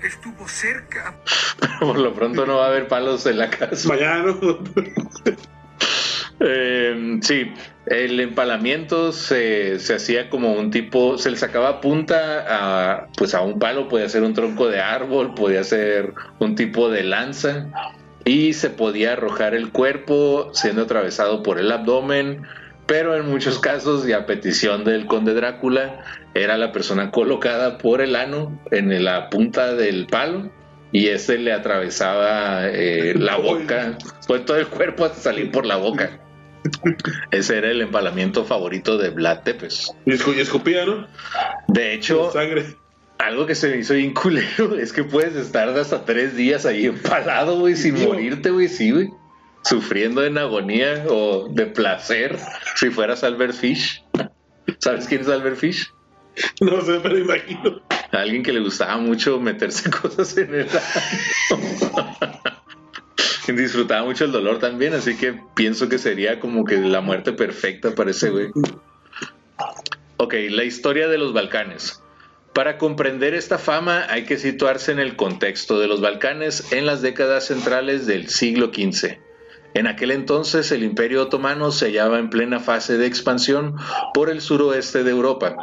Estuvo 0.03 0.49
cerca. 0.49 1.15
Por 1.81 1.99
lo 1.99 2.15
pronto 2.15 2.47
no 2.47 2.57
va 2.57 2.67
a 2.67 2.69
haber 2.69 2.89
palos 2.89 3.27
en 3.27 3.39
la 3.39 3.51
casa. 3.51 3.89
Mañana. 3.89 4.35
Eh, 6.43 7.19
sí, 7.21 7.53
el 7.85 8.19
empalamiento 8.19 9.13
se, 9.13 9.79
se 9.79 9.95
hacía 9.95 10.31
como 10.31 10.55
un 10.55 10.71
tipo, 10.71 11.19
se 11.19 11.31
le 11.31 11.37
sacaba 11.37 11.83
punta 11.83 12.47
a, 12.49 13.09
pues 13.19 13.35
a 13.35 13.43
un 13.43 13.59
palo, 13.59 13.89
podía 13.89 14.09
ser 14.09 14.23
un 14.23 14.33
tronco 14.33 14.69
de 14.69 14.81
árbol, 14.81 15.35
podía 15.35 15.63
ser 15.65 16.15
un 16.39 16.55
tipo 16.55 16.89
de 16.89 17.05
lanza 17.05 17.67
y 18.25 18.55
se 18.55 18.71
podía 18.71 19.13
arrojar 19.13 19.55
el 19.55 19.71
cuerpo 19.71 20.51
siendo 20.55 20.83
atravesado 20.83 21.43
por 21.43 21.59
el 21.59 21.71
abdomen, 21.71 22.43
pero 22.91 23.15
en 23.15 23.27
muchos 23.31 23.61
casos 23.61 24.09
y 24.09 24.13
a 24.13 24.27
petición 24.27 24.83
del 24.83 25.07
conde 25.07 25.33
Drácula 25.33 26.03
era 26.35 26.59
la 26.59 26.73
persona 26.73 27.13
colocada 27.13 27.79
por 27.79 28.01
el 28.01 28.17
ano 28.17 28.61
en 28.73 29.05
la 29.05 29.31
punta 29.31 29.75
del 29.75 30.09
palo 30.09 30.51
y 30.91 31.07
ese 31.07 31.39
le 31.39 31.53
atravesaba 31.53 32.67
eh, 32.69 33.15
la 33.17 33.37
boca, 33.37 33.97
pues 34.27 34.45
todo 34.45 34.57
el 34.57 34.67
cuerpo 34.67 35.05
hasta 35.05 35.21
salir 35.21 35.53
por 35.53 35.67
la 35.67 35.77
boca. 35.77 36.19
Ese 37.31 37.59
era 37.59 37.71
el 37.71 37.81
empalamiento 37.81 38.45
favorito 38.45 38.99
de 38.99 39.11
Vlad 39.11 39.43
Tepes. 39.45 39.95
Y 40.05 40.11
escu- 40.11 40.37
y 40.37 40.41
escupía, 40.41 40.85
¿no? 40.85 41.07
De 41.69 41.95
hecho, 41.95 42.33
Sangre. 42.33 42.75
algo 43.19 43.47
que 43.47 43.55
se 43.55 43.69
me 43.69 43.77
hizo 43.77 43.95
bien 43.95 44.13
culero 44.15 44.77
es 44.77 44.93
que 44.93 45.05
puedes 45.05 45.37
estar 45.37 45.69
hasta 45.69 46.05
tres 46.05 46.35
días 46.35 46.67
ahí 46.67 46.87
empalado, 46.87 47.61
güey, 47.61 47.77
sin 47.77 47.95
morirte, 48.05 48.51
güey, 48.51 48.67
sí, 48.67 48.91
güey. 48.91 49.11
Sufriendo 49.65 50.25
en 50.25 50.39
agonía 50.39 51.05
o 51.09 51.49
de 51.49 51.67
placer 51.67 52.39
si 52.77 52.91
fueras 52.91 53.25
Albert 53.25 53.55
Fish. 53.55 54.03
¿Sabes 54.79 55.07
quién 55.07 55.21
es 55.21 55.29
Albert 55.29 55.57
Fish? 55.57 55.93
No 56.61 56.81
sé, 56.81 57.01
pero 57.03 57.19
imagino. 57.19 57.83
Alguien 58.13 58.43
que 58.43 58.53
le 58.53 58.61
gustaba 58.61 58.97
mucho 58.99 59.39
meterse 59.41 59.91
cosas 60.03 60.37
en 60.37 60.55
el 60.55 60.67
Disfrutaba 63.47 64.05
mucho 64.05 64.25
el 64.25 64.33
dolor 64.33 64.59
también, 64.59 64.95
así 64.95 65.17
que 65.17 65.35
pienso 65.55 65.89
que 65.89 65.99
sería 65.99 66.39
como 66.39 66.65
que 66.65 66.77
la 66.77 67.01
muerte 67.01 67.33
perfecta 67.33 67.95
para 67.95 68.11
ese 68.13 68.31
güey. 68.31 68.51
Ok, 70.19 70.35
la 70.51 70.65
historia 70.65 71.09
de 71.09 71.19
los 71.19 71.33
Balcanes. 71.33 72.03
Para 72.53 72.79
comprender 72.79 73.35
esta 73.35 73.59
fama 73.59 74.07
hay 74.09 74.25
que 74.25 74.37
situarse 74.37 74.93
en 74.93 74.99
el 74.99 75.17
contexto 75.17 75.79
de 75.79 75.89
los 75.89 76.01
Balcanes 76.01 76.73
en 76.73 76.87
las 76.87 77.03
décadas 77.03 77.47
centrales 77.47 78.07
del 78.07 78.29
siglo 78.29 78.67
XV. 78.67 79.19
En 79.75 79.87
aquel 79.87 80.11
entonces 80.11 80.73
el 80.73 80.83
Imperio 80.83 81.23
Otomano 81.23 81.71
se 81.71 81.87
hallaba 81.87 82.19
en 82.19 82.31
plena 82.31 82.61
fase 82.61 82.99
de 82.99 83.07
expansión 83.07 83.77
por 84.15 84.31
el 84.31 84.41
suroeste 84.41 85.05
de 85.05 85.11
Europa. 85.11 85.57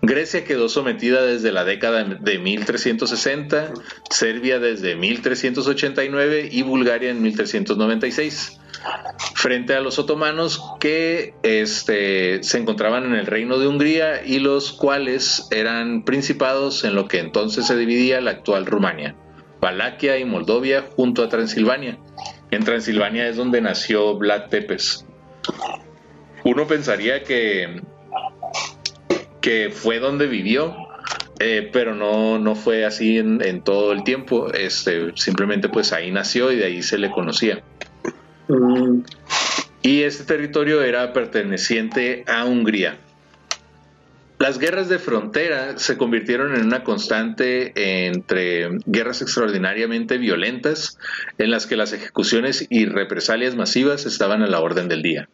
Grecia 0.00 0.44
quedó 0.44 0.68
sometida 0.68 1.22
desde 1.22 1.50
la 1.50 1.64
década 1.64 2.04
de 2.04 2.38
1360, 2.38 3.72
Serbia 4.10 4.60
desde 4.60 4.94
1389 4.94 6.48
y 6.52 6.62
Bulgaria 6.62 7.10
en 7.10 7.20
1396 7.22 8.60
frente 9.34 9.74
a 9.74 9.80
los 9.80 9.98
otomanos 9.98 10.62
que 10.80 11.34
este, 11.42 12.42
se 12.42 12.58
encontraban 12.58 13.04
en 13.06 13.14
el 13.14 13.26
reino 13.26 13.58
de 13.58 13.66
Hungría 13.66 14.24
y 14.24 14.38
los 14.38 14.72
cuales 14.72 15.48
eran 15.50 16.04
principados 16.04 16.84
en 16.84 16.94
lo 16.94 17.08
que 17.08 17.18
entonces 17.18 17.66
se 17.66 17.76
dividía 17.76 18.20
la 18.20 18.32
actual 18.32 18.66
Rumania, 18.66 19.16
Valaquia 19.60 20.18
y 20.18 20.24
Moldovia 20.24 20.84
junto 20.96 21.22
a 21.22 21.28
Transilvania. 21.28 21.98
En 22.50 22.64
Transilvania 22.64 23.28
es 23.28 23.36
donde 23.36 23.60
nació 23.60 24.16
Vlad 24.16 24.48
Tepes. 24.48 25.04
Uno 26.44 26.66
pensaría 26.66 27.22
que, 27.22 27.82
que 29.40 29.70
fue 29.70 29.98
donde 29.98 30.26
vivió, 30.26 30.74
eh, 31.40 31.68
pero 31.72 31.94
no, 31.94 32.38
no 32.38 32.54
fue 32.54 32.84
así 32.84 33.18
en, 33.18 33.42
en 33.44 33.62
todo 33.62 33.92
el 33.92 34.02
tiempo. 34.02 34.52
Este, 34.52 35.12
simplemente 35.16 35.68
pues 35.68 35.92
ahí 35.92 36.10
nació 36.10 36.52
y 36.52 36.56
de 36.56 36.64
ahí 36.64 36.82
se 36.82 36.98
le 36.98 37.10
conocía. 37.10 37.62
Mm, 38.48 39.00
y 39.82 40.02
este 40.02 40.24
territorio 40.24 40.82
era 40.82 41.12
perteneciente 41.12 42.24
a 42.26 42.44
Hungría. 42.44 42.98
Las 44.48 44.58
guerras 44.58 44.88
de 44.88 44.98
frontera 44.98 45.76
se 45.76 45.98
convirtieron 45.98 46.56
en 46.56 46.64
una 46.64 46.82
constante 46.82 48.06
entre 48.06 48.78
guerras 48.86 49.20
extraordinariamente 49.20 50.16
violentas 50.16 50.96
en 51.36 51.50
las 51.50 51.66
que 51.66 51.76
las 51.76 51.92
ejecuciones 51.92 52.66
y 52.70 52.86
represalias 52.86 53.56
masivas 53.56 54.06
estaban 54.06 54.42
a 54.42 54.46
la 54.46 54.60
orden 54.60 54.88
del 54.88 55.02
día. 55.02 55.28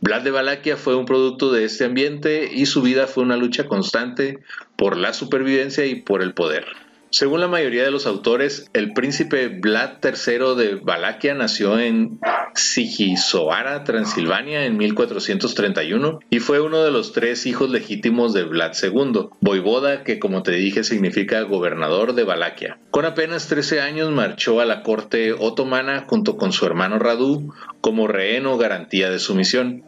Vlad 0.00 0.22
de 0.22 0.30
Valaquia 0.30 0.76
fue 0.76 0.94
un 0.94 1.06
producto 1.06 1.50
de 1.50 1.64
este 1.64 1.86
ambiente 1.86 2.48
y 2.54 2.66
su 2.66 2.82
vida 2.82 3.08
fue 3.08 3.24
una 3.24 3.36
lucha 3.36 3.66
constante 3.66 4.38
por 4.76 4.96
la 4.96 5.12
supervivencia 5.12 5.84
y 5.84 5.96
por 5.96 6.22
el 6.22 6.32
poder. 6.32 6.66
Según 7.10 7.40
la 7.40 7.48
mayoría 7.48 7.84
de 7.84 7.90
los 7.90 8.06
autores, 8.06 8.68
el 8.72 8.92
príncipe 8.92 9.48
Vlad 9.48 9.98
III 10.02 10.56
de 10.56 10.74
Valaquia 10.74 11.34
nació 11.34 11.78
en 11.78 12.18
Sigisoara, 12.54 13.84
Transilvania, 13.84 14.64
en 14.64 14.76
1431, 14.76 16.20
y 16.30 16.38
fue 16.40 16.60
uno 16.60 16.82
de 16.82 16.90
los 16.90 17.12
tres 17.12 17.46
hijos 17.46 17.70
legítimos 17.70 18.34
de 18.34 18.44
Vlad 18.44 18.72
II, 18.82 19.28
voivoda, 19.40 20.04
que 20.04 20.18
como 20.18 20.42
te 20.42 20.52
dije 20.52 20.84
significa 20.84 21.42
gobernador 21.42 22.14
de 22.14 22.24
Valaquia. 22.24 22.78
Con 22.90 23.04
apenas 23.04 23.46
13 23.48 23.80
años 23.80 24.10
marchó 24.10 24.60
a 24.60 24.64
la 24.64 24.82
corte 24.82 25.32
otomana 25.32 26.04
junto 26.06 26.36
con 26.36 26.52
su 26.52 26.66
hermano 26.66 26.98
Radu 26.98 27.52
como 27.80 28.08
rehén 28.08 28.46
o 28.46 28.58
garantía 28.58 29.10
de 29.10 29.18
sumisión. 29.18 29.84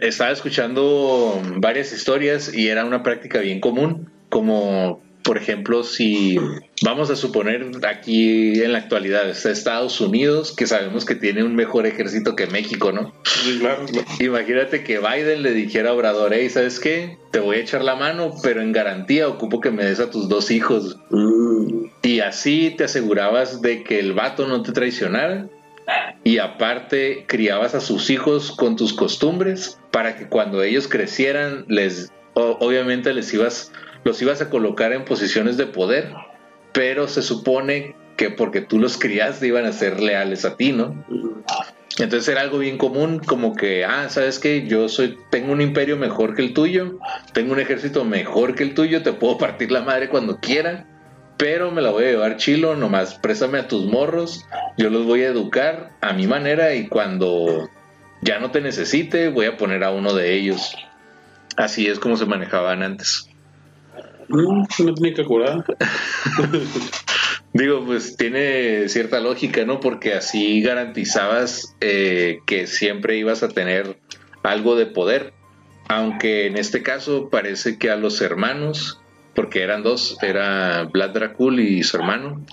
Estaba 0.00 0.30
escuchando 0.30 1.40
varias 1.56 1.92
historias 1.92 2.52
y 2.54 2.68
era 2.68 2.84
una 2.84 3.02
práctica 3.02 3.40
bien 3.40 3.60
común, 3.60 4.10
como 4.28 5.02
por 5.24 5.38
ejemplo, 5.38 5.82
si 5.82 6.38
vamos 6.82 7.10
a 7.10 7.16
suponer 7.16 7.66
aquí 7.88 8.60
en 8.62 8.72
la 8.72 8.78
actualidad 8.78 9.28
está 9.28 9.50
Estados 9.50 10.00
Unidos, 10.00 10.54
que 10.54 10.66
sabemos 10.66 11.04
que 11.04 11.14
tiene 11.14 11.42
un 11.42 11.56
mejor 11.56 11.86
ejército 11.86 12.36
que 12.36 12.46
México, 12.46 12.92
¿no? 12.92 13.12
Sí, 13.24 13.58
claro. 13.58 13.86
claro. 13.86 14.06
Imagínate 14.20 14.84
que 14.84 14.98
Biden 14.98 15.42
le 15.42 15.52
dijera 15.52 15.90
a 15.90 15.92
Obrador, 15.94 16.32
hey, 16.34 16.50
¿sabes 16.50 16.78
qué? 16.78 17.16
Te 17.30 17.40
voy 17.40 17.56
a 17.56 17.60
echar 17.60 17.82
la 17.82 17.96
mano, 17.96 18.34
pero 18.42 18.60
en 18.60 18.72
garantía 18.72 19.26
ocupo 19.26 19.60
que 19.60 19.70
me 19.70 19.84
des 19.84 19.98
a 19.98 20.10
tus 20.10 20.28
dos 20.28 20.50
hijos. 20.50 20.98
Mm, 21.10 21.86
Y 22.02 22.20
así 22.20 22.74
te 22.76 22.84
asegurabas 22.84 23.62
de 23.62 23.82
que 23.82 23.98
el 23.98 24.12
vato 24.12 24.46
no 24.46 24.62
te 24.62 24.72
traicionara. 24.72 25.48
Y 26.22 26.38
aparte 26.38 27.24
criabas 27.26 27.74
a 27.74 27.80
sus 27.80 28.08
hijos 28.08 28.52
con 28.52 28.76
tus 28.76 28.94
costumbres 28.94 29.78
para 29.90 30.16
que 30.16 30.28
cuando 30.28 30.62
ellos 30.62 30.88
crecieran, 30.88 31.66
les 31.68 32.10
obviamente 32.34 33.12
les 33.14 33.32
ibas, 33.32 33.72
los 34.04 34.20
ibas 34.22 34.40
a 34.40 34.50
colocar 34.50 34.92
en 34.92 35.04
posiciones 35.04 35.56
de 35.56 35.66
poder, 35.66 36.12
pero 36.72 37.08
se 37.08 37.22
supone 37.22 37.96
que 38.16 38.30
porque 38.30 38.60
tú 38.60 38.78
los 38.78 38.96
criaste 38.96 39.46
iban 39.46 39.64
a 39.64 39.72
ser 39.72 40.00
leales 40.00 40.44
a 40.44 40.56
ti, 40.56 40.72
¿no? 40.72 41.04
Entonces 41.98 42.28
era 42.28 42.40
algo 42.40 42.58
bien 42.58 42.76
común, 42.76 43.20
como 43.20 43.54
que, 43.54 43.84
ah, 43.84 44.08
¿sabes 44.08 44.38
qué? 44.38 44.66
Yo 44.66 44.88
soy, 44.88 45.16
tengo 45.30 45.52
un 45.52 45.60
imperio 45.60 45.96
mejor 45.96 46.34
que 46.34 46.42
el 46.42 46.52
tuyo, 46.52 46.98
tengo 47.32 47.52
un 47.52 47.60
ejército 47.60 48.04
mejor 48.04 48.54
que 48.54 48.64
el 48.64 48.74
tuyo, 48.74 49.02
te 49.02 49.12
puedo 49.12 49.38
partir 49.38 49.70
la 49.70 49.82
madre 49.82 50.08
cuando 50.08 50.38
quiera, 50.40 50.86
pero 51.36 51.70
me 51.70 51.82
la 51.82 51.90
voy 51.90 52.04
a 52.04 52.10
llevar 52.10 52.36
chilo, 52.36 52.74
nomás 52.74 53.14
préstame 53.14 53.58
a 53.58 53.68
tus 53.68 53.86
morros, 53.86 54.44
yo 54.76 54.90
los 54.90 55.06
voy 55.06 55.22
a 55.22 55.28
educar 55.28 55.92
a 56.00 56.12
mi 56.12 56.26
manera 56.26 56.74
y 56.74 56.88
cuando 56.88 57.68
ya 58.22 58.40
no 58.40 58.50
te 58.50 58.60
necesite, 58.60 59.28
voy 59.28 59.46
a 59.46 59.56
poner 59.56 59.84
a 59.84 59.92
uno 59.92 60.14
de 60.14 60.34
ellos. 60.34 60.76
Así 61.56 61.86
es 61.86 62.00
como 62.00 62.16
se 62.16 62.26
manejaban 62.26 62.82
antes. 62.82 63.28
Mm, 64.28 64.64
una 64.80 64.94
técnica 64.94 65.24
curada. 65.24 65.64
Digo, 67.52 67.84
pues 67.84 68.16
tiene 68.16 68.88
cierta 68.88 69.20
lógica, 69.20 69.64
¿no? 69.64 69.78
Porque 69.78 70.14
así 70.14 70.60
garantizabas 70.60 71.76
eh, 71.80 72.40
que 72.46 72.66
siempre 72.66 73.16
ibas 73.16 73.42
a 73.42 73.48
tener 73.48 73.96
algo 74.42 74.74
de 74.74 74.86
poder. 74.86 75.32
Aunque 75.88 76.46
en 76.46 76.56
este 76.56 76.82
caso 76.82 77.28
parece 77.30 77.78
que 77.78 77.90
a 77.90 77.96
los 77.96 78.20
hermanos, 78.20 79.00
porque 79.34 79.62
eran 79.62 79.82
dos, 79.82 80.18
era 80.22 80.84
Vlad 80.92 81.10
Dracul 81.10 81.60
y 81.60 81.82
su 81.84 81.96
hermano, 81.96 82.44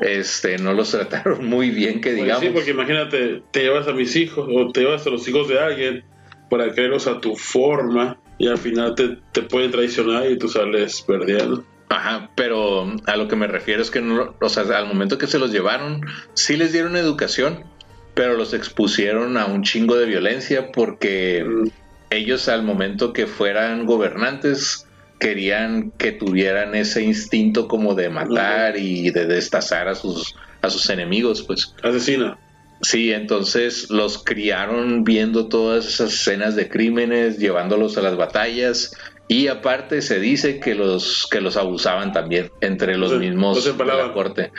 este, 0.00 0.56
no 0.58 0.72
los 0.72 0.90
trataron 0.92 1.44
muy 1.46 1.70
bien, 1.70 2.00
que 2.00 2.10
Pues 2.10 2.22
digamos. 2.22 2.44
sí, 2.44 2.50
porque 2.54 2.70
imagínate, 2.70 3.42
te 3.50 3.60
llevas 3.60 3.88
a 3.88 3.92
mis 3.92 4.16
hijos 4.16 4.48
o 4.50 4.72
te 4.72 4.80
llevas 4.80 5.06
a 5.06 5.10
los 5.10 5.26
hijos 5.28 5.48
de 5.48 5.58
alguien 5.58 6.04
para 6.48 6.72
creerlos 6.72 7.06
a 7.08 7.20
tu 7.20 7.36
forma 7.36 8.18
y 8.38 8.48
al 8.48 8.58
final 8.58 8.94
te, 8.94 9.18
te 9.32 9.42
pueden 9.42 9.70
traicionar 9.70 10.30
y 10.30 10.38
tú 10.38 10.48
sales 10.48 11.02
perdiendo. 11.02 11.64
Ajá, 11.88 12.30
pero 12.34 12.92
a 13.06 13.16
lo 13.16 13.28
que 13.28 13.36
me 13.36 13.46
refiero 13.46 13.80
es 13.80 13.90
que 13.90 14.00
no, 14.00 14.34
o 14.40 14.48
sea, 14.48 14.64
al 14.76 14.86
momento 14.86 15.18
que 15.18 15.26
se 15.26 15.38
los 15.38 15.52
llevaron, 15.52 16.00
sí 16.34 16.56
les 16.56 16.72
dieron 16.72 16.96
educación, 16.96 17.64
pero 18.14 18.36
los 18.36 18.54
expusieron 18.54 19.36
a 19.36 19.46
un 19.46 19.62
chingo 19.62 19.96
de 19.96 20.06
violencia 20.06 20.72
porque 20.72 21.44
Mm, 21.46 21.68
ellos 22.10 22.48
al 22.48 22.62
momento 22.62 23.12
que 23.12 23.26
fueran 23.26 23.86
gobernantes 23.86 24.86
querían 25.18 25.90
que 25.92 26.12
tuvieran 26.12 26.74
ese 26.74 27.02
instinto 27.02 27.68
como 27.68 27.94
de 27.94 28.10
matar 28.10 28.76
y 28.76 29.10
de 29.10 29.26
destazar 29.26 29.88
a 29.88 29.94
sus 29.94 30.34
a 30.62 30.70
sus 30.70 30.88
enemigos, 30.90 31.42
pues. 31.42 31.74
Asesina. 31.82 32.38
Sí, 32.82 33.10
entonces 33.12 33.88
los 33.90 34.22
criaron 34.22 35.02
viendo 35.04 35.48
todas 35.48 35.86
esas 35.86 36.12
escenas 36.12 36.56
de 36.56 36.68
crímenes, 36.68 37.38
llevándolos 37.38 37.96
a 37.96 38.02
las 38.02 38.16
batallas 38.16 38.94
y 39.28 39.48
aparte 39.48 40.02
se 40.02 40.20
dice 40.20 40.60
que 40.60 40.74
los 40.74 41.26
que 41.30 41.40
los 41.40 41.56
abusaban 41.56 42.12
también 42.12 42.50
entre 42.60 42.96
los 42.96 43.10
Los- 43.12 43.20
mismos 43.20 43.56
los 43.56 43.64
de 43.64 43.70
empalaban. 43.72 44.06
la 44.08 44.12
corte. 44.12 44.52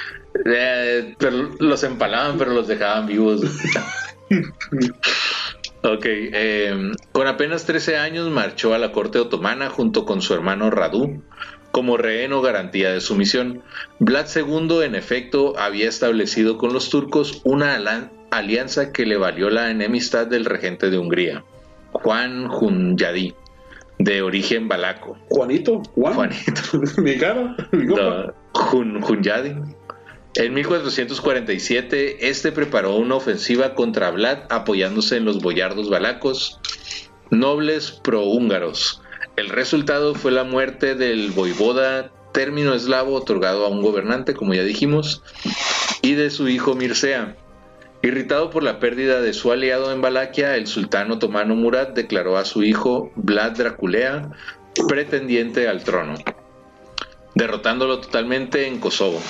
Eh, 0.46 1.16
pero 1.18 1.52
los 1.60 1.84
empalaban, 1.84 2.38
pero 2.38 2.54
los 2.54 2.68
dejaban 2.68 3.06
vivos. 3.08 3.42
ok, 5.84 6.06
eh, 6.06 6.92
con 7.12 7.28
apenas 7.28 7.66
13 7.66 7.98
años 7.98 8.30
marchó 8.30 8.74
a 8.74 8.78
la 8.78 8.92
corte 8.92 9.20
otomana 9.20 9.70
junto 9.70 10.06
con 10.06 10.22
su 10.22 10.34
hermano 10.34 10.70
Radu 10.70 11.24
como 11.78 11.96
rehén 11.96 12.34
o 12.34 12.42
garantía 12.42 12.92
de 12.92 13.02
sumisión. 13.02 13.62
Vlad 14.00 14.26
II, 14.36 14.82
en 14.84 14.96
efecto, 14.96 15.54
había 15.60 15.88
establecido 15.88 16.58
con 16.58 16.74
los 16.74 16.90
turcos 16.90 17.40
una 17.44 17.78
alianza 18.32 18.92
que 18.92 19.06
le 19.06 19.16
valió 19.16 19.52
la 19.52 19.70
enemistad 19.70 20.26
del 20.26 20.46
regente 20.46 20.90
de 20.90 20.98
Hungría, 20.98 21.44
Juan 21.92 22.50
Hunyadi, 22.50 23.36
de 24.00 24.24
origen 24.24 24.68
balaco. 24.68 25.20
Juanito, 25.30 25.84
Juan. 25.94 26.16
Juanito. 26.16 26.62
mi 27.04 27.16
cara, 27.20 27.56
mi. 27.72 27.86
No, 27.94 28.34
Hun- 28.54 29.04
Hunyadi. 29.08 29.54
En 30.34 30.54
1447, 30.56 32.28
este 32.28 32.52
preparó 32.52 32.96
una 32.96 33.14
ofensiva 33.16 33.76
contra 33.76 34.10
Vlad 34.10 34.40
apoyándose 34.50 35.18
en 35.18 35.26
los 35.26 35.44
boyardos 35.44 35.92
balacos, 35.92 36.60
nobles 37.30 37.92
prohúngaros. 37.92 39.04
El 39.38 39.50
resultado 39.50 40.16
fue 40.16 40.32
la 40.32 40.44
muerte 40.44 40.96
del 40.96 41.32
voivoda, 41.32 42.12
término 42.34 42.74
eslavo 42.74 43.14
otorgado 43.14 43.66
a 43.66 43.70
un 43.70 43.82
gobernante, 43.82 44.34
como 44.34 44.54
ya 44.54 44.64
dijimos, 44.64 45.24
y 46.02 46.16
de 46.16 46.30
su 46.30 46.50
hijo 46.50 46.74
Mircea. 46.76 47.38
Irritado 48.02 48.50
por 48.50 48.64
la 48.64 48.80
pérdida 48.80 49.22
de 49.22 49.34
su 49.34 49.52
aliado 49.52 49.94
en 49.94 50.02
Valaquia, 50.02 50.56
el 50.56 50.68
sultán 50.68 51.12
otomano 51.12 51.56
Murad 51.56 51.90
declaró 51.90 52.38
a 52.38 52.44
su 52.44 52.64
hijo 52.64 53.12
Vlad 53.16 53.54
Draculea 53.54 54.32
pretendiente 54.88 55.68
al 55.68 55.84
trono 55.84 56.16
derrotándolo 57.38 58.00
totalmente 58.00 58.68
en 58.68 58.80
Kosovo. 58.80 59.22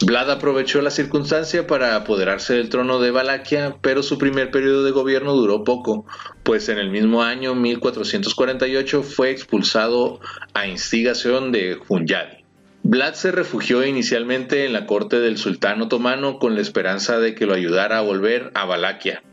Vlad 0.00 0.30
aprovechó 0.30 0.80
la 0.80 0.92
circunstancia 0.92 1.66
para 1.66 1.96
apoderarse 1.96 2.54
del 2.54 2.68
trono 2.68 3.00
de 3.00 3.10
Valaquia, 3.10 3.78
pero 3.80 4.04
su 4.04 4.16
primer 4.16 4.52
periodo 4.52 4.84
de 4.84 4.92
gobierno 4.92 5.34
duró 5.34 5.64
poco, 5.64 6.06
pues 6.44 6.68
en 6.68 6.78
el 6.78 6.90
mismo 6.90 7.24
año 7.24 7.56
1448 7.56 9.02
fue 9.02 9.30
expulsado 9.30 10.20
a 10.54 10.68
instigación 10.68 11.50
de 11.50 11.78
Hunyadi. 11.88 12.44
Vlad 12.84 13.14
se 13.14 13.32
refugió 13.32 13.84
inicialmente 13.84 14.64
en 14.64 14.72
la 14.72 14.86
corte 14.86 15.18
del 15.18 15.36
sultán 15.36 15.82
otomano 15.82 16.38
con 16.38 16.54
la 16.54 16.60
esperanza 16.60 17.18
de 17.18 17.34
que 17.34 17.46
lo 17.46 17.54
ayudara 17.54 17.98
a 17.98 18.02
volver 18.02 18.52
a 18.54 18.66
Valaquia. 18.66 19.24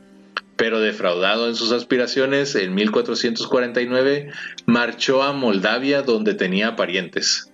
Pero 0.56 0.80
defraudado 0.80 1.48
en 1.48 1.56
sus 1.56 1.74
aspiraciones, 1.74 2.56
en 2.56 2.74
1449 2.74 4.32
marchó 4.66 5.22
a 5.22 5.32
Moldavia 5.32 6.02
donde 6.02 6.34
tenía 6.34 6.76
parientes 6.76 7.52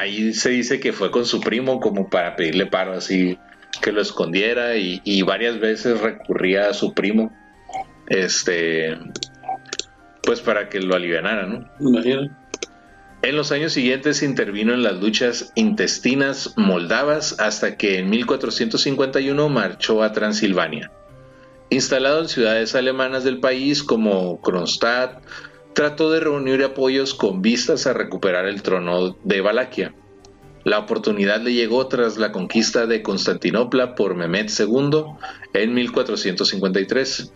ahí 0.00 0.32
se 0.32 0.50
dice 0.50 0.80
que 0.80 0.92
fue 0.92 1.10
con 1.10 1.26
su 1.26 1.40
primo 1.40 1.80
como 1.80 2.08
para 2.08 2.36
pedirle 2.36 2.66
paro 2.66 2.92
así 2.92 3.38
que 3.80 3.92
lo 3.92 4.00
escondiera 4.00 4.76
y, 4.76 5.00
y 5.04 5.22
varias 5.22 5.60
veces 5.60 6.00
recurría 6.00 6.68
a 6.68 6.74
su 6.74 6.92
primo 6.92 7.32
este 8.08 8.98
pues 10.22 10.40
para 10.40 10.68
que 10.68 10.80
lo 10.80 10.94
alivianara 10.94 11.46
¿no? 11.46 11.68
Imagina. 11.80 12.36
En 13.22 13.36
los 13.36 13.52
años 13.52 13.74
siguientes 13.74 14.22
intervino 14.22 14.72
en 14.72 14.82
las 14.82 14.98
luchas 14.98 15.52
intestinas 15.54 16.54
moldavas 16.56 17.38
hasta 17.38 17.76
que 17.76 17.98
en 17.98 18.08
1451 18.08 19.48
marchó 19.50 20.02
a 20.02 20.12
Transilvania. 20.12 20.90
Instalado 21.68 22.22
en 22.22 22.28
ciudades 22.28 22.74
alemanas 22.74 23.22
del 23.22 23.38
país 23.38 23.82
como 23.82 24.40
Kronstadt, 24.40 25.22
trató 25.72 26.10
de 26.10 26.20
reunir 26.20 26.62
apoyos 26.64 27.14
con 27.14 27.42
vistas 27.42 27.86
a 27.86 27.92
recuperar 27.92 28.46
el 28.46 28.62
trono 28.62 29.16
de 29.24 29.40
Valaquia. 29.40 29.94
La 30.64 30.78
oportunidad 30.78 31.40
le 31.40 31.54
llegó 31.54 31.86
tras 31.86 32.18
la 32.18 32.32
conquista 32.32 32.86
de 32.86 33.02
Constantinopla 33.02 33.94
por 33.94 34.14
Mehmet 34.14 34.50
II 34.58 35.04
en 35.54 35.74
1453. 35.74 37.32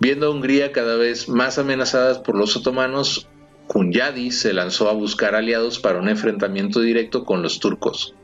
Viendo 0.00 0.26
a 0.26 0.30
Hungría 0.30 0.72
cada 0.72 0.96
vez 0.96 1.28
más 1.28 1.58
amenazadas 1.58 2.18
por 2.18 2.34
los 2.34 2.56
otomanos, 2.56 3.28
Hunyadi 3.68 4.30
se 4.30 4.52
lanzó 4.52 4.88
a 4.88 4.94
buscar 4.94 5.34
aliados 5.34 5.78
para 5.78 5.98
un 5.98 6.08
enfrentamiento 6.08 6.80
directo 6.80 7.24
con 7.24 7.42
los 7.42 7.60
turcos. 7.60 8.14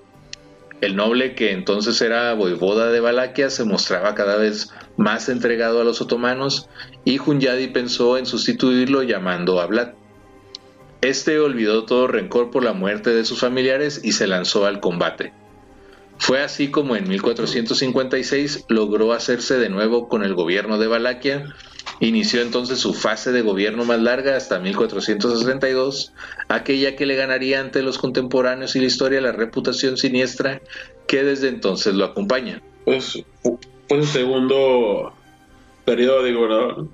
El 0.81 0.96
noble, 0.96 1.35
que 1.35 1.52
entonces 1.52 2.00
era 2.00 2.33
voivoda 2.35 2.90
de 2.90 3.00
Valaquia, 3.00 3.50
se 3.50 3.64
mostraba 3.64 4.14
cada 4.14 4.37
vez 4.37 4.70
más 4.96 5.28
entregado 5.28 5.81
a 5.81 5.85
los 5.85 6.00
otomanos 6.00 6.68
y 7.05 7.18
Hunyadi 7.18 7.68
pensó 7.68 8.18
en 8.18 8.26
sustituirlo 8.26 9.02
llamando 9.02 9.61
a 9.61 9.66
Vlad. 9.66 9.92
Este 11.00 11.40
olvidó 11.40 11.85
todo 11.85 12.07
rencor 12.07 12.50
por 12.50 12.62
la 12.62 12.72
muerte 12.72 13.11
de 13.11 13.24
sus 13.24 13.40
familiares 13.40 14.00
y 14.05 14.12
se 14.12 14.28
lanzó 14.28 14.66
al 14.66 14.81
combate. 14.81 15.33
Fue 16.18 16.40
así 16.40 16.70
como 16.70 16.94
en 16.94 17.09
1456 17.09 18.66
logró 18.68 19.12
hacerse 19.12 19.59
de 19.59 19.68
nuevo 19.68 20.09
con 20.09 20.22
el 20.22 20.35
gobierno 20.35 20.78
de 20.78 20.87
Valaquia. 20.87 21.52
Inició 21.98 22.42
entonces 22.42 22.78
su 22.78 22.94
fase 22.94 23.33
de 23.33 23.42
gobierno 23.42 23.85
más 23.85 24.00
larga 24.00 24.37
hasta 24.37 24.61
1462, 24.61 26.12
aquella 26.46 26.94
que 26.94 27.07
le 27.07 27.16
ganaría 27.16 27.61
ante 27.61 27.83
los 27.83 27.98
contemporáneos 27.98 28.76
y 28.76 28.81
la 28.81 28.87
historia 28.87 29.20
la 29.20 29.33
reputación 29.33 29.96
siniestra 29.96 30.62
que 31.09 31.24
desde 31.24 31.48
entonces 31.48 31.94
lo 31.94 32.05
acompaña. 32.05 32.62
Fue 33.92 34.07
segundo 34.07 35.12
periodo 35.85 36.22
de 36.22 36.33
gobernador. 36.33 36.88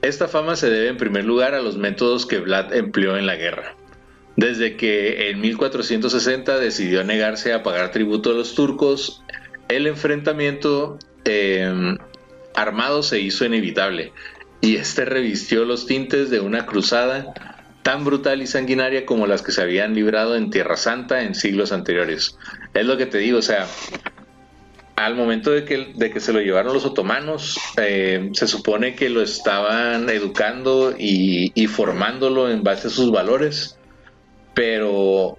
Esta 0.00 0.26
fama 0.26 0.56
se 0.56 0.70
debe 0.70 0.88
en 0.88 0.96
primer 0.96 1.26
lugar 1.26 1.52
a 1.52 1.60
los 1.60 1.76
métodos 1.76 2.24
que 2.24 2.38
Vlad 2.38 2.74
empleó 2.74 3.18
en 3.18 3.26
la 3.26 3.36
guerra. 3.36 3.74
Desde 4.36 4.78
que 4.78 5.28
en 5.28 5.42
1460 5.42 6.58
decidió 6.58 7.04
negarse 7.04 7.52
a 7.52 7.62
pagar 7.62 7.90
tributo 7.90 8.30
a 8.30 8.32
los 8.32 8.54
turcos, 8.54 9.22
el 9.68 9.86
enfrentamiento 9.86 10.98
eh, 11.26 11.98
armado 12.54 13.02
se 13.02 13.20
hizo 13.20 13.44
inevitable 13.44 14.14
y 14.62 14.76
este 14.76 15.04
revistió 15.04 15.66
los 15.66 15.84
tintes 15.84 16.30
de 16.30 16.40
una 16.40 16.64
cruzada 16.64 17.34
tan 17.82 18.06
brutal 18.06 18.40
y 18.40 18.46
sanguinaria 18.46 19.04
como 19.04 19.26
las 19.26 19.42
que 19.42 19.52
se 19.52 19.60
habían 19.60 19.94
librado 19.94 20.36
en 20.36 20.48
Tierra 20.48 20.78
Santa 20.78 21.22
en 21.22 21.34
siglos 21.34 21.70
anteriores. 21.70 22.38
Es 22.72 22.86
lo 22.86 22.96
que 22.96 23.04
te 23.04 23.18
digo, 23.18 23.40
o 23.40 23.42
sea, 23.42 23.66
al 24.96 25.14
momento 25.14 25.50
de 25.50 25.64
que, 25.64 25.92
de 25.94 26.10
que 26.10 26.20
se 26.20 26.32
lo 26.32 26.40
llevaron 26.40 26.72
los 26.72 26.86
otomanos, 26.86 27.58
eh, 27.76 28.30
se 28.32 28.48
supone 28.48 28.94
que 28.94 29.10
lo 29.10 29.20
estaban 29.20 30.08
educando 30.08 30.94
y, 30.98 31.66
formándolo 31.66 32.50
en 32.50 32.62
base 32.62 32.88
a 32.88 32.90
sus 32.90 33.12
valores, 33.12 33.78
pero 34.54 35.36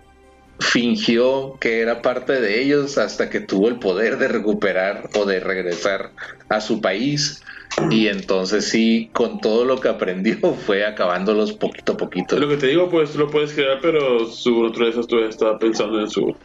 fingió 0.60 1.58
que 1.60 1.82
era 1.82 2.02
parte 2.04 2.39
de 2.39 2.62
ellos 2.62 3.00
hasta 3.00 3.30
que 3.30 3.39
tuvo 3.39 3.67
el 3.67 3.80
poder 3.80 4.17
de 4.20 4.28
recuperar 4.28 5.10
o 5.15 5.26
de 5.26 5.39
regresar 5.39 6.12
a 6.50 6.62
su 6.62 6.80
país. 6.80 7.43
Y 7.89 8.08
entonces 8.08 8.70
sí, 8.70 9.10
con 9.12 9.39
todo 9.41 9.65
lo 9.65 9.80
que 9.80 9.89
aprendió, 9.89 10.38
fue 10.65 10.86
acabándolos 10.86 11.54
poquito 11.54 11.93
a 11.93 11.98
poquito. 11.98 12.39
Lo 12.39 12.48
que 12.48 12.58
te 12.58 12.67
digo, 12.67 12.89
pues 12.89 13.12
tú 13.12 13.20
lo 13.20 13.30
puedes 13.30 13.54
crear, 13.54 13.80
pero 13.82 14.28
su 14.28 14.63
naturaleza 14.63 15.02
todavía 15.02 15.30
estaba 15.30 15.58
pensando 15.58 16.00
en 16.00 16.10
su. 16.10 16.36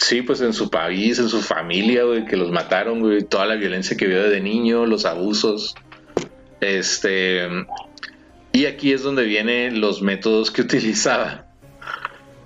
Sí, 0.00 0.22
pues 0.22 0.40
en 0.40 0.54
su 0.54 0.70
país, 0.70 1.18
en 1.18 1.28
su 1.28 1.42
familia, 1.42 2.04
güey, 2.04 2.24
que 2.24 2.38
los 2.38 2.50
mataron, 2.50 3.00
güey, 3.00 3.22
toda 3.22 3.44
la 3.44 3.56
violencia 3.56 3.98
que 3.98 4.06
vio 4.06 4.30
de 4.30 4.40
niño, 4.40 4.86
los 4.86 5.04
abusos. 5.04 5.74
Este. 6.62 7.46
Y 8.50 8.64
aquí 8.64 8.92
es 8.92 9.02
donde 9.02 9.24
vienen 9.24 9.82
los 9.82 10.00
métodos 10.00 10.50
que 10.50 10.62
utilizaba. 10.62 11.46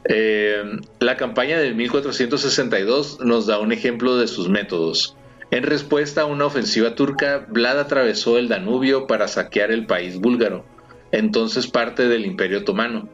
Eh, 0.06 0.64
la 0.98 1.16
campaña 1.16 1.56
del 1.56 1.76
1462 1.76 3.20
nos 3.20 3.46
da 3.46 3.60
un 3.60 3.70
ejemplo 3.70 4.16
de 4.16 4.26
sus 4.26 4.48
métodos. 4.48 5.16
En 5.52 5.62
respuesta 5.62 6.22
a 6.22 6.26
una 6.26 6.46
ofensiva 6.46 6.96
turca, 6.96 7.46
Vlad 7.48 7.78
atravesó 7.78 8.36
el 8.36 8.48
Danubio 8.48 9.06
para 9.06 9.28
saquear 9.28 9.70
el 9.70 9.86
país 9.86 10.18
búlgaro, 10.18 10.66
entonces 11.12 11.68
parte 11.68 12.08
del 12.08 12.26
Imperio 12.26 12.58
Otomano. 12.58 13.08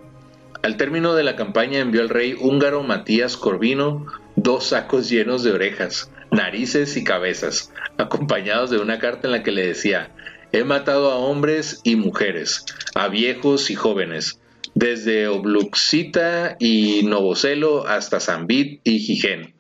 Al 0.63 0.77
término 0.77 1.15
de 1.15 1.25
la 1.25 1.37
campaña 1.37 1.79
envió 1.79 2.03
al 2.03 2.11
rey 2.11 2.37
húngaro 2.39 2.83
Matías 2.83 3.39
Corvino 3.39 4.07
dos 4.37 4.69
sacos 4.69 5.09
llenos 5.09 5.43
de 5.43 5.53
orejas, 5.53 6.11
narices 6.31 6.97
y 6.99 7.05
cabezas, 7.05 7.73
acompañados 7.97 8.71
de 8.71 8.79
una 8.79 8.99
carta 8.99 9.27
en 9.27 9.33
la 9.33 9.43
que 9.43 9.53
le 9.53 9.67
decía, 9.67 10.11
he 10.53 10.65
matado 10.65 11.11
a 11.11 11.17
hombres 11.17 11.81
y 11.83 11.97
mujeres, 11.97 12.65
a 12.95 13.09
viejos 13.09 13.71
y 13.71 13.75
jóvenes, 13.75 14.39
desde 14.75 15.29
Obluxita 15.29 16.57
y 16.59 17.03
Novocelo 17.05 17.87
hasta 17.87 18.21
Zambit 18.21 18.81
y 18.85 19.01
Gijén. 19.01 19.55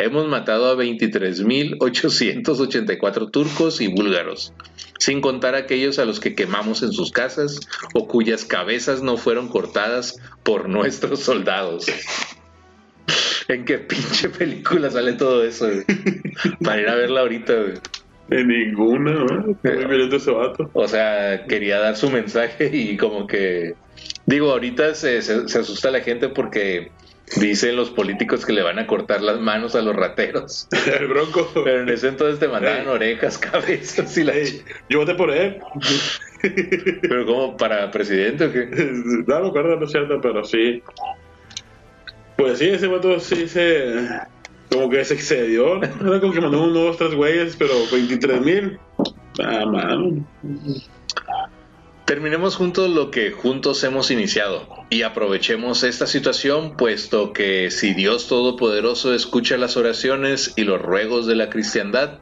Hemos 0.00 0.28
matado 0.28 0.70
a 0.70 0.76
23.884 0.76 3.30
turcos 3.32 3.80
y 3.80 3.88
búlgaros, 3.88 4.52
sin 4.98 5.20
contar 5.20 5.56
aquellos 5.56 5.98
a 5.98 6.04
los 6.04 6.20
que 6.20 6.36
quemamos 6.36 6.84
en 6.84 6.92
sus 6.92 7.10
casas 7.10 7.58
o 7.94 8.06
cuyas 8.06 8.44
cabezas 8.44 9.02
no 9.02 9.16
fueron 9.16 9.48
cortadas 9.48 10.20
por 10.44 10.68
nuestros 10.68 11.18
soldados. 11.20 11.86
¿En 13.48 13.64
qué 13.64 13.78
pinche 13.78 14.28
película 14.28 14.88
sale 14.90 15.14
todo 15.14 15.42
eso? 15.44 15.66
güey? 15.66 15.82
Para 16.62 16.80
ir 16.80 16.88
a 16.88 16.94
verla 16.94 17.20
ahorita. 17.22 17.54
güey. 17.54 17.74
En 18.30 18.46
ninguna, 18.48 19.12
¿no? 19.14 19.58
Ese 19.64 20.30
vato. 20.30 20.70
O 20.74 20.86
sea, 20.86 21.44
quería 21.46 21.78
dar 21.80 21.96
su 21.96 22.08
mensaje 22.10 22.70
y 22.72 22.96
como 22.98 23.26
que... 23.26 23.74
Digo, 24.26 24.52
ahorita 24.52 24.94
se, 24.94 25.22
se- 25.22 25.48
se 25.48 25.58
asusta 25.58 25.90
la 25.90 26.00
gente 26.02 26.28
porque 26.28 26.92
dicen 27.36 27.76
los 27.76 27.90
políticos 27.90 28.44
que 28.44 28.52
le 28.52 28.62
van 28.62 28.78
a 28.78 28.86
cortar 28.86 29.22
las 29.22 29.40
manos 29.40 29.74
a 29.74 29.82
los 29.82 29.94
rateros. 29.94 30.68
El 31.00 31.08
bronco. 31.08 31.50
Pero 31.64 31.82
en 31.82 31.88
ese 31.88 32.08
entonces 32.08 32.38
te 32.38 32.48
mandaban 32.48 32.82
Ey. 32.82 32.86
orejas, 32.86 33.38
cabezas 33.38 34.16
y 34.16 34.24
la... 34.24 34.34
Ey, 34.34 34.62
yo 34.88 35.00
voté 35.00 35.14
por 35.14 35.30
él. 35.30 35.58
Pero 37.02 37.26
como 37.26 37.56
para 37.56 37.90
presidente 37.90 38.46
o 38.46 38.52
qué? 38.52 38.66
No 39.26 39.40
me 39.40 39.48
acuerdo, 39.48 39.76
no 39.76 39.84
es 39.86 39.90
cierto, 39.90 40.20
pero 40.20 40.44
sí. 40.44 40.82
Pues 42.36 42.60
sí, 42.60 42.68
ese 42.68 42.86
vato 42.86 43.18
sí 43.18 43.48
se. 43.48 44.08
Como 44.70 44.88
que 44.88 45.04
se 45.04 45.14
excedió. 45.14 45.82
Era 45.82 46.20
como 46.20 46.32
que 46.32 46.40
mandó 46.40 46.62
unos 46.62 46.96
tres 46.96 47.14
güeyes, 47.14 47.56
pero 47.56 47.72
23 47.90 48.40
mil. 48.40 48.78
Ah, 49.42 49.66
mano. 49.66 50.24
Terminemos 52.08 52.56
juntos 52.56 52.88
lo 52.88 53.10
que 53.10 53.32
juntos 53.32 53.84
hemos 53.84 54.10
iniciado 54.10 54.66
y 54.88 55.02
aprovechemos 55.02 55.82
esta 55.82 56.06
situación 56.06 56.74
puesto 56.74 57.34
que 57.34 57.70
si 57.70 57.92
Dios 57.92 58.28
Todopoderoso 58.28 59.12
escucha 59.12 59.58
las 59.58 59.76
oraciones 59.76 60.54
y 60.56 60.62
los 60.64 60.80
ruegos 60.80 61.26
de 61.26 61.34
la 61.36 61.50
cristiandad, 61.50 62.20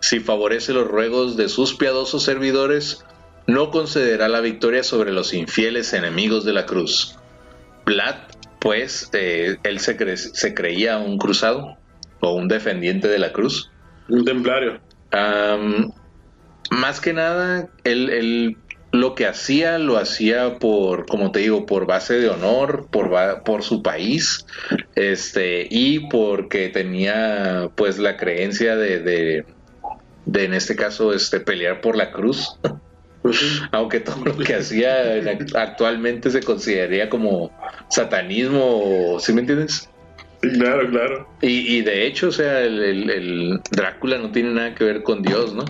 si 0.00 0.20
favorece 0.20 0.74
los 0.74 0.86
ruegos 0.86 1.38
de 1.38 1.48
sus 1.48 1.72
piadosos 1.74 2.22
servidores, 2.24 3.06
no 3.46 3.70
concederá 3.70 4.28
la 4.28 4.40
victoria 4.42 4.82
sobre 4.82 5.12
los 5.12 5.32
infieles 5.32 5.94
enemigos 5.94 6.44
de 6.44 6.52
la 6.52 6.66
cruz. 6.66 7.16
Vlad, 7.86 8.16
pues, 8.60 9.08
eh, 9.14 9.56
él 9.62 9.80
se, 9.80 9.96
cre- 9.96 10.16
se 10.18 10.52
creía 10.52 10.98
un 10.98 11.16
cruzado 11.16 11.78
o 12.20 12.34
un 12.34 12.48
defendiente 12.48 13.08
de 13.08 13.18
la 13.18 13.32
cruz. 13.32 13.70
Un 14.10 14.26
templario. 14.26 14.78
Más 16.70 17.00
que 17.00 17.14
nada, 17.14 17.70
él, 17.84 18.10
él 18.10 18.56
lo 18.92 19.14
que 19.14 19.26
hacía, 19.26 19.78
lo 19.78 19.96
hacía 19.96 20.58
por, 20.58 21.06
como 21.06 21.32
te 21.32 21.40
digo, 21.40 21.64
por 21.66 21.86
base 21.86 22.14
de 22.20 22.28
honor, 22.28 22.88
por, 22.90 23.10
por 23.42 23.62
su 23.62 23.82
país, 23.82 24.44
este, 24.94 25.66
y 25.70 26.08
porque 26.10 26.68
tenía 26.68 27.70
pues 27.74 27.98
la 27.98 28.16
creencia 28.18 28.76
de, 28.76 28.98
de, 29.00 29.44
de, 30.26 30.44
en 30.44 30.54
este 30.54 30.76
caso, 30.76 31.12
este, 31.14 31.40
pelear 31.40 31.80
por 31.80 31.96
la 31.96 32.10
cruz. 32.12 32.46
Pues. 33.22 33.40
Aunque 33.72 34.00
todo 34.00 34.24
lo 34.24 34.36
que 34.36 34.56
hacía 34.56 35.16
en 35.16 35.24
act- 35.26 35.56
actualmente 35.56 36.30
se 36.30 36.42
consideraría 36.42 37.08
como 37.08 37.50
satanismo, 37.88 39.16
¿sí 39.20 39.32
me 39.32 39.40
entiendes? 39.40 39.88
Sí, 40.42 40.50
claro, 40.58 40.88
claro. 40.90 41.28
Y, 41.40 41.76
y 41.78 41.80
de 41.82 42.04
hecho, 42.06 42.28
o 42.28 42.32
sea, 42.32 42.60
el, 42.60 42.82
el- 42.82 43.10
el 43.10 43.60
Drácula 43.70 44.18
no 44.18 44.32
tiene 44.32 44.50
nada 44.50 44.74
que 44.74 44.84
ver 44.84 45.02
con 45.02 45.22
Dios, 45.22 45.54
¿no? 45.54 45.64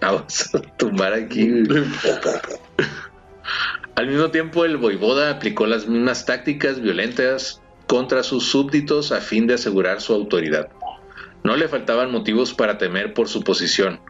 Vamos 0.00 0.54
a 0.54 0.60
tumbar 0.76 1.12
aquí. 1.14 1.50
Al 3.94 4.08
mismo 4.08 4.30
tiempo, 4.30 4.64
el 4.64 4.76
voivoda 4.76 5.30
aplicó 5.30 5.66
las 5.66 5.86
mismas 5.86 6.26
tácticas 6.26 6.80
violentas 6.80 7.62
contra 7.86 8.22
sus 8.22 8.48
súbditos 8.48 9.12
a 9.12 9.20
fin 9.20 9.46
de 9.46 9.54
asegurar 9.54 10.00
su 10.00 10.12
autoridad. 10.12 10.68
No 11.44 11.56
le 11.56 11.68
faltaban 11.68 12.10
motivos 12.10 12.52
para 12.54 12.76
temer 12.76 13.14
por 13.14 13.28
su 13.28 13.42
posición. 13.42 14.00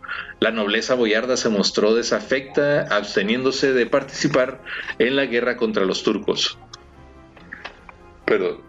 La 0.40 0.50
nobleza 0.50 0.94
boyarda 0.94 1.36
se 1.36 1.50
mostró 1.50 1.94
desafecta, 1.94 2.86
absteniéndose 2.90 3.74
de 3.74 3.86
participar 3.86 4.62
en 4.98 5.16
la 5.16 5.26
guerra 5.26 5.56
contra 5.56 5.84
los 5.84 6.02
turcos. 6.02 6.58
Perdón. 8.24 8.62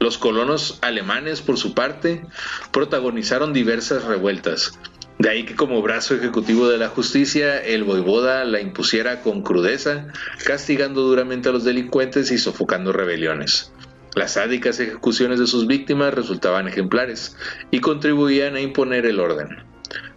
Los 0.00 0.18
colonos 0.18 0.78
alemanes, 0.82 1.40
por 1.40 1.56
su 1.56 1.72
parte, 1.72 2.26
protagonizaron 2.72 3.54
diversas 3.54 4.04
revueltas. 4.04 4.78
De 5.18 5.30
ahí 5.30 5.44
que 5.44 5.54
como 5.54 5.80
brazo 5.80 6.14
ejecutivo 6.14 6.68
de 6.68 6.78
la 6.78 6.88
justicia, 6.88 7.58
el 7.58 7.84
voivoda 7.84 8.44
la 8.44 8.60
impusiera 8.60 9.20
con 9.22 9.42
crudeza, 9.42 10.08
castigando 10.44 11.02
duramente 11.02 11.48
a 11.48 11.52
los 11.52 11.64
delincuentes 11.64 12.30
y 12.32 12.38
sofocando 12.38 12.92
rebeliones. 12.92 13.72
Las 14.14 14.32
sádicas 14.34 14.78
ejecuciones 14.80 15.38
de 15.38 15.46
sus 15.46 15.66
víctimas 15.66 16.14
resultaban 16.14 16.68
ejemplares 16.68 17.36
y 17.70 17.80
contribuían 17.80 18.56
a 18.56 18.60
imponer 18.60 19.06
el 19.06 19.20
orden. 19.20 19.48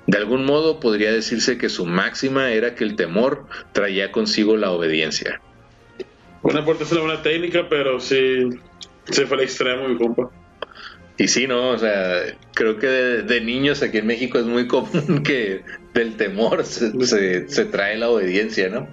De 0.07 0.17
algún 0.17 0.45
modo 0.45 0.79
podría 0.79 1.12
decirse 1.12 1.57
que 1.57 1.69
su 1.69 1.86
máxima 1.86 2.51
era 2.51 2.75
que 2.75 2.83
el 2.83 2.95
temor 2.95 3.45
traía 3.73 4.12
consigo 4.12 4.55
la 4.55 4.71
obediencia. 4.71 5.41
Una 6.43 6.63
puerta 6.63 6.86
es 6.86 6.91
una 6.91 7.02
buena 7.02 7.21
técnica, 7.21 7.67
pero 7.69 8.00
sí. 8.00 8.50
Se 9.06 9.25
fue 9.25 9.37
al 9.37 9.43
extremo, 9.43 9.87
mi 9.87 9.98
compa. 9.98 10.29
Y 11.18 11.28
sí, 11.28 11.48
¿no? 11.48 11.70
O 11.70 11.78
sea, 11.78 12.22
creo 12.54 12.78
que 12.78 12.88
de, 12.88 13.22
de 13.24 13.42
niños 13.42 13.82
aquí 13.82 13.98
en 13.98 14.08
México 14.08 14.38
es 14.38 14.46
muy 14.46 14.68
común 14.68 15.22
que 15.26 15.63
del 15.94 16.15
temor 16.15 16.63
se, 16.63 16.92
se- 17.06 17.50
se 17.50 17.65
trae 17.65 17.98
la 17.98 18.10
obediencia, 18.10 18.70
¿no? 18.70 18.88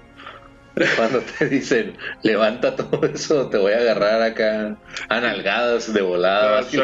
Cuando 0.96 1.20
te 1.20 1.48
dicen, 1.50 1.96
levanta 2.22 2.74
todo 2.74 3.04
eso, 3.06 3.48
te 3.48 3.58
voy 3.58 3.72
a 3.74 3.78
agarrar 3.78 4.22
acá 4.22 4.76
a 5.08 5.20
nalgadas 5.20 5.92
de 5.92 6.02
volada. 6.02 6.56
Ah, 6.56 6.58
haces, 6.60 6.80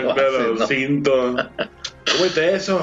¿no? 0.60 0.66
cinto. 0.66 1.36
Cómete 2.16 2.54
eso. 2.54 2.80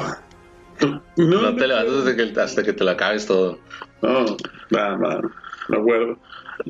No, 0.81 1.01
No 1.15 1.55
te 1.55 1.67
levantas 1.67 1.95
hasta 1.95 2.15
que, 2.15 2.39
hasta 2.41 2.63
que 2.63 2.73
te 2.73 2.83
lo 2.83 2.91
acabes 2.91 3.25
todo. 3.25 3.59
No, 4.01 4.35
nada, 4.69 4.97
nada. 4.97 5.21
Me 5.69 5.77
acuerdo. 5.77 6.19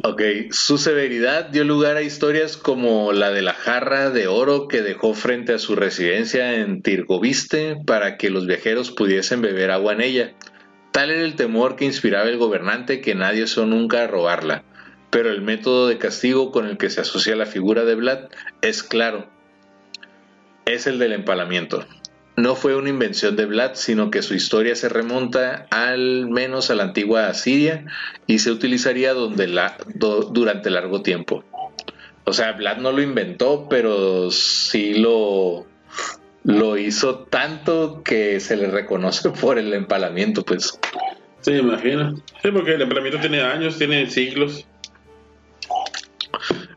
Ok, 0.04 0.22
su 0.52 0.78
severidad 0.78 1.46
dio 1.46 1.64
lugar 1.64 1.96
a 1.96 2.02
historias 2.02 2.58
como 2.58 3.14
la 3.14 3.32
de 3.32 3.42
la 3.42 3.54
jarra 3.54 4.10
de 4.10 4.28
oro 4.28 4.68
que 4.68 4.82
dejó 4.82 5.14
frente 5.14 5.54
a 5.54 5.60
su 5.60 5.76
residencia 5.76 6.56
en 6.56 6.82
Tirgoviste 6.82 7.78
para 7.86 8.18
que 8.18 8.30
los 8.30 8.46
viajeros 8.48 8.92
pudiesen 8.92 9.42
beber 9.42 9.72
agua 9.72 9.94
en 9.94 10.02
ella. 10.02 10.34
Tal 10.92 11.10
era 11.10 11.22
el 11.22 11.36
temor 11.36 11.78
que 11.78 11.86
inspiraba 11.86 12.28
el 12.28 12.38
gobernante 12.38 13.00
que 13.00 13.16
nadie 13.16 13.44
osó 13.44 13.66
nunca 13.66 14.08
robarla. 14.08 14.64
Pero 15.10 15.30
el 15.30 15.42
método 15.42 15.88
de 15.88 15.98
castigo 15.98 16.52
con 16.52 16.68
el 16.68 16.78
que 16.78 16.90
se 16.90 17.02
asocia 17.02 17.36
la 17.38 17.46
figura 17.46 17.86
de 17.86 17.96
Vlad 17.96 18.30
es 18.62 18.84
claro. 18.84 19.30
Es 20.66 20.86
el 20.86 21.00
del 21.00 21.14
empalamiento. 21.14 21.86
No 22.38 22.56
fue 22.56 22.76
una 22.76 22.90
invención 22.90 23.36
de 23.36 23.48
Vlad, 23.48 23.72
sino 23.74 24.12
que 24.12 24.22
su 24.22 24.36
historia 24.36 24.76
se 24.76 24.90
remonta 24.90 25.66
al 25.72 26.30
menos 26.30 26.70
a 26.70 26.76
la 26.76 26.84
antigua 26.84 27.28
Asiria 27.28 27.86
y 28.28 28.40
se 28.40 28.52
utilizaría 28.52 29.14
durante 29.14 30.70
largo 30.70 31.02
tiempo. 31.02 31.44
O 32.26 32.34
sea, 32.34 32.52
Vlad 32.52 32.78
no 32.78 32.92
lo 32.92 33.02
inventó, 33.02 33.68
pero 33.68 34.30
sí 34.30 34.94
lo, 35.00 35.66
lo 36.44 36.78
hizo 36.78 37.20
tanto 37.20 38.04
que 38.04 38.40
se 38.40 38.56
le 38.56 38.68
reconoce 38.68 39.30
por 39.42 39.58
el 39.58 39.74
empalamiento, 39.74 40.44
pues. 40.44 40.80
Sí, 41.42 41.52
me 41.52 41.60
imagino. 41.60 42.16
Sí, 42.44 42.52
porque 42.52 42.76
el 42.76 42.82
empleamiento 42.84 43.20
tiene 43.20 43.42
años, 43.42 43.78
tiene 43.78 44.10
siglos. 44.10 44.68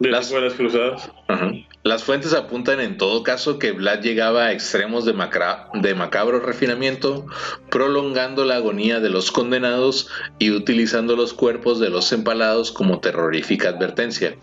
De 0.00 0.08
Las- 0.10 0.32
cruzadas. 0.56 1.10
Las 1.82 2.04
fuentes 2.04 2.34
apuntan 2.34 2.80
en 2.80 2.96
todo 2.98 3.22
caso 3.22 3.58
que 3.58 3.72
Vlad 3.72 4.00
llegaba 4.00 4.46
a 4.46 4.52
extremos 4.52 5.04
de, 5.04 5.14
macra- 5.14 5.68
de 5.74 5.94
macabro 5.94 6.40
refinamiento, 6.40 7.26
prolongando 7.70 8.44
la 8.44 8.56
agonía 8.56 9.00
de 9.00 9.08
los 9.10 9.30
condenados 9.30 10.08
y 10.38 10.50
utilizando 10.50 11.16
los 11.16 11.32
cuerpos 11.32 11.78
de 11.80 11.88
los 11.90 12.12
empalados 12.12 12.72
como 12.72 13.00
terrorífica 13.00 13.68
advertencia. 13.70 14.34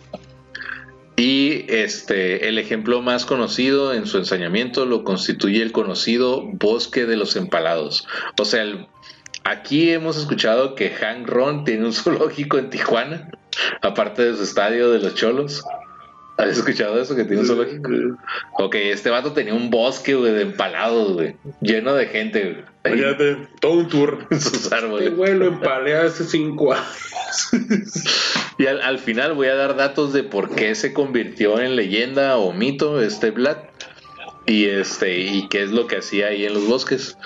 Y 1.15 1.65
este, 1.71 2.47
el 2.47 2.59
ejemplo 2.59 3.01
más 3.01 3.25
conocido 3.25 3.93
en 3.93 4.05
su 4.05 4.19
ensañamiento 4.19 4.85
lo 4.85 5.03
constituye 5.03 5.61
el 5.63 5.71
conocido 5.71 6.43
Bosque 6.43 7.05
de 7.07 7.17
los 7.17 7.35
Empalados. 7.35 8.07
O 8.39 8.45
sea, 8.45 8.61
el- 8.61 8.87
aquí 9.43 9.89
hemos 9.91 10.17
escuchado 10.17 10.75
que 10.75 10.91
Hank 10.91 11.27
Ron 11.27 11.63
tiene 11.65 11.85
un 11.85 11.93
zoológico 11.93 12.57
en 12.59 12.69
Tijuana, 12.69 13.31
aparte 13.81 14.23
de 14.31 14.35
su 14.37 14.43
estadio 14.43 14.91
de 14.91 14.99
los 14.99 15.15
Cholos. 15.15 15.63
¿Has 16.37 16.49
escuchado 16.49 17.01
eso? 17.01 17.15
Que 17.15 17.23
tiene 17.23 17.41
un 17.41 17.47
zoológico. 17.47 17.89
Ok, 18.59 18.75
este 18.75 19.09
vato 19.09 19.33
tenía 19.33 19.55
un 19.55 19.71
bosque, 19.71 20.13
güey, 20.13 20.33
de 20.33 20.43
empalados, 20.43 21.13
güey. 21.13 21.35
Lleno 21.61 21.95
de 21.95 22.05
gente, 22.05 22.63
güey. 22.83 23.03
ahí 23.03 23.47
todo 23.59 23.71
un 23.73 23.87
tour. 23.87 24.27
en 24.29 24.39
sus 24.39 24.53
Este 24.53 24.75
árboles. 24.75 25.15
güey 25.15 25.33
lo 25.33 25.47
empalé 25.47 25.95
hace 25.95 26.23
cinco 26.25 26.73
años. 26.73 26.85
Y 28.59 28.65
al, 28.65 28.81
al 28.81 28.97
final 28.97 29.33
voy 29.33 29.47
a 29.49 29.55
dar 29.55 29.75
datos 29.75 30.13
de 30.13 30.23
por 30.23 30.55
qué 30.55 30.73
se 30.73 30.91
convirtió 30.91 31.59
en 31.59 31.75
leyenda 31.75 32.37
o 32.37 32.53
mito 32.53 33.01
este 33.01 33.29
Vlad. 33.29 33.57
Y 34.47 34.65
este, 34.65 35.19
y 35.19 35.47
qué 35.47 35.61
es 35.63 35.69
lo 35.71 35.85
que 35.87 35.97
hacía 35.97 36.27
ahí 36.27 36.45
en 36.45 36.53
los 36.55 36.67
bosques. 36.67 37.17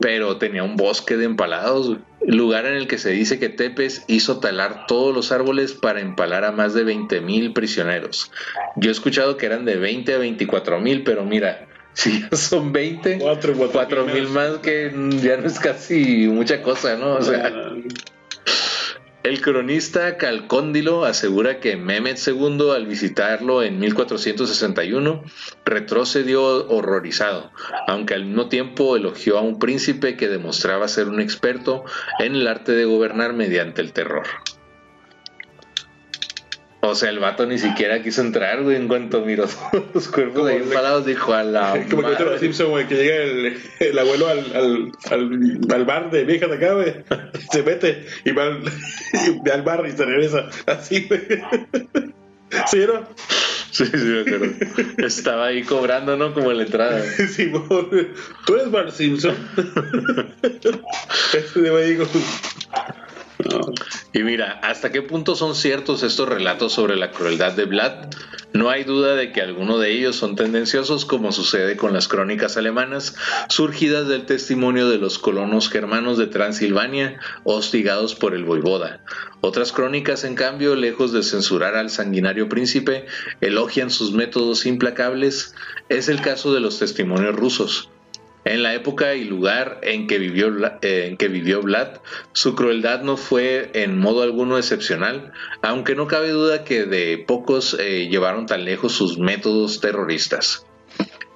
Pero 0.00 0.36
tenía 0.38 0.62
un 0.62 0.76
bosque 0.76 1.16
de 1.16 1.24
empalados, 1.24 1.88
güey. 1.88 1.98
Lugar 2.26 2.66
en 2.66 2.74
el 2.74 2.86
que 2.86 2.98
se 2.98 3.10
dice 3.10 3.38
que 3.38 3.48
Tepes 3.48 4.04
hizo 4.06 4.40
talar 4.40 4.86
todos 4.86 5.14
los 5.14 5.32
árboles 5.32 5.72
para 5.72 6.00
empalar 6.00 6.44
a 6.44 6.52
más 6.52 6.74
de 6.74 6.84
20 6.84 7.20
mil 7.20 7.52
prisioneros. 7.52 8.30
Yo 8.76 8.90
he 8.90 8.92
escuchado 8.92 9.36
que 9.36 9.46
eran 9.46 9.64
de 9.64 9.76
20 9.76 10.14
a 10.14 10.18
24 10.18 10.80
mil, 10.80 11.02
pero 11.02 11.24
mira, 11.24 11.68
si 11.92 12.22
ya 12.22 12.36
son 12.36 12.72
20, 12.72 13.18
Cuatro, 13.18 13.54
cuatro 13.54 13.72
4 13.72 14.04
mil 14.06 14.14
mil 14.14 14.28
más 14.28 14.58
que 14.58 14.90
ya 15.22 15.36
no 15.36 15.46
es 15.46 15.58
casi 15.58 16.28
mucha 16.28 16.62
cosa, 16.62 16.96
¿no? 16.96 17.14
O 17.14 17.22
sea, 17.22 17.72
el 19.22 19.42
cronista 19.42 20.16
Calcóndilo 20.16 21.04
asegura 21.04 21.60
que 21.60 21.76
Mehmet 21.76 22.18
II, 22.26 22.70
al 22.74 22.86
visitarlo 22.86 23.62
en 23.62 23.78
1461, 23.78 25.22
retrocedió 25.64 26.68
horrorizado, 26.68 27.50
aunque 27.86 28.14
al 28.14 28.24
mismo 28.24 28.48
tiempo 28.48 28.96
elogió 28.96 29.38
a 29.38 29.42
un 29.42 29.58
príncipe 29.58 30.16
que 30.16 30.28
demostraba 30.28 30.88
ser 30.88 31.08
un 31.08 31.20
experto 31.20 31.84
en 32.18 32.34
el 32.34 32.46
arte 32.46 32.72
de 32.72 32.86
gobernar 32.86 33.34
mediante 33.34 33.82
el 33.82 33.92
terror. 33.92 34.26
O 36.82 36.94
sea, 36.94 37.10
el 37.10 37.18
vato 37.18 37.44
ni 37.46 37.58
siquiera 37.58 38.02
quiso 38.02 38.22
entrar, 38.22 38.62
güey, 38.62 38.76
en 38.76 38.88
cuanto 38.88 39.20
miró 39.22 39.46
todos 39.46 39.84
los 39.94 40.08
cuerpos 40.08 40.48
ahí 40.48 40.56
empalados, 40.56 41.04
dijo 41.04 41.34
a 41.34 41.42
la 41.42 41.72
Como 41.90 42.02
que 42.02 42.08
madre". 42.08 42.24
los 42.24 42.40
Simpson, 42.40 42.70
güey, 42.70 42.88
que 42.88 42.94
llega 42.94 43.16
el, 43.16 43.58
el 43.80 43.98
abuelo 43.98 44.28
al, 44.28 44.38
al, 44.56 44.92
al, 45.10 45.60
al 45.74 45.84
bar 45.84 46.10
de 46.10 46.24
viejas 46.24 46.50
acá, 46.50 46.72
güey. 46.72 46.94
Se 47.52 47.62
mete 47.62 48.06
y 48.24 48.32
va 48.32 48.44
al, 48.44 48.62
y 48.62 49.40
ve 49.44 49.52
al 49.52 49.62
bar 49.62 49.84
y 49.86 49.92
se 49.92 50.04
regresa. 50.06 50.48
Así, 50.66 51.06
güey. 51.06 51.20
¿Sí, 52.66 52.78
no? 52.86 53.06
Sí, 53.70 53.84
sí, 53.86 53.96
me 53.96 54.20
acuerdo. 54.20 54.46
Estaba 54.98 55.46
ahí 55.46 55.62
cobrando, 55.62 56.16
¿no? 56.16 56.34
Como 56.34 56.52
la 56.52 56.62
entrada. 56.64 57.02
Simón, 57.28 57.88
¿tú 58.46 58.54
eres 58.56 58.70
Bar 58.70 58.90
Simpson? 58.90 59.34
Este 61.32 61.60
de 61.60 61.70
güey 61.70 61.90
digo. 61.90 62.06
Y 64.12 64.22
mira, 64.22 64.60
¿hasta 64.62 64.90
qué 64.90 65.02
punto 65.02 65.34
son 65.36 65.54
ciertos 65.54 66.02
estos 66.02 66.28
relatos 66.28 66.72
sobre 66.72 66.96
la 66.96 67.10
crueldad 67.10 67.52
de 67.52 67.64
Vlad? 67.64 68.10
No 68.52 68.68
hay 68.68 68.82
duda 68.82 69.14
de 69.14 69.30
que 69.30 69.42
algunos 69.42 69.80
de 69.80 69.92
ellos 69.92 70.16
son 70.16 70.34
tendenciosos, 70.34 71.04
como 71.04 71.30
sucede 71.30 71.76
con 71.76 71.92
las 71.92 72.08
crónicas 72.08 72.56
alemanas, 72.56 73.14
surgidas 73.48 74.08
del 74.08 74.26
testimonio 74.26 74.88
de 74.88 74.98
los 74.98 75.18
colonos 75.18 75.68
germanos 75.68 76.18
de 76.18 76.26
Transilvania, 76.26 77.20
hostigados 77.44 78.16
por 78.16 78.34
el 78.34 78.44
voivoda. 78.44 79.04
Otras 79.40 79.70
crónicas, 79.70 80.24
en 80.24 80.34
cambio, 80.34 80.74
lejos 80.74 81.12
de 81.12 81.22
censurar 81.22 81.76
al 81.76 81.90
sanguinario 81.90 82.48
príncipe, 82.48 83.06
elogian 83.40 83.90
sus 83.90 84.12
métodos 84.12 84.66
implacables. 84.66 85.54
Es 85.88 86.08
el 86.08 86.20
caso 86.20 86.52
de 86.52 86.60
los 86.60 86.78
testimonios 86.78 87.36
rusos. 87.36 87.88
En 88.44 88.62
la 88.62 88.74
época 88.74 89.14
y 89.14 89.24
lugar 89.24 89.80
en 89.82 90.06
que 90.06 90.18
vivió, 90.18 90.50
eh, 90.80 91.06
en 91.08 91.16
que 91.18 91.28
vivió 91.28 91.60
Vlad, 91.60 91.98
su 92.32 92.54
crueldad 92.54 93.02
no 93.02 93.16
fue 93.16 93.70
en 93.74 93.98
modo 93.98 94.22
alguno 94.22 94.56
excepcional, 94.56 95.32
aunque 95.62 95.94
no 95.94 96.06
cabe 96.06 96.30
duda 96.30 96.64
que 96.64 96.84
de 96.84 97.18
pocos 97.18 97.76
eh, 97.78 98.08
llevaron 98.08 98.46
tan 98.46 98.64
lejos 98.64 98.92
sus 98.92 99.18
métodos 99.18 99.80
terroristas. 99.80 100.64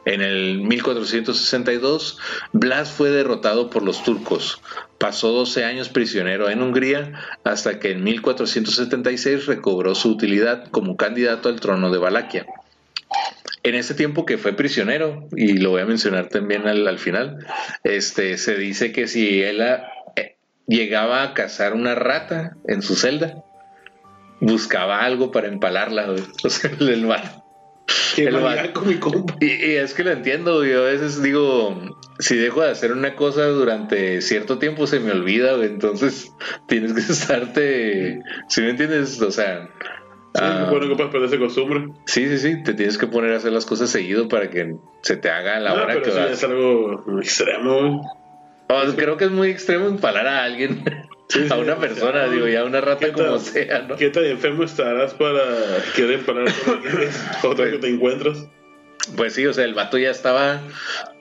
En 0.06 0.20
el 0.20 0.60
1462, 0.60 2.18
Vlad 2.52 2.86
fue 2.86 3.10
derrotado 3.10 3.70
por 3.70 3.82
los 3.82 4.02
turcos. 4.02 4.60
Pasó 4.98 5.32
12 5.32 5.64
años 5.64 5.88
prisionero 5.88 6.50
en 6.50 6.62
Hungría 6.62 7.12
hasta 7.42 7.78
que 7.78 7.92
en 7.92 8.04
1476 8.04 9.46
recobró 9.46 9.94
su 9.94 10.10
utilidad 10.10 10.68
como 10.70 10.96
candidato 10.96 11.48
al 11.48 11.60
trono 11.60 11.90
de 11.90 11.98
Valaquia. 11.98 12.46
En 13.62 13.74
ese 13.74 13.94
tiempo 13.94 14.26
que 14.26 14.36
fue 14.36 14.52
prisionero, 14.52 15.26
y 15.34 15.58
lo 15.58 15.70
voy 15.70 15.80
a 15.82 15.86
mencionar 15.86 16.28
también 16.28 16.66
al, 16.68 16.86
al 16.86 16.98
final, 16.98 17.46
este, 17.82 18.36
se 18.36 18.56
dice 18.56 18.92
que 18.92 19.06
si 19.06 19.42
él 19.42 19.62
eh, 20.16 20.36
llegaba 20.66 21.22
a 21.22 21.34
cazar 21.34 21.72
una 21.72 21.94
rata 21.94 22.56
en 22.68 22.82
su 22.82 22.94
celda, 22.94 23.42
buscaba 24.40 25.02
algo 25.04 25.30
para 25.30 25.48
empalarla, 25.48 26.06
güey. 26.06 26.22
O 26.44 26.50
sea, 26.50 26.70
el, 26.78 26.88
el 26.88 27.06
vato. 27.06 27.44
Qué 28.14 28.24
El 28.24 28.40
maníaco, 28.40 28.82
mi 28.82 28.96
compa. 28.96 29.34
Y, 29.40 29.46
y 29.46 29.76
es 29.76 29.94
que 29.94 30.04
lo 30.04 30.12
entiendo, 30.12 30.56
güey. 30.58 30.72
A 30.72 30.80
veces 30.80 31.22
digo, 31.22 31.96
si 32.18 32.36
dejo 32.36 32.62
de 32.62 32.70
hacer 32.70 32.92
una 32.92 33.16
cosa 33.16 33.46
durante 33.46 34.22
cierto 34.22 34.58
tiempo 34.58 34.86
se 34.86 35.00
me 35.00 35.12
olvida, 35.12 35.54
güey. 35.54 35.68
Entonces 35.68 36.32
tienes 36.68 36.92
que 36.92 37.00
estarte, 37.12 38.20
si 38.48 38.60
me 38.62 38.70
entiendes? 38.70 39.20
O 39.20 39.30
sea, 39.30 39.68
ah, 40.34 40.66
bueno, 40.70 40.88
que 40.88 40.94
puedes 40.96 41.12
perder 41.12 41.28
esa 41.28 41.38
costumbre. 41.38 41.84
sí, 42.06 42.28
sí, 42.28 42.38
sí, 42.38 42.62
te 42.62 42.74
tienes 42.74 42.98
que 42.98 43.06
poner 43.06 43.32
a 43.32 43.36
hacer 43.36 43.52
las 43.52 43.66
cosas 43.66 43.90
seguido 43.90 44.28
para 44.28 44.50
que 44.50 44.76
se 45.02 45.16
te 45.16 45.30
haga 45.30 45.56
a 45.56 45.60
la 45.60 45.70
Ah, 45.70 45.74
hora 45.74 45.86
pero 45.88 46.02
que 46.02 46.08
eso 46.10 46.18
ya 46.18 46.24
vas. 46.26 46.32
es 46.32 46.44
algo 46.44 47.04
extremo. 47.20 48.10
Oh, 48.68 48.82
creo 48.96 49.16
que 49.16 49.24
es 49.26 49.30
muy 49.30 49.50
extremo 49.50 49.86
empalar 49.86 50.26
a 50.26 50.42
alguien, 50.44 50.82
Sí, 51.28 51.46
a 51.50 51.56
una 51.56 51.76
persona, 51.76 52.26
digo, 52.28 52.46
ya 52.48 52.60
a 52.60 52.64
una 52.64 52.80
rata 52.82 53.06
¿qué 53.06 53.12
como 53.12 53.38
sea, 53.38 53.82
¿no? 53.88 53.96
¿Qué 53.96 54.10
tan 54.10 54.24
enfermo 54.24 54.62
estarás 54.64 55.14
para 55.14 55.42
querer 55.96 56.20
parar 56.24 56.44
otra 57.42 57.70
que 57.70 57.78
te 57.78 57.88
encuentras? 57.88 58.46
Pues 59.16 59.34
sí, 59.34 59.46
o 59.46 59.52
sea, 59.52 59.64
el 59.64 59.74
vato 59.74 59.98
ya 59.98 60.10
estaba 60.10 60.62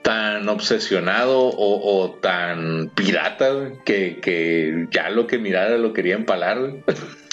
tan 0.02 0.48
obsesionado 0.48 1.38
o, 1.40 2.02
o 2.02 2.10
tan 2.20 2.90
pirata 2.94 3.72
que, 3.84 4.18
que 4.22 4.86
ya 4.90 5.08
lo 5.10 5.26
que 5.26 5.38
mirara 5.38 5.76
lo 5.78 5.92
quería 5.92 6.14
empalar. 6.14 6.58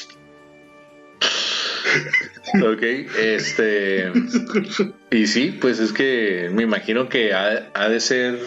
ok, 2.64 2.84
este. 3.20 4.12
Y 5.10 5.28
sí, 5.28 5.58
pues 5.60 5.80
es 5.80 5.94
que 5.94 6.50
me 6.54 6.64
imagino 6.64 7.10
que 7.10 7.34
ha, 7.34 7.70
ha 7.74 7.90
de 7.90 8.00
ser 8.00 8.40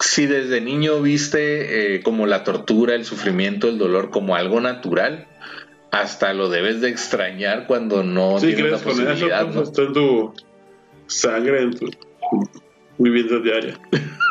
si 0.00 0.26
desde 0.26 0.60
niño 0.60 1.00
viste 1.00 1.94
eh, 1.94 2.02
como 2.02 2.26
la 2.26 2.44
tortura, 2.44 2.94
el 2.94 3.04
sufrimiento, 3.04 3.68
el 3.68 3.78
dolor 3.78 4.10
como 4.10 4.36
algo 4.36 4.60
natural, 4.60 5.26
hasta 5.90 6.34
lo 6.34 6.48
debes 6.48 6.80
de 6.80 6.90
extrañar 6.90 7.66
cuando 7.66 8.02
no 8.02 8.38
Sí, 8.38 8.54
tienes 8.54 8.72
la 8.72 8.78
posibilidad, 8.78 9.46
¿no? 9.48 9.62
está 9.62 9.82
en 9.82 9.92
tu 9.92 10.34
sangre, 11.06 11.62
en 11.62 11.78
tu 11.78 11.90
vivienda 12.98 13.38
diaria. 13.40 13.78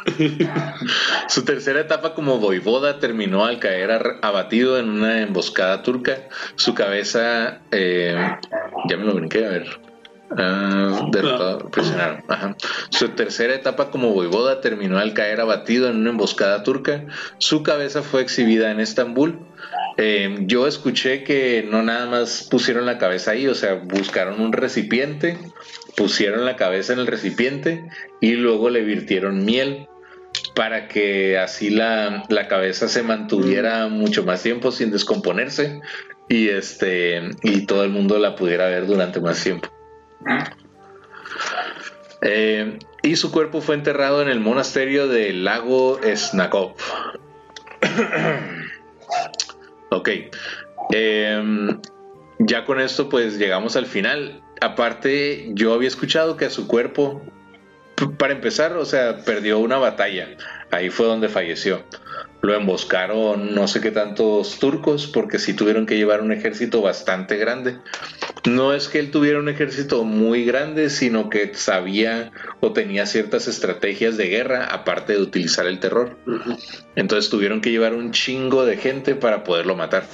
Su 1.28 1.44
tercera 1.44 1.80
etapa 1.80 2.14
como 2.14 2.38
voivoda 2.38 3.00
terminó 3.00 3.46
al 3.46 3.60
caer 3.60 4.20
abatido 4.22 4.80
en 4.80 4.90
una 4.90 5.22
emboscada 5.22 5.82
turca. 5.84 6.30
Su 6.56 6.74
cabeza, 6.74 7.62
eh, 7.72 8.16
ya 8.88 8.98
me 8.98 9.06
lo 9.06 9.14
brinqué, 9.14 9.46
a 9.46 9.50
ver. 9.50 9.95
Ah, 10.38 11.08
derrotado, 11.12 11.70
prisionero. 11.70 12.24
Ajá. 12.28 12.56
Su 12.90 13.10
tercera 13.10 13.56
etapa 13.56 13.92
como 13.92 14.14
voivoda 14.14 14.62
terminó 14.62 14.98
al 14.98 15.14
caer 15.14 15.42
abatido 15.42 15.90
en 15.90 15.98
una 15.98 16.10
emboscada 16.12 16.64
turca. 16.64 17.06
Su 17.38 17.64
cabeza 17.64 18.02
fue 18.02 18.22
exhibida 18.22 18.72
en 18.72 18.80
Estambul. 18.80 19.40
Eh, 19.98 20.40
yo 20.42 20.68
escuché 20.68 21.24
que 21.24 21.66
no 21.70 21.82
nada 21.82 22.06
más 22.08 22.48
pusieron 22.52 22.86
la 22.86 22.98
cabeza 22.98 23.32
ahí, 23.32 23.48
o 23.48 23.56
sea, 23.56 23.76
buscaron 23.76 24.42
un 24.42 24.52
recipiente, 24.52 25.38
pusieron 25.96 26.44
la 26.44 26.58
cabeza 26.58 26.94
en 26.94 27.00
el 27.00 27.08
recipiente 27.08 27.86
y 28.20 28.34
luego 28.34 28.70
le 28.70 28.84
virtieron 28.84 29.46
miel 29.46 29.88
para 30.54 30.90
que 30.90 31.38
así 31.38 31.70
la, 31.70 32.26
la 32.28 32.48
cabeza 32.50 32.90
se 32.90 33.04
mantuviera 33.04 33.88
mucho 33.88 34.26
más 34.26 34.44
tiempo 34.44 34.72
sin 34.72 34.92
descomponerse 34.92 35.80
y 36.28 36.50
este 36.50 37.22
y 37.44 37.66
todo 37.66 37.84
el 37.84 37.92
mundo 37.92 38.20
la 38.20 38.36
pudiera 38.36 38.68
ver 38.68 38.88
durante 38.88 39.22
más 39.22 39.42
tiempo. 39.42 39.70
Eh, 42.22 42.80
y 43.04 43.16
su 43.18 43.32
cuerpo 43.32 43.62
fue 43.62 43.76
enterrado 43.76 44.22
en 44.22 44.30
el 44.30 44.40
monasterio 44.40 45.08
del 45.08 45.44
lago 45.44 46.00
Snakov. 46.04 46.76
ok. 49.92 50.10
Em, 50.92 51.82
ya 52.40 52.66
con 52.66 52.80
esto 52.80 53.10
pues 53.10 53.38
llegamos 53.38 53.76
al 53.76 53.86
final. 53.86 54.42
Aparte, 54.62 55.50
yo 55.54 55.74
había 55.74 55.88
escuchado 55.88 56.38
que 56.38 56.46
a 56.46 56.50
su 56.50 56.68
cuerpo, 56.68 57.22
para 58.18 58.34
empezar, 58.34 58.76
o 58.78 58.86
sea, 58.86 59.24
perdió 59.24 59.60
una 59.60 59.78
batalla. 59.78 60.30
Ahí 60.72 60.90
fue 60.90 61.06
donde 61.06 61.30
falleció. 61.30 61.84
Lo 62.42 62.54
emboscaron 62.54 63.56
no 63.56 63.68
sé 63.68 63.82
qué 63.82 63.90
tantos 63.90 64.60
turcos 64.60 65.08
porque 65.08 65.40
sí 65.40 65.54
tuvieron 65.54 65.86
que 65.86 65.98
llevar 65.98 66.22
un 66.22 66.32
ejército 66.32 66.82
bastante 66.82 67.38
grande. 67.38 67.80
No 68.48 68.74
es 68.74 68.88
que 68.88 69.00
él 69.00 69.10
tuviera 69.10 69.40
un 69.40 69.50
ejército 69.50 70.04
muy 70.04 70.46
grande, 70.46 70.92
sino 70.92 71.30
que 71.30 71.56
sabía 71.56 72.32
o 72.60 72.72
tenía 72.74 73.08
ciertas 73.08 73.48
estrategias 73.48 74.18
de 74.18 74.28
guerra 74.28 74.66
aparte 74.66 75.14
de 75.14 75.22
utilizar 75.22 75.66
el 75.66 75.80
terror. 75.80 76.18
Entonces 76.96 77.32
tuvieron 77.32 77.62
que 77.62 77.72
llevar 77.72 77.96
un 77.96 78.12
chingo 78.12 78.66
de 78.66 78.78
gente 78.78 79.16
para 79.16 79.44
poderlo 79.44 79.76
matar. 79.76 80.06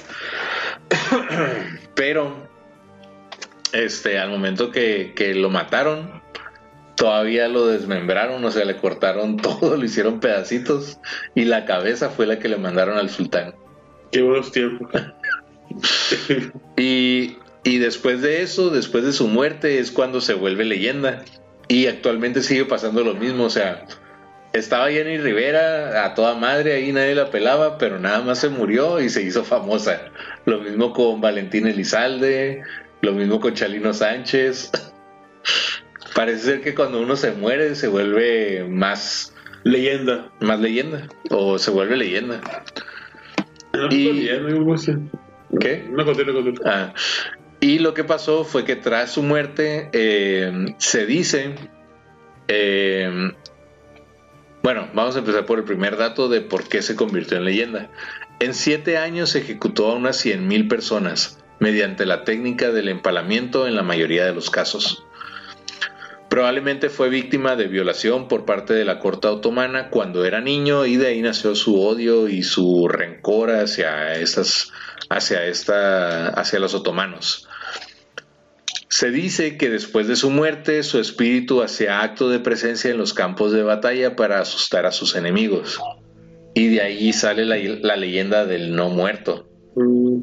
Pero, 1.94 2.48
este, 3.72 4.18
al 4.18 4.30
momento 4.30 4.70
que, 4.70 5.12
que 5.14 5.34
lo 5.34 5.50
mataron, 5.50 6.21
todavía 7.02 7.48
lo 7.48 7.66
desmembraron, 7.66 8.44
o 8.44 8.50
sea, 8.52 8.64
le 8.64 8.76
cortaron 8.76 9.36
todo, 9.42 9.76
lo 9.76 9.84
hicieron 9.84 10.20
pedacitos 10.20 11.00
y 11.34 11.46
la 11.46 11.64
cabeza 11.64 12.10
fue 12.10 12.26
la 12.26 12.38
que 12.38 12.48
le 12.48 12.58
mandaron 12.58 12.96
al 12.96 13.10
sultán. 13.10 13.56
Qué 14.12 14.22
buenos 14.22 14.52
tiempos. 14.52 14.88
Y, 16.76 17.38
y 17.64 17.78
después 17.78 18.20
de 18.20 18.42
eso, 18.42 18.70
después 18.70 19.04
de 19.04 19.12
su 19.12 19.26
muerte, 19.26 19.78
es 19.78 19.90
cuando 19.90 20.20
se 20.20 20.34
vuelve 20.34 20.64
leyenda. 20.64 21.24
Y 21.66 21.86
actualmente 21.86 22.42
sigue 22.42 22.66
pasando 22.66 23.02
lo 23.02 23.14
mismo, 23.14 23.44
o 23.44 23.50
sea, 23.50 23.86
estaba 24.52 24.90
Jenny 24.90 25.16
Rivera 25.16 26.04
a 26.04 26.14
toda 26.14 26.34
madre, 26.34 26.74
ahí 26.74 26.92
nadie 26.92 27.14
la 27.14 27.30
pelaba, 27.30 27.78
pero 27.78 27.98
nada 27.98 28.20
más 28.20 28.38
se 28.38 28.48
murió 28.48 29.00
y 29.00 29.08
se 29.08 29.22
hizo 29.22 29.44
famosa. 29.44 30.02
Lo 30.44 30.60
mismo 30.60 30.92
con 30.92 31.20
Valentín 31.20 31.66
Elizalde, 31.66 32.62
lo 33.00 33.12
mismo 33.12 33.40
con 33.40 33.54
Chalino 33.54 33.92
Sánchez. 33.92 34.70
Parece 36.14 36.42
ser 36.42 36.60
que 36.60 36.74
cuando 36.74 37.00
uno 37.00 37.16
se 37.16 37.32
muere 37.32 37.74
se 37.74 37.88
vuelve 37.88 38.64
más, 38.68 39.34
Leyenda. 39.64 40.30
más 40.40 40.60
leyenda, 40.60 41.08
o 41.30 41.58
se 41.58 41.70
vuelve 41.70 41.96
leyenda. 41.96 42.40
No, 43.72 43.88
Y-. 43.90 44.28
¿Qué? 45.60 45.86
No. 45.90 46.04
Ah, 46.64 46.94
y 47.60 47.78
lo 47.78 47.94
que 47.94 48.04
pasó 48.04 48.44
fue 48.44 48.64
que 48.64 48.76
tras 48.76 49.12
su 49.12 49.22
muerte 49.22 49.88
eh, 49.92 50.74
se 50.78 51.06
dice, 51.06 51.54
eh, 52.48 53.32
bueno, 54.62 54.88
vamos 54.94 55.16
a 55.16 55.20
empezar 55.20 55.46
por 55.46 55.58
el 55.58 55.64
primer 55.64 55.96
dato 55.96 56.28
de 56.28 56.40
por 56.40 56.68
qué 56.68 56.82
se 56.82 56.96
convirtió 56.96 57.36
en 57.36 57.44
leyenda. 57.44 57.90
En 58.40 58.54
siete 58.54 58.98
años 58.98 59.34
ejecutó 59.36 59.90
a 59.90 59.94
unas 59.94 60.24
100.000 60.24 60.68
personas 60.68 61.38
mediante 61.60 62.06
la 62.06 62.24
técnica 62.24 62.72
del 62.72 62.88
empalamiento 62.88 63.68
en 63.68 63.76
la 63.76 63.82
mayoría 63.82 64.24
de 64.24 64.34
los 64.34 64.50
casos. 64.50 65.06
Probablemente 66.32 66.88
fue 66.88 67.10
víctima 67.10 67.56
de 67.56 67.68
violación 67.68 68.26
por 68.26 68.46
parte 68.46 68.72
de 68.72 68.86
la 68.86 69.00
corte 69.00 69.28
otomana 69.28 69.90
cuando 69.90 70.24
era 70.24 70.40
niño 70.40 70.86
y 70.86 70.96
de 70.96 71.08
ahí 71.08 71.20
nació 71.20 71.54
su 71.54 71.78
odio 71.78 72.26
y 72.26 72.42
su 72.42 72.88
rencor 72.88 73.50
hacia 73.50 74.14
estas, 74.14 74.72
hacia 75.10 75.44
esta, 75.44 76.28
hacia 76.28 76.58
los 76.58 76.72
otomanos. 76.72 77.50
Se 78.88 79.10
dice 79.10 79.58
que 79.58 79.68
después 79.68 80.08
de 80.08 80.16
su 80.16 80.30
muerte 80.30 80.82
su 80.84 80.98
espíritu 81.00 81.60
hacía 81.60 82.00
acto 82.00 82.30
de 82.30 82.38
presencia 82.40 82.90
en 82.90 82.96
los 82.96 83.12
campos 83.12 83.52
de 83.52 83.62
batalla 83.62 84.16
para 84.16 84.40
asustar 84.40 84.86
a 84.86 84.90
sus 84.90 85.14
enemigos. 85.16 85.80
Y 86.54 86.68
de 86.68 86.80
ahí 86.80 87.12
sale 87.12 87.44
la, 87.44 87.96
leyenda 87.96 88.46
del 88.46 88.74
no 88.74 88.88
muerto. 88.88 89.50
Mm. 89.76 90.20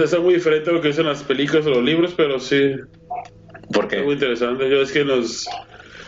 Está 0.00 0.20
muy 0.20 0.34
diferente 0.34 0.70
a 0.70 0.74
lo 0.74 0.80
que 0.80 0.88
dicen 0.88 1.06
las 1.06 1.24
películas 1.24 1.66
o 1.66 1.70
los 1.70 1.82
libros, 1.82 2.14
pero 2.16 2.38
sí, 2.38 2.76
Porque 3.72 3.98
es 3.98 4.04
muy 4.04 4.14
interesante. 4.14 4.68
Yo 4.68 4.82
es 4.82 4.92
que 4.92 5.04
los, 5.04 5.48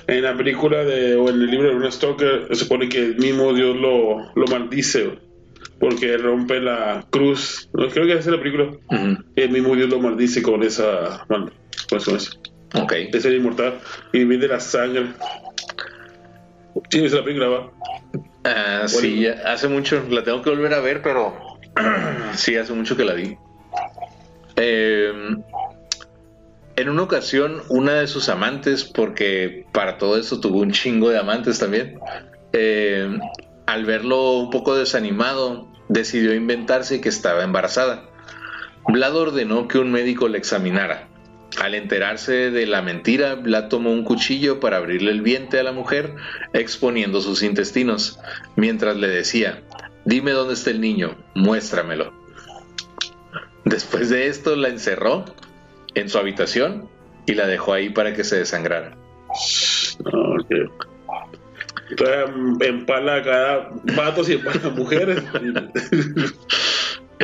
en 0.07 0.23
la 0.23 0.37
película 0.37 0.85
de, 0.85 1.15
o 1.15 1.29
en 1.29 1.37
el 1.37 1.51
libro 1.51 1.69
de 1.69 1.75
Bram 1.75 1.93
Stoker 1.93 2.49
se 2.49 2.55
supone 2.57 2.89
que 2.89 2.99
el 2.99 3.17
mismo 3.17 3.53
Dios 3.53 3.77
lo, 3.77 4.33
lo 4.35 4.47
maldice 4.51 5.19
porque 5.79 6.17
rompe 6.17 6.61
la 6.61 7.05
cruz. 7.11 7.69
No, 7.73 7.89
creo 7.89 8.07
que 8.07 8.15
es 8.15 8.27
la 8.27 8.39
película. 8.39 8.65
Ujú, 8.65 9.17
El 9.35 9.51
mismo 9.51 9.75
Dios 9.75 9.91
lo 9.91 9.99
maldice 9.99 10.41
con 10.43 10.63
esa. 10.63 11.25
Bueno, 11.29 11.51
con 11.89 11.99
eso. 11.99 12.31
ok. 12.75 12.93
De 13.13 13.21
ser 13.21 13.33
inmortal 13.35 13.81
y 14.13 14.21
vivir 14.21 14.41
de 14.41 14.49
la 14.49 14.61
sangre. 14.61 15.07
Sí, 16.91 17.05
es 17.05 17.13
la 17.13 17.25
película, 17.25 17.49
va. 17.49 17.71
Ah, 18.45 18.85
sí, 18.87 19.27
hace 19.27 19.69
mucho, 19.69 20.05
la 20.09 20.23
tengo 20.23 20.43
que 20.43 20.51
volver 20.51 20.75
a 20.75 20.81
ver, 20.81 21.03
pero 21.03 21.37
sí, 22.35 22.57
hace 22.57 22.73
mucho 22.73 22.97
que 22.97 23.05
la 23.05 23.15
vi. 23.15 23.37
Eh, 24.57 25.13
en 26.83 26.89
una 26.89 27.03
ocasión, 27.03 27.63
una 27.69 27.95
de 27.95 28.07
sus 28.07 28.29
amantes, 28.29 28.85
porque 28.85 29.67
para 29.73 29.99
todo 29.99 30.19
esto 30.19 30.41
tuvo 30.41 30.61
un 30.61 30.73
chingo 30.73 31.11
de 31.11 31.19
amantes 31.19 31.59
también, 31.59 31.99
eh, 32.53 33.19
al 33.67 33.85
verlo 33.85 34.39
un 34.39 34.51
poco 34.51 34.77
desanimado, 34.77 35.69
decidió 35.89 36.35
inventarse 36.35 37.01
que 37.01 37.09
estaba 37.09 37.45
embarazada. 37.45 38.05
Vlad 38.89 39.17
ordenó 39.17 39.69
que 39.69 39.79
un 39.79 39.93
médico 39.93 40.29
le 40.29 40.39
examinara. 40.39 41.09
Al 41.61 41.75
enterarse 41.75 42.51
de 42.51 42.67
la 42.67 42.83
mentira, 42.83 43.37
Vlad 43.37 43.69
tomó 43.69 43.93
un 43.93 44.05
cuchillo 44.05 44.59
para 44.59 44.79
abrirle 44.79 45.13
el 45.13 45.23
vientre 45.23 45.61
a 45.61 45.63
la 45.63 45.73
mujer, 45.73 46.15
exponiendo 46.53 47.21
sus 47.21 47.43
intestinos, 47.43 48.19
mientras 48.57 48.97
le 48.97 49.09
decía, 49.09 49.63
dime 50.05 50.33
dónde 50.33 50.55
está 50.55 50.71
el 50.71 50.81
niño, 50.81 51.17
muéstramelo. 51.35 52.13
Después 53.65 54.11
de 54.11 54.27
esto 54.27 54.57
la 54.57 54.69
encerró 54.69 55.25
en 55.95 56.09
su 56.09 56.19
habitación 56.19 56.89
y 57.27 57.35
la 57.35 57.47
dejó 57.47 57.73
ahí 57.73 57.91
para 57.91 58.15
que 58.15 58.25
se 58.25 58.37
desangrara. 58.37 58.97
Empala 62.61 63.17
a 63.17 63.23
cada 63.23 63.71
vatos 63.97 64.29
y 64.29 64.35
empala 64.35 64.61
a 64.65 64.71
mujeres. 64.71 65.23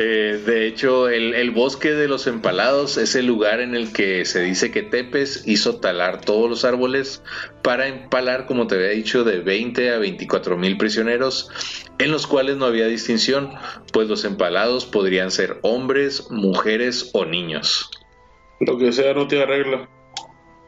Eh, 0.01 0.41
de 0.45 0.65
hecho, 0.65 1.09
el, 1.09 1.33
el 1.35 1.51
bosque 1.51 1.91
de 1.91 2.07
los 2.07 2.25
empalados 2.25 2.95
es 2.95 3.15
el 3.15 3.25
lugar 3.25 3.59
en 3.59 3.75
el 3.75 3.91
que 3.91 4.23
se 4.23 4.41
dice 4.41 4.71
que 4.71 4.81
Tepes 4.81 5.43
hizo 5.45 5.81
talar 5.81 6.21
todos 6.21 6.49
los 6.49 6.63
árboles 6.63 7.21
para 7.63 7.89
empalar, 7.89 8.45
como 8.45 8.65
te 8.65 8.75
había 8.75 8.91
dicho, 8.91 9.25
de 9.25 9.39
20 9.39 9.91
a 9.91 9.97
24 9.97 10.55
mil 10.55 10.77
prisioneros, 10.77 11.49
en 11.97 12.11
los 12.11 12.27
cuales 12.27 12.55
no 12.55 12.65
había 12.65 12.87
distinción, 12.87 13.51
pues 13.91 14.07
los 14.07 14.23
empalados 14.23 14.85
podrían 14.85 15.31
ser 15.31 15.59
hombres, 15.63 16.31
mujeres 16.31 17.09
o 17.11 17.25
niños. 17.25 17.91
Lo 18.59 18.77
que 18.77 18.91
sea 18.91 19.13
no 19.13 19.27
tiene 19.27 19.45
regla. 19.45 19.89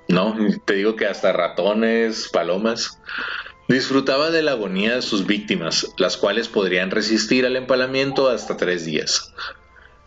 No, 0.08 0.36
te 0.66 0.76
digo 0.76 0.96
que 0.96 1.06
hasta 1.06 1.32
ratones, 1.32 2.30
palomas. 2.32 3.02
Disfrutaba 3.68 4.32
de 4.32 4.42
la 4.42 4.52
agonía 4.52 4.96
de 4.96 5.02
sus 5.02 5.26
víctimas, 5.26 5.94
las 5.98 6.18
cuales 6.18 6.48
podrían 6.48 6.92
resistir 6.92 7.46
al 7.46 7.56
empalamiento 7.56 8.30
hasta 8.30 8.58
tres 8.58 8.86
días. 8.86 9.34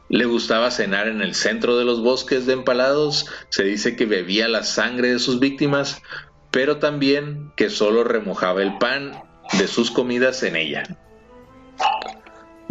Le 0.09 0.27
gustaba 0.27 0.71
cenar 0.71 1.09
en 1.09 1.23
el 1.23 1.35
centro 1.35 1.79
de 1.79 1.85
los 1.85 2.03
bosques 2.03 2.45
de 2.45 2.53
empalados, 2.53 3.27
se 3.49 3.65
dice 3.65 3.97
que 3.97 4.05
bebía 4.05 4.49
la 4.49 4.63
sangre 4.63 5.13
de 5.13 5.19
sus 5.19 5.41
víctimas 5.41 6.03
pero 6.55 6.79
también 6.79 7.51
que 7.57 7.69
solo 7.69 8.05
remojaba 8.05 8.63
el 8.63 8.79
pan 8.79 9.25
de 9.59 9.67
sus 9.67 9.91
comidas 9.91 10.41
en 10.45 10.55
ella. 10.55 10.85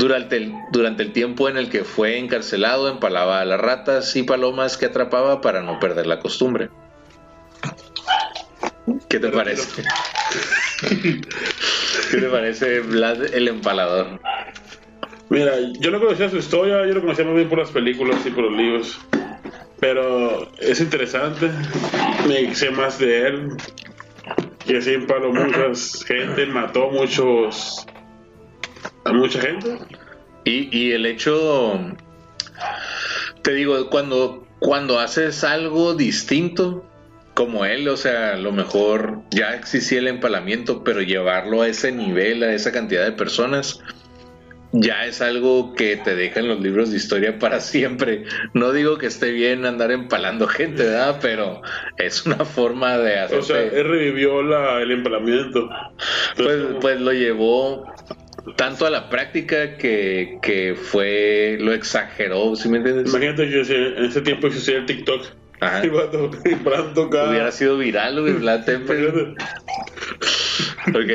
Durante 0.03 0.35
el, 0.35 0.53
durante 0.73 1.01
el 1.01 1.13
tiempo 1.13 1.47
en 1.47 1.55
el 1.55 1.69
que 1.69 1.85
fue 1.85 2.19
encarcelado, 2.19 2.89
empalaba 2.89 3.39
a 3.39 3.45
las 3.45 3.57
ratas 3.57 4.13
y 4.17 4.23
palomas 4.23 4.75
que 4.75 4.87
atrapaba 4.87 5.39
para 5.39 5.61
no 5.61 5.79
perder 5.79 6.07
la 6.07 6.19
costumbre. 6.19 6.67
¿Qué 9.07 9.21
te 9.21 9.29
parece? 9.29 9.81
¿Qué 10.89 12.17
te 12.17 12.27
parece 12.27 12.81
Vlad 12.81 13.33
el 13.33 13.47
empalador? 13.47 14.19
Mira, 15.29 15.53
yo 15.79 15.89
no 15.89 16.01
conocía 16.01 16.29
su 16.29 16.35
historia, 16.35 16.85
yo 16.85 16.95
lo 16.95 16.99
conocía 16.99 17.23
más 17.23 17.35
bien 17.35 17.47
por 17.47 17.59
las 17.59 17.71
películas 17.71 18.25
y 18.25 18.31
por 18.31 18.43
los 18.43 18.57
libros. 18.57 18.99
Pero 19.79 20.51
es 20.59 20.81
interesante, 20.81 21.49
me 22.27 22.53
sé 22.53 22.71
más 22.71 22.99
de 22.99 23.25
él. 23.25 23.47
Que 24.67 24.81
sí 24.81 24.95
empaló 24.95 25.31
muchas 25.31 26.03
gente, 26.03 26.45
mató 26.47 26.89
muchos. 26.89 27.85
A 29.05 29.13
mucha 29.13 29.39
gente. 29.41 29.77
Y, 30.45 30.75
y 30.77 30.91
el 30.91 31.05
hecho, 31.05 31.79
te 33.41 33.53
digo, 33.53 33.89
cuando, 33.89 34.45
cuando 34.59 34.99
haces 34.99 35.43
algo 35.43 35.93
distinto, 35.93 36.85
como 37.33 37.65
él, 37.65 37.87
o 37.87 37.97
sea, 37.97 38.33
a 38.33 38.37
lo 38.37 38.51
mejor 38.51 39.21
ya 39.31 39.55
existía 39.55 39.99
el 39.99 40.07
empalamiento, 40.07 40.83
pero 40.83 41.01
llevarlo 41.01 41.61
a 41.61 41.67
ese 41.67 41.91
nivel, 41.91 42.43
a 42.43 42.53
esa 42.53 42.71
cantidad 42.71 43.03
de 43.05 43.13
personas, 43.13 43.81
ya 44.73 45.05
es 45.05 45.21
algo 45.21 45.73
que 45.75 45.97
te 45.97 46.15
deja 46.15 46.39
en 46.39 46.47
los 46.47 46.59
libros 46.59 46.89
de 46.89 46.97
historia 46.97 47.37
para 47.37 47.59
siempre. 47.59 48.25
No 48.53 48.71
digo 48.71 48.97
que 48.97 49.05
esté 49.05 49.31
bien 49.31 49.65
andar 49.65 49.91
empalando 49.91 50.47
gente, 50.47 50.83
¿verdad? 50.83 51.19
Pero 51.21 51.61
es 51.97 52.25
una 52.25 52.43
forma 52.43 52.97
de 52.97 53.19
hacer. 53.19 53.39
O 53.39 53.43
sea, 53.43 53.61
él 53.61 53.87
revivió 53.87 54.41
la, 54.41 54.81
el 54.81 54.91
empalamiento. 54.91 55.69
Pues, 56.35 56.57
pues 56.81 56.99
lo 57.01 57.13
llevó 57.13 57.85
tanto 58.55 58.85
a 58.85 58.89
la 58.89 59.09
práctica 59.09 59.75
que, 59.77 60.37
que 60.41 60.75
fue, 60.75 61.57
lo 61.59 61.73
exageró, 61.73 62.55
¿sí 62.55 62.69
me 62.69 62.77
entiendes? 62.77 63.09
imagínate 63.09 63.49
que 63.49 63.65
si 63.65 63.73
en 63.73 64.05
ese 64.05 64.21
tiempo 64.21 64.47
existía 64.47 64.77
el 64.77 64.85
TikTok. 64.85 65.25
Ajá. 65.59 65.81
Y 65.85 65.89
empalando 66.51 67.09
cada- 67.09 67.29
Hubiera 67.29 67.51
sido 67.51 67.77
viral, 67.77 68.21
güey, 68.21 68.33
Vlad. 68.33 68.65
Ok. 70.89 71.11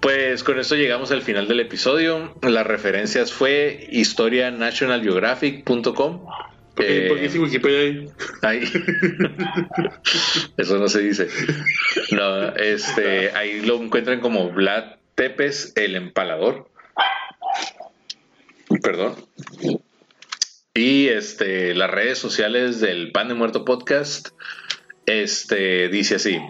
Pues 0.00 0.42
con 0.44 0.58
esto 0.58 0.74
llegamos 0.76 1.10
al 1.12 1.22
final 1.22 1.46
del 1.48 1.60
episodio. 1.60 2.34
Las 2.42 2.66
referencias 2.66 3.32
fue 3.32 3.86
historianationalgeographic.com. 3.90 6.24
¿Por 6.74 6.86
qué, 6.86 7.06
Eh, 7.06 7.08
por 7.08 7.18
qué 7.20 7.38
Wikipedia 7.38 8.10
ahí. 8.42 8.62
Eso 10.56 10.78
no 10.78 10.88
se 10.88 11.00
dice. 11.02 11.28
No, 12.12 12.48
este, 12.56 13.30
ahí 13.32 13.60
lo 13.62 13.82
encuentran 13.82 14.20
como 14.20 14.50
Vlad 14.50 14.96
Tepes, 15.20 15.74
el 15.76 15.96
empalador. 15.96 16.70
Perdón. 18.82 19.16
Y 20.72 21.08
este, 21.08 21.74
las 21.74 21.90
redes 21.90 22.16
sociales 22.18 22.80
del 22.80 23.12
Pan 23.12 23.28
de 23.28 23.34
Muerto 23.34 23.66
Podcast, 23.66 24.30
este, 25.04 25.90
dice 25.90 26.14
así. 26.14 26.40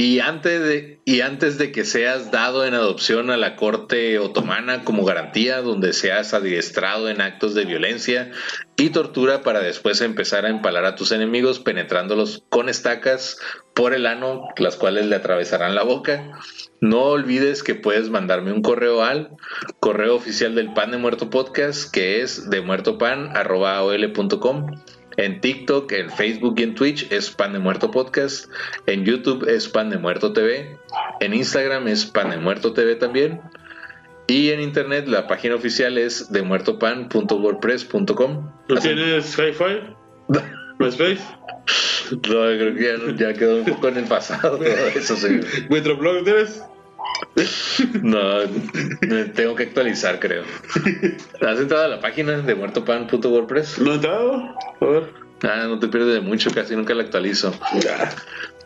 Y 0.00 0.20
antes, 0.20 0.62
de, 0.62 0.98
y 1.04 1.20
antes 1.20 1.58
de 1.58 1.72
que 1.72 1.84
seas 1.84 2.30
dado 2.30 2.64
en 2.64 2.72
adopción 2.72 3.28
a 3.28 3.36
la 3.36 3.54
corte 3.54 4.18
otomana 4.18 4.82
como 4.82 5.04
garantía, 5.04 5.60
donde 5.60 5.92
seas 5.92 6.32
adiestrado 6.32 7.10
en 7.10 7.20
actos 7.20 7.54
de 7.54 7.66
violencia 7.66 8.30
y 8.78 8.88
tortura 8.88 9.42
para 9.42 9.60
después 9.60 10.00
empezar 10.00 10.46
a 10.46 10.48
empalar 10.48 10.86
a 10.86 10.94
tus 10.94 11.12
enemigos 11.12 11.60
penetrándolos 11.60 12.44
con 12.48 12.70
estacas 12.70 13.36
por 13.74 13.92
el 13.92 14.06
ano, 14.06 14.48
las 14.56 14.76
cuales 14.76 15.04
le 15.04 15.16
atravesarán 15.16 15.74
la 15.74 15.82
boca. 15.82 16.30
No 16.80 17.02
olvides 17.02 17.62
que 17.62 17.74
puedes 17.74 18.08
mandarme 18.08 18.52
un 18.52 18.62
correo 18.62 19.02
al 19.02 19.36
correo 19.80 20.16
oficial 20.16 20.54
del 20.54 20.72
Pan 20.72 20.92
de 20.92 20.96
Muerto 20.96 21.28
Podcast, 21.28 21.92
que 21.92 22.22
es 22.22 22.48
de 22.48 22.62
muertopan.com. 22.62 24.66
En 25.16 25.40
TikTok, 25.40 25.90
en 25.92 26.10
Facebook 26.10 26.54
y 26.58 26.62
en 26.62 26.74
Twitch 26.74 27.10
es 27.10 27.30
Pan 27.30 27.52
de 27.52 27.58
Muerto 27.58 27.90
Podcast. 27.90 28.50
En 28.86 29.04
YouTube 29.04 29.46
es 29.48 29.68
Pan 29.68 29.90
de 29.90 29.98
Muerto 29.98 30.32
TV. 30.32 30.78
En 31.20 31.34
Instagram 31.34 31.88
es 31.88 32.06
Pan 32.06 32.30
de 32.30 32.36
Muerto 32.38 32.72
TV 32.72 32.94
también. 32.96 33.40
Y 34.28 34.50
en 34.50 34.60
internet 34.60 35.08
la 35.08 35.26
página 35.26 35.56
oficial 35.56 35.98
es 35.98 36.30
demuertopan.wordpress.com. 36.32 38.50
¿No 38.68 38.76
Así- 38.76 38.88
tienes 38.88 39.36
hi-fi? 39.38 39.80
¿MySpace? 40.78 41.18
No, 42.12 42.18
creo 42.18 42.74
que 42.74 42.82
ya, 42.82 42.94
ya 43.28 43.34
quedó 43.38 43.58
un 43.58 43.64
poco 43.64 43.86
en 43.86 43.98
el 43.98 44.04
pasado 44.04 44.56
todo 44.56 44.64
eso, 44.96 45.14
señor. 45.14 45.44
¿Metroblog 45.68 46.24
tienes? 46.24 46.60
No, 48.02 48.40
tengo 49.34 49.54
que 49.54 49.64
actualizar, 49.64 50.18
creo. 50.20 50.42
¿Has 51.40 51.58
entrado 51.58 51.84
a 51.84 51.88
la 51.88 52.00
página 52.00 52.38
de 52.38 52.54
muertopan.wordpress? 52.54 53.78
¿No 53.78 53.92
he 53.92 53.94
entrado? 53.94 54.54
A 54.80 54.84
ver. 54.84 55.04
Ah, 55.42 55.66
no 55.66 55.78
te 55.78 55.88
pierdes 55.88 56.12
de 56.14 56.20
mucho, 56.20 56.50
casi 56.50 56.76
nunca 56.76 56.94
la 56.94 57.02
actualizo. 57.02 57.54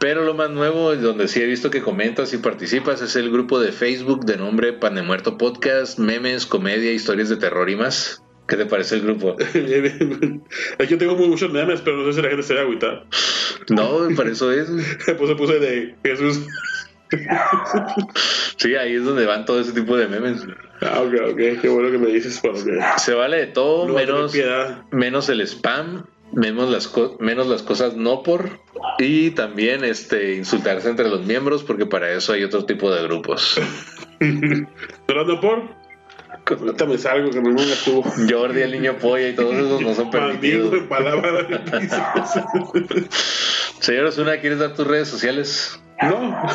Pero 0.01 0.24
lo 0.24 0.34
más 0.34 0.51
nuevo, 0.51 0.95
donde 0.97 1.28
sí 1.28 1.40
he 1.40 1.47
visto 1.47 1.70
que 1.70 1.82
comentas 1.82 2.32
y 2.32 2.38
participas, 2.38 3.01
es 3.01 3.14
el 3.16 3.30
grupo 3.30 3.61
de 3.61 3.70
Facebook 3.70 4.24
de 4.24 4.36
nombre 4.36 4.72
Pan 4.72 4.97
de 4.97 5.03
Muerto 5.03 5.38
Podcast, 5.38 5.99
memes, 5.99 6.47
comedia, 6.47 6.92
historias 6.92 7.28
de 7.28 7.36
terror 7.36 7.70
y 7.70 7.76
más. 7.76 8.22
¿Qué 8.49 8.57
te 8.57 8.66
parece 8.66 8.97
el 8.97 9.03
grupo? 9.03 9.36
Aquí 10.78 10.88
yo 10.88 10.99
tengo 10.99 11.16
muy 11.16 11.28
muchos 11.28 11.51
memes, 11.51 11.80
pero 11.80 11.97
no 11.97 12.05
sé 12.07 12.14
si 12.14 12.22
la 12.22 12.28
gente 12.28 12.42
se 12.42 12.55
va 12.55 12.61
a 12.61 12.62
agüitar. 12.64 13.07
No, 13.70 14.09
para 14.16 14.30
eso 14.30 14.53
es. 14.53 14.68
Pues 15.16 15.34
puse 15.34 15.59
de 15.59 15.95
Jesús. 16.05 16.47
Sí, 18.57 18.77
ahí 18.77 18.95
es 18.95 19.05
donde 19.05 19.27
van 19.27 19.45
todo 19.45 19.61
ese 19.61 19.73
tipo 19.73 19.97
de 19.97 20.09
memes. 20.09 20.47
Ah, 20.81 21.03
ok, 21.03 21.33
ok. 21.33 21.61
Qué 21.61 21.69
bueno 21.69 21.91
que 21.91 21.99
me 21.99 22.07
dices 22.07 22.41
que 22.41 22.81
Se 22.99 23.12
vale 23.12 23.37
de 23.39 23.47
todo, 23.49 23.89
no 23.89 23.95
menos, 23.95 24.35
menos 24.91 25.29
el 25.29 25.41
spam, 25.43 26.07
menos 26.33 26.71
las, 26.71 26.91
menos 27.21 27.47
las 27.47 27.62
cosas 27.62 27.97
no 27.97 28.23
por, 28.23 28.61
y 28.99 29.33
también 29.33 29.85
este 29.85 30.35
insultarse 30.35 30.89
entre 30.89 31.09
los 31.09 31.27
miembros, 31.27 31.62
porque 31.62 31.85
para 31.85 32.11
eso 32.11 32.33
hay 32.33 32.45
otro 32.45 32.65
tipo 32.65 32.91
de 32.95 33.03
grupos. 33.03 33.61
¿Llorando 35.09 35.41
por? 35.41 35.85
Ahorita 36.47 36.87
me 36.87 36.99
salgo 36.99 37.31
que 37.31 37.41
me 37.41 37.55
ponga 37.55 37.75
tú. 37.85 38.03
Jordi, 38.29 38.62
el 38.62 38.73
niño 38.73 38.99
polla 38.99 39.29
y 39.29 39.35
todos 39.35 39.55
esos 39.55 39.81
no 39.81 39.95
son 39.95 40.11
permitidos. 40.11 40.75
palabras. 40.89 41.47
Señor 43.81 44.07
Osuna, 44.07 44.39
¿quieres 44.41 44.59
dar 44.59 44.75
tus 44.75 44.87
redes 44.87 45.09
sociales? 45.09 45.81
No. 46.11 46.47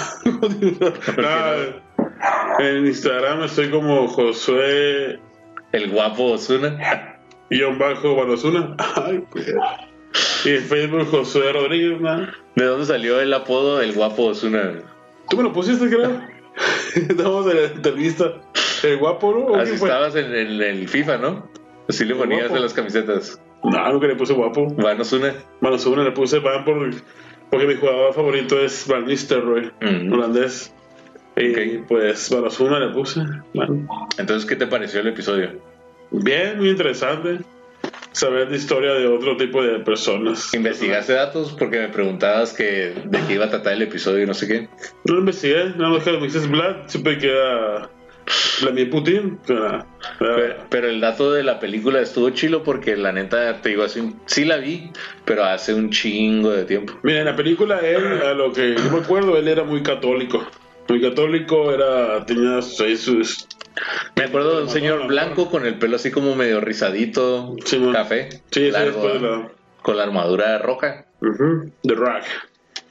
no. 1.17 1.89
En 2.59 2.85
Instagram 2.85 3.43
estoy 3.43 3.69
como 3.69 4.07
Josué 4.07 5.19
El 5.71 5.89
guapo 5.91 6.33
Osuna. 6.33 7.17
guion 7.49 7.77
bajo 7.77 8.15
Balosuna. 8.15 8.75
Ay, 8.95 9.23
pues. 9.31 9.53
Y 10.45 10.49
en 10.49 10.63
Facebook 10.63 11.07
Josué 11.09 11.53
Rodríguez, 11.53 11.99
¿no? 12.01 12.27
¿De 12.55 12.65
dónde 12.65 12.85
salió 12.85 13.19
el 13.19 13.33
apodo 13.33 13.81
El 13.81 13.93
guapo 13.93 14.25
Osuna? 14.25 14.81
¿Tú 15.29 15.37
me 15.37 15.43
lo 15.43 15.53
pusiste, 15.53 15.87
creo? 15.87 16.21
Estamos 16.95 17.49
en 17.51 17.55
la 17.57 17.63
entrevista. 17.67 18.33
El 18.83 18.97
guapo, 18.97 19.31
¿no? 19.31 19.39
¿O 19.53 19.55
Así 19.57 19.73
estabas 19.73 20.15
en, 20.15 20.33
en 20.33 20.61
el 20.61 20.87
FIFA, 20.87 21.17
¿no? 21.17 21.49
Así 21.87 22.05
le 22.05 22.15
ponías 22.15 22.51
en 22.51 22.61
las 22.61 22.73
camisetas. 22.73 23.41
No, 23.63 23.91
nunca 23.91 24.07
le 24.07 24.15
puse 24.15 24.33
guapo. 24.33 24.67
Van 24.75 24.99
Osuna. 25.01 25.33
Le 25.61 26.11
puse 26.11 26.39
Van 26.39 26.63
por, 26.63 26.91
porque 27.49 27.65
mi 27.67 27.75
jugador 27.75 28.13
favorito 28.13 28.59
es 28.59 28.87
Van 28.87 29.05
Nistelrooy, 29.05 29.71
holandés. 30.11 30.73
Y 31.37 31.77
pues 31.87 32.29
Balosuna 32.29 32.79
le 32.79 32.89
puse. 32.89 33.21
Bueno, 33.53 33.87
Entonces, 34.17 34.47
¿qué 34.47 34.55
te 34.55 34.67
pareció 34.67 34.99
el 34.99 35.07
episodio? 35.07 35.51
bien, 36.11 36.57
muy 36.57 36.69
interesante 36.69 37.39
saber 38.11 38.49
la 38.49 38.57
historia 38.57 38.93
de 38.93 39.07
otro 39.07 39.37
tipo 39.37 39.63
de 39.63 39.79
personas. 39.79 40.53
¿Investigaste 40.53 41.13
datos? 41.13 41.55
Porque 41.57 41.79
me 41.79 41.87
preguntabas 41.89 42.53
que 42.53 42.93
de 43.05 43.19
qué 43.27 43.35
iba 43.35 43.45
a 43.45 43.49
tratar 43.49 43.73
el 43.73 43.83
episodio 43.83 44.23
y 44.23 44.25
no 44.25 44.33
sé 44.33 44.47
qué. 44.47 44.67
No 45.05 45.13
lo 45.13 45.19
investigué, 45.19 45.65
nada 45.77 45.89
más 45.91 46.03
que 46.03 46.11
me 46.11 46.23
dices 46.23 46.49
Vlad, 46.49 46.87
siempre 46.87 47.17
queda 47.19 47.89
Vladimir 48.61 48.89
Putin. 48.89 49.39
Pero, 49.45 49.85
pero 50.69 50.89
el 50.89 50.99
dato 51.01 51.31
de 51.31 51.43
la 51.43 51.59
película 51.59 51.99
estuvo 52.01 52.29
chilo 52.31 52.63
porque 52.63 52.95
la 52.95 53.11
neta, 53.11 53.61
te 53.61 53.69
digo, 53.69 53.83
hace 53.83 54.01
un- 54.01 54.19
sí 54.25 54.45
la 54.45 54.57
vi, 54.57 54.91
pero 55.25 55.43
hace 55.45 55.73
un 55.73 55.89
chingo 55.89 56.51
de 56.51 56.65
tiempo. 56.65 56.93
Mira, 57.03 57.19
en 57.19 57.25
la 57.25 57.35
película 57.35 57.79
él, 57.79 58.21
a 58.21 58.33
lo 58.33 58.51
que 58.53 58.75
yo 58.75 58.91
me 58.91 58.99
acuerdo, 58.99 59.37
él 59.37 59.47
era 59.47 59.63
muy 59.63 59.81
católico. 59.83 60.45
Muy 60.87 61.01
católico, 61.01 61.71
era, 61.71 62.25
tenía 62.25 62.57
ahí 62.57 62.97
sus... 62.97 63.47
Me 64.15 64.25
acuerdo 64.25 64.57
de 64.57 64.63
un 64.63 64.69
señor 64.69 65.07
blanco 65.07 65.49
con 65.49 65.65
el 65.65 65.75
pelo 65.75 65.95
así 65.95 66.11
como 66.11 66.35
medio 66.35 66.59
rizadito, 66.59 67.55
Sí, 67.63 67.79
café, 67.93 68.29
Sí, 68.51 68.71
largo, 68.71 69.07
de 69.07 69.19
la... 69.19 69.49
con 69.83 69.95
la 69.97 70.03
armadura 70.03 70.57
roja. 70.57 71.05
The 71.21 71.93
Rock. 71.93 72.23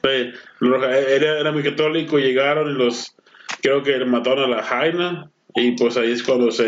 Sí, 0.01 0.31
Rock, 0.61 0.83
era, 0.85 1.39
era 1.39 1.51
muy 1.51 1.61
católico, 1.61 2.17
llegaron 2.17 2.71
y 2.71 2.73
los... 2.73 3.13
Creo 3.61 3.83
que 3.83 4.03
mataron 4.05 4.51
a 4.51 4.57
la 4.57 4.63
Jaina 4.63 5.31
y 5.55 5.71
pues 5.71 5.97
ahí 5.97 6.11
es 6.11 6.23
cuando 6.23 6.51
se... 6.51 6.65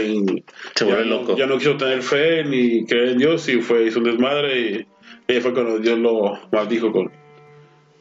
Se 0.75 0.85
ya 0.85 0.85
vuelve 0.85 1.05
loco. 1.05 1.37
Ya 1.37 1.45
no 1.45 1.57
quiso 1.57 1.77
tener 1.77 2.01
fe 2.01 2.43
ni 2.43 2.85
creer 2.85 3.09
en 3.09 3.17
Dios 3.17 3.47
y 3.49 3.61
fue 3.61 3.85
hizo 3.87 3.99
un 3.99 4.05
desmadre 4.05 4.59
y, 5.27 5.33
y 5.33 5.39
fue 5.41 5.53
cuando 5.53 5.79
Dios 5.79 5.97
lo 5.99 6.39
maldijo 6.51 6.91
con 6.91 7.11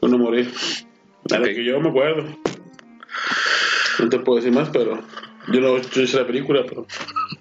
uno 0.01 0.17
morir. 0.17 0.51
A 1.31 1.37
lo 1.37 1.43
Ok. 1.45 1.49
que 1.49 1.63
yo 1.63 1.79
me 1.79 1.89
acuerdo. 1.89 2.25
No 3.99 4.09
te 4.09 4.19
puedo 4.19 4.37
decir 4.37 4.51
más, 4.51 4.69
pero 4.69 4.99
yo 5.53 5.59
no 5.61 5.77
yo 5.79 6.01
hice 6.01 6.17
la 6.17 6.25
película, 6.27 6.63
pero 6.67 6.85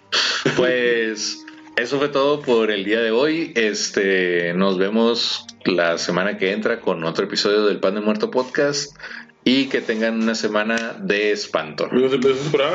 Pues 0.56 1.44
eso 1.76 1.98
fue 1.98 2.08
todo 2.08 2.42
por 2.42 2.70
el 2.70 2.84
día 2.84 3.00
de 3.00 3.10
hoy. 3.10 3.52
Este, 3.56 4.52
nos 4.54 4.78
vemos 4.78 5.46
la 5.64 5.98
semana 5.98 6.36
que 6.36 6.52
entra 6.52 6.80
con 6.80 7.02
otro 7.04 7.24
episodio 7.24 7.64
del 7.66 7.80
Pan 7.80 7.94
de 7.94 8.00
Muerto 8.00 8.30
Podcast 8.30 8.96
y 9.42 9.68
que 9.70 9.80
tengan 9.80 10.22
una 10.22 10.34
semana 10.34 10.96
de 11.00 11.32
espanto. 11.32 11.88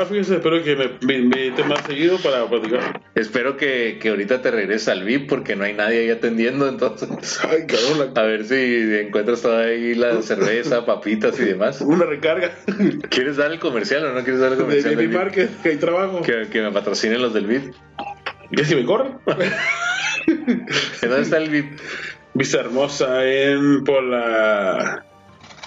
fíjense, 0.08 0.34
espero 0.34 0.62
que 0.64 0.74
me, 0.74 0.90
me 1.06 1.14
invite 1.14 1.62
más 1.64 1.84
seguido 1.86 2.18
para 2.18 2.44
platicar. 2.48 3.00
Espero 3.14 3.56
que, 3.56 3.98
que 4.00 4.08
ahorita 4.08 4.42
te 4.42 4.50
regreses 4.50 4.88
al 4.88 5.04
VIP 5.04 5.28
porque 5.28 5.54
no 5.54 5.64
hay 5.64 5.74
nadie 5.74 6.00
ahí 6.00 6.10
atendiendo, 6.10 6.68
entonces 6.68 7.08
Ay, 7.48 7.66
cabrón, 7.66 8.12
la- 8.14 8.20
a 8.20 8.24
ver 8.24 8.44
si 8.46 8.54
encuentras 9.06 9.42
toda 9.42 9.64
ahí 9.64 9.94
la 9.94 10.20
cerveza, 10.22 10.84
papitas 10.84 11.38
y 11.38 11.44
demás. 11.44 11.80
una 11.82 12.04
recarga 12.04 12.50
¿Quieres 13.10 13.36
dar 13.36 13.52
el 13.52 13.60
comercial 13.60 14.04
o 14.04 14.12
no 14.12 14.22
quieres 14.24 14.40
dar 14.40 14.52
el 14.52 14.58
comercial 14.58 14.96
de 14.96 15.06
mi 15.06 15.14
que 15.62 15.68
hay 15.68 15.76
trabajo. 15.76 16.22
Que, 16.22 16.48
que 16.50 16.62
me 16.62 16.72
patrocinen 16.72 17.22
los 17.22 17.32
del 17.32 17.46
VIP. 17.46 17.74
¿Y 18.50 18.64
si 18.64 18.74
me 18.74 18.84
corren? 18.84 19.18
¿En 20.26 20.66
dónde 21.08 21.22
está 21.22 21.36
el 21.38 21.48
VIP? 21.50 21.78
Vista 22.34 22.58
Hermosa 22.60 23.24
en 23.24 23.82
por 23.84 24.02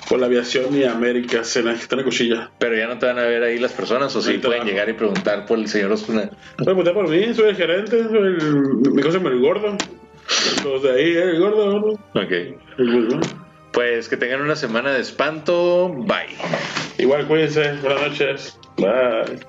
por 0.10 0.20
la 0.20 0.26
aviación 0.26 0.76
y 0.76 0.84
Américas 0.84 1.55
en 1.55 1.66
la, 1.66 1.74
está 1.74 1.95
en 1.95 1.99
la 1.99 2.03
cuchilla. 2.03 2.49
Pero 2.57 2.76
ya 2.76 2.88
no 2.88 2.97
te 2.97 3.05
van 3.05 3.20
a 3.20 3.24
ver 3.24 3.43
ahí 3.43 3.60
las 3.60 3.72
personas 3.72 4.14
o 4.16 4.22
sí 4.22 4.30
Ahorita 4.32 4.47
pueden 4.47 4.66
llegar 4.66 4.89
y 4.89 4.93
preguntar 4.93 5.45
por 5.45 5.60
el 5.60 5.68
señor 5.68 5.91
Osuna. 5.91 6.32
Votar 6.57 6.95
por 6.95 7.07
mí, 7.07 7.32
soy 7.34 7.49
el 7.49 7.55
gerente, 7.55 8.03
soy 8.03 8.18
el, 8.18 8.91
mi 8.91 9.03
cosa 9.03 9.20
es 9.20 9.24
el 9.24 9.39
gordo. 9.39 9.78
Los 10.64 10.84
de 10.84 10.91
ahí, 10.91 11.12
eh, 11.12 11.24
el 11.24 11.39
gordo, 11.39 11.80
gordo. 11.80 11.91
Ok. 12.16 12.32
El 12.80 12.91
gordo. 12.91 13.20
Pues 13.72 14.10
que 14.10 14.18
tengan 14.18 14.41
una 14.41 14.55
semana 14.55 14.91
de 14.91 15.01
espanto. 15.01 15.89
Bye. 15.89 16.36
Igual 16.97 17.28
cuídense, 17.28 17.74
buenas 17.82 18.01
noches. 18.01 18.60
Bye. 18.78 19.39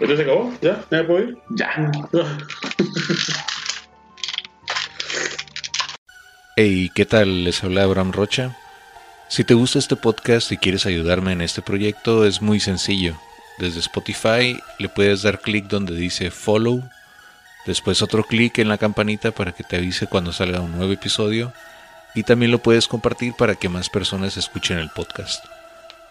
¿Esto 0.00 0.16
se 0.16 0.22
acabó? 0.22 0.52
¿Ya? 0.60 0.84
¿Ya 0.90 0.98
me 0.98 1.04
puedo 1.04 1.20
ir? 1.20 1.38
Ya. 1.50 1.92
Hey, 6.58 6.90
¿qué 6.94 7.04
tal? 7.04 7.44
Les 7.44 7.62
habla 7.62 7.82
Abraham 7.82 8.12
Rocha. 8.12 8.56
Si 9.28 9.44
te 9.44 9.52
gusta 9.52 9.78
este 9.78 9.94
podcast 9.94 10.50
y 10.52 10.56
quieres 10.56 10.86
ayudarme 10.86 11.32
en 11.32 11.42
este 11.42 11.60
proyecto, 11.60 12.24
es 12.24 12.40
muy 12.40 12.60
sencillo. 12.60 13.20
Desde 13.58 13.80
Spotify 13.80 14.58
le 14.78 14.88
puedes 14.88 15.20
dar 15.20 15.40
clic 15.40 15.66
donde 15.66 15.94
dice 15.94 16.30
follow, 16.30 16.82
después 17.66 18.00
otro 18.00 18.24
clic 18.24 18.56
en 18.56 18.70
la 18.70 18.78
campanita 18.78 19.32
para 19.32 19.52
que 19.52 19.64
te 19.64 19.76
avise 19.76 20.06
cuando 20.06 20.32
salga 20.32 20.62
un 20.62 20.74
nuevo 20.74 20.94
episodio 20.94 21.52
y 22.14 22.22
también 22.22 22.52
lo 22.52 22.62
puedes 22.62 22.88
compartir 22.88 23.34
para 23.34 23.56
que 23.56 23.68
más 23.68 23.90
personas 23.90 24.38
escuchen 24.38 24.78
el 24.78 24.88
podcast. 24.88 25.44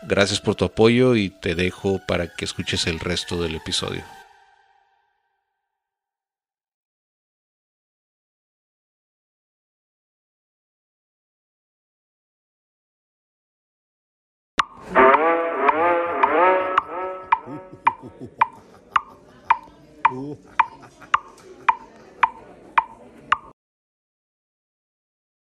Gracias 0.03 0.41
por 0.41 0.53
tu 0.53 0.65
apoyo 0.65 1.15
y 1.15 1.31
te 1.31 1.55
dejo 1.55 1.97
para 1.97 2.27
que 2.27 2.45
escuches 2.45 2.85
el 2.85 2.99
resto 2.99 3.41
del 3.41 3.55
episodio. 3.55 4.03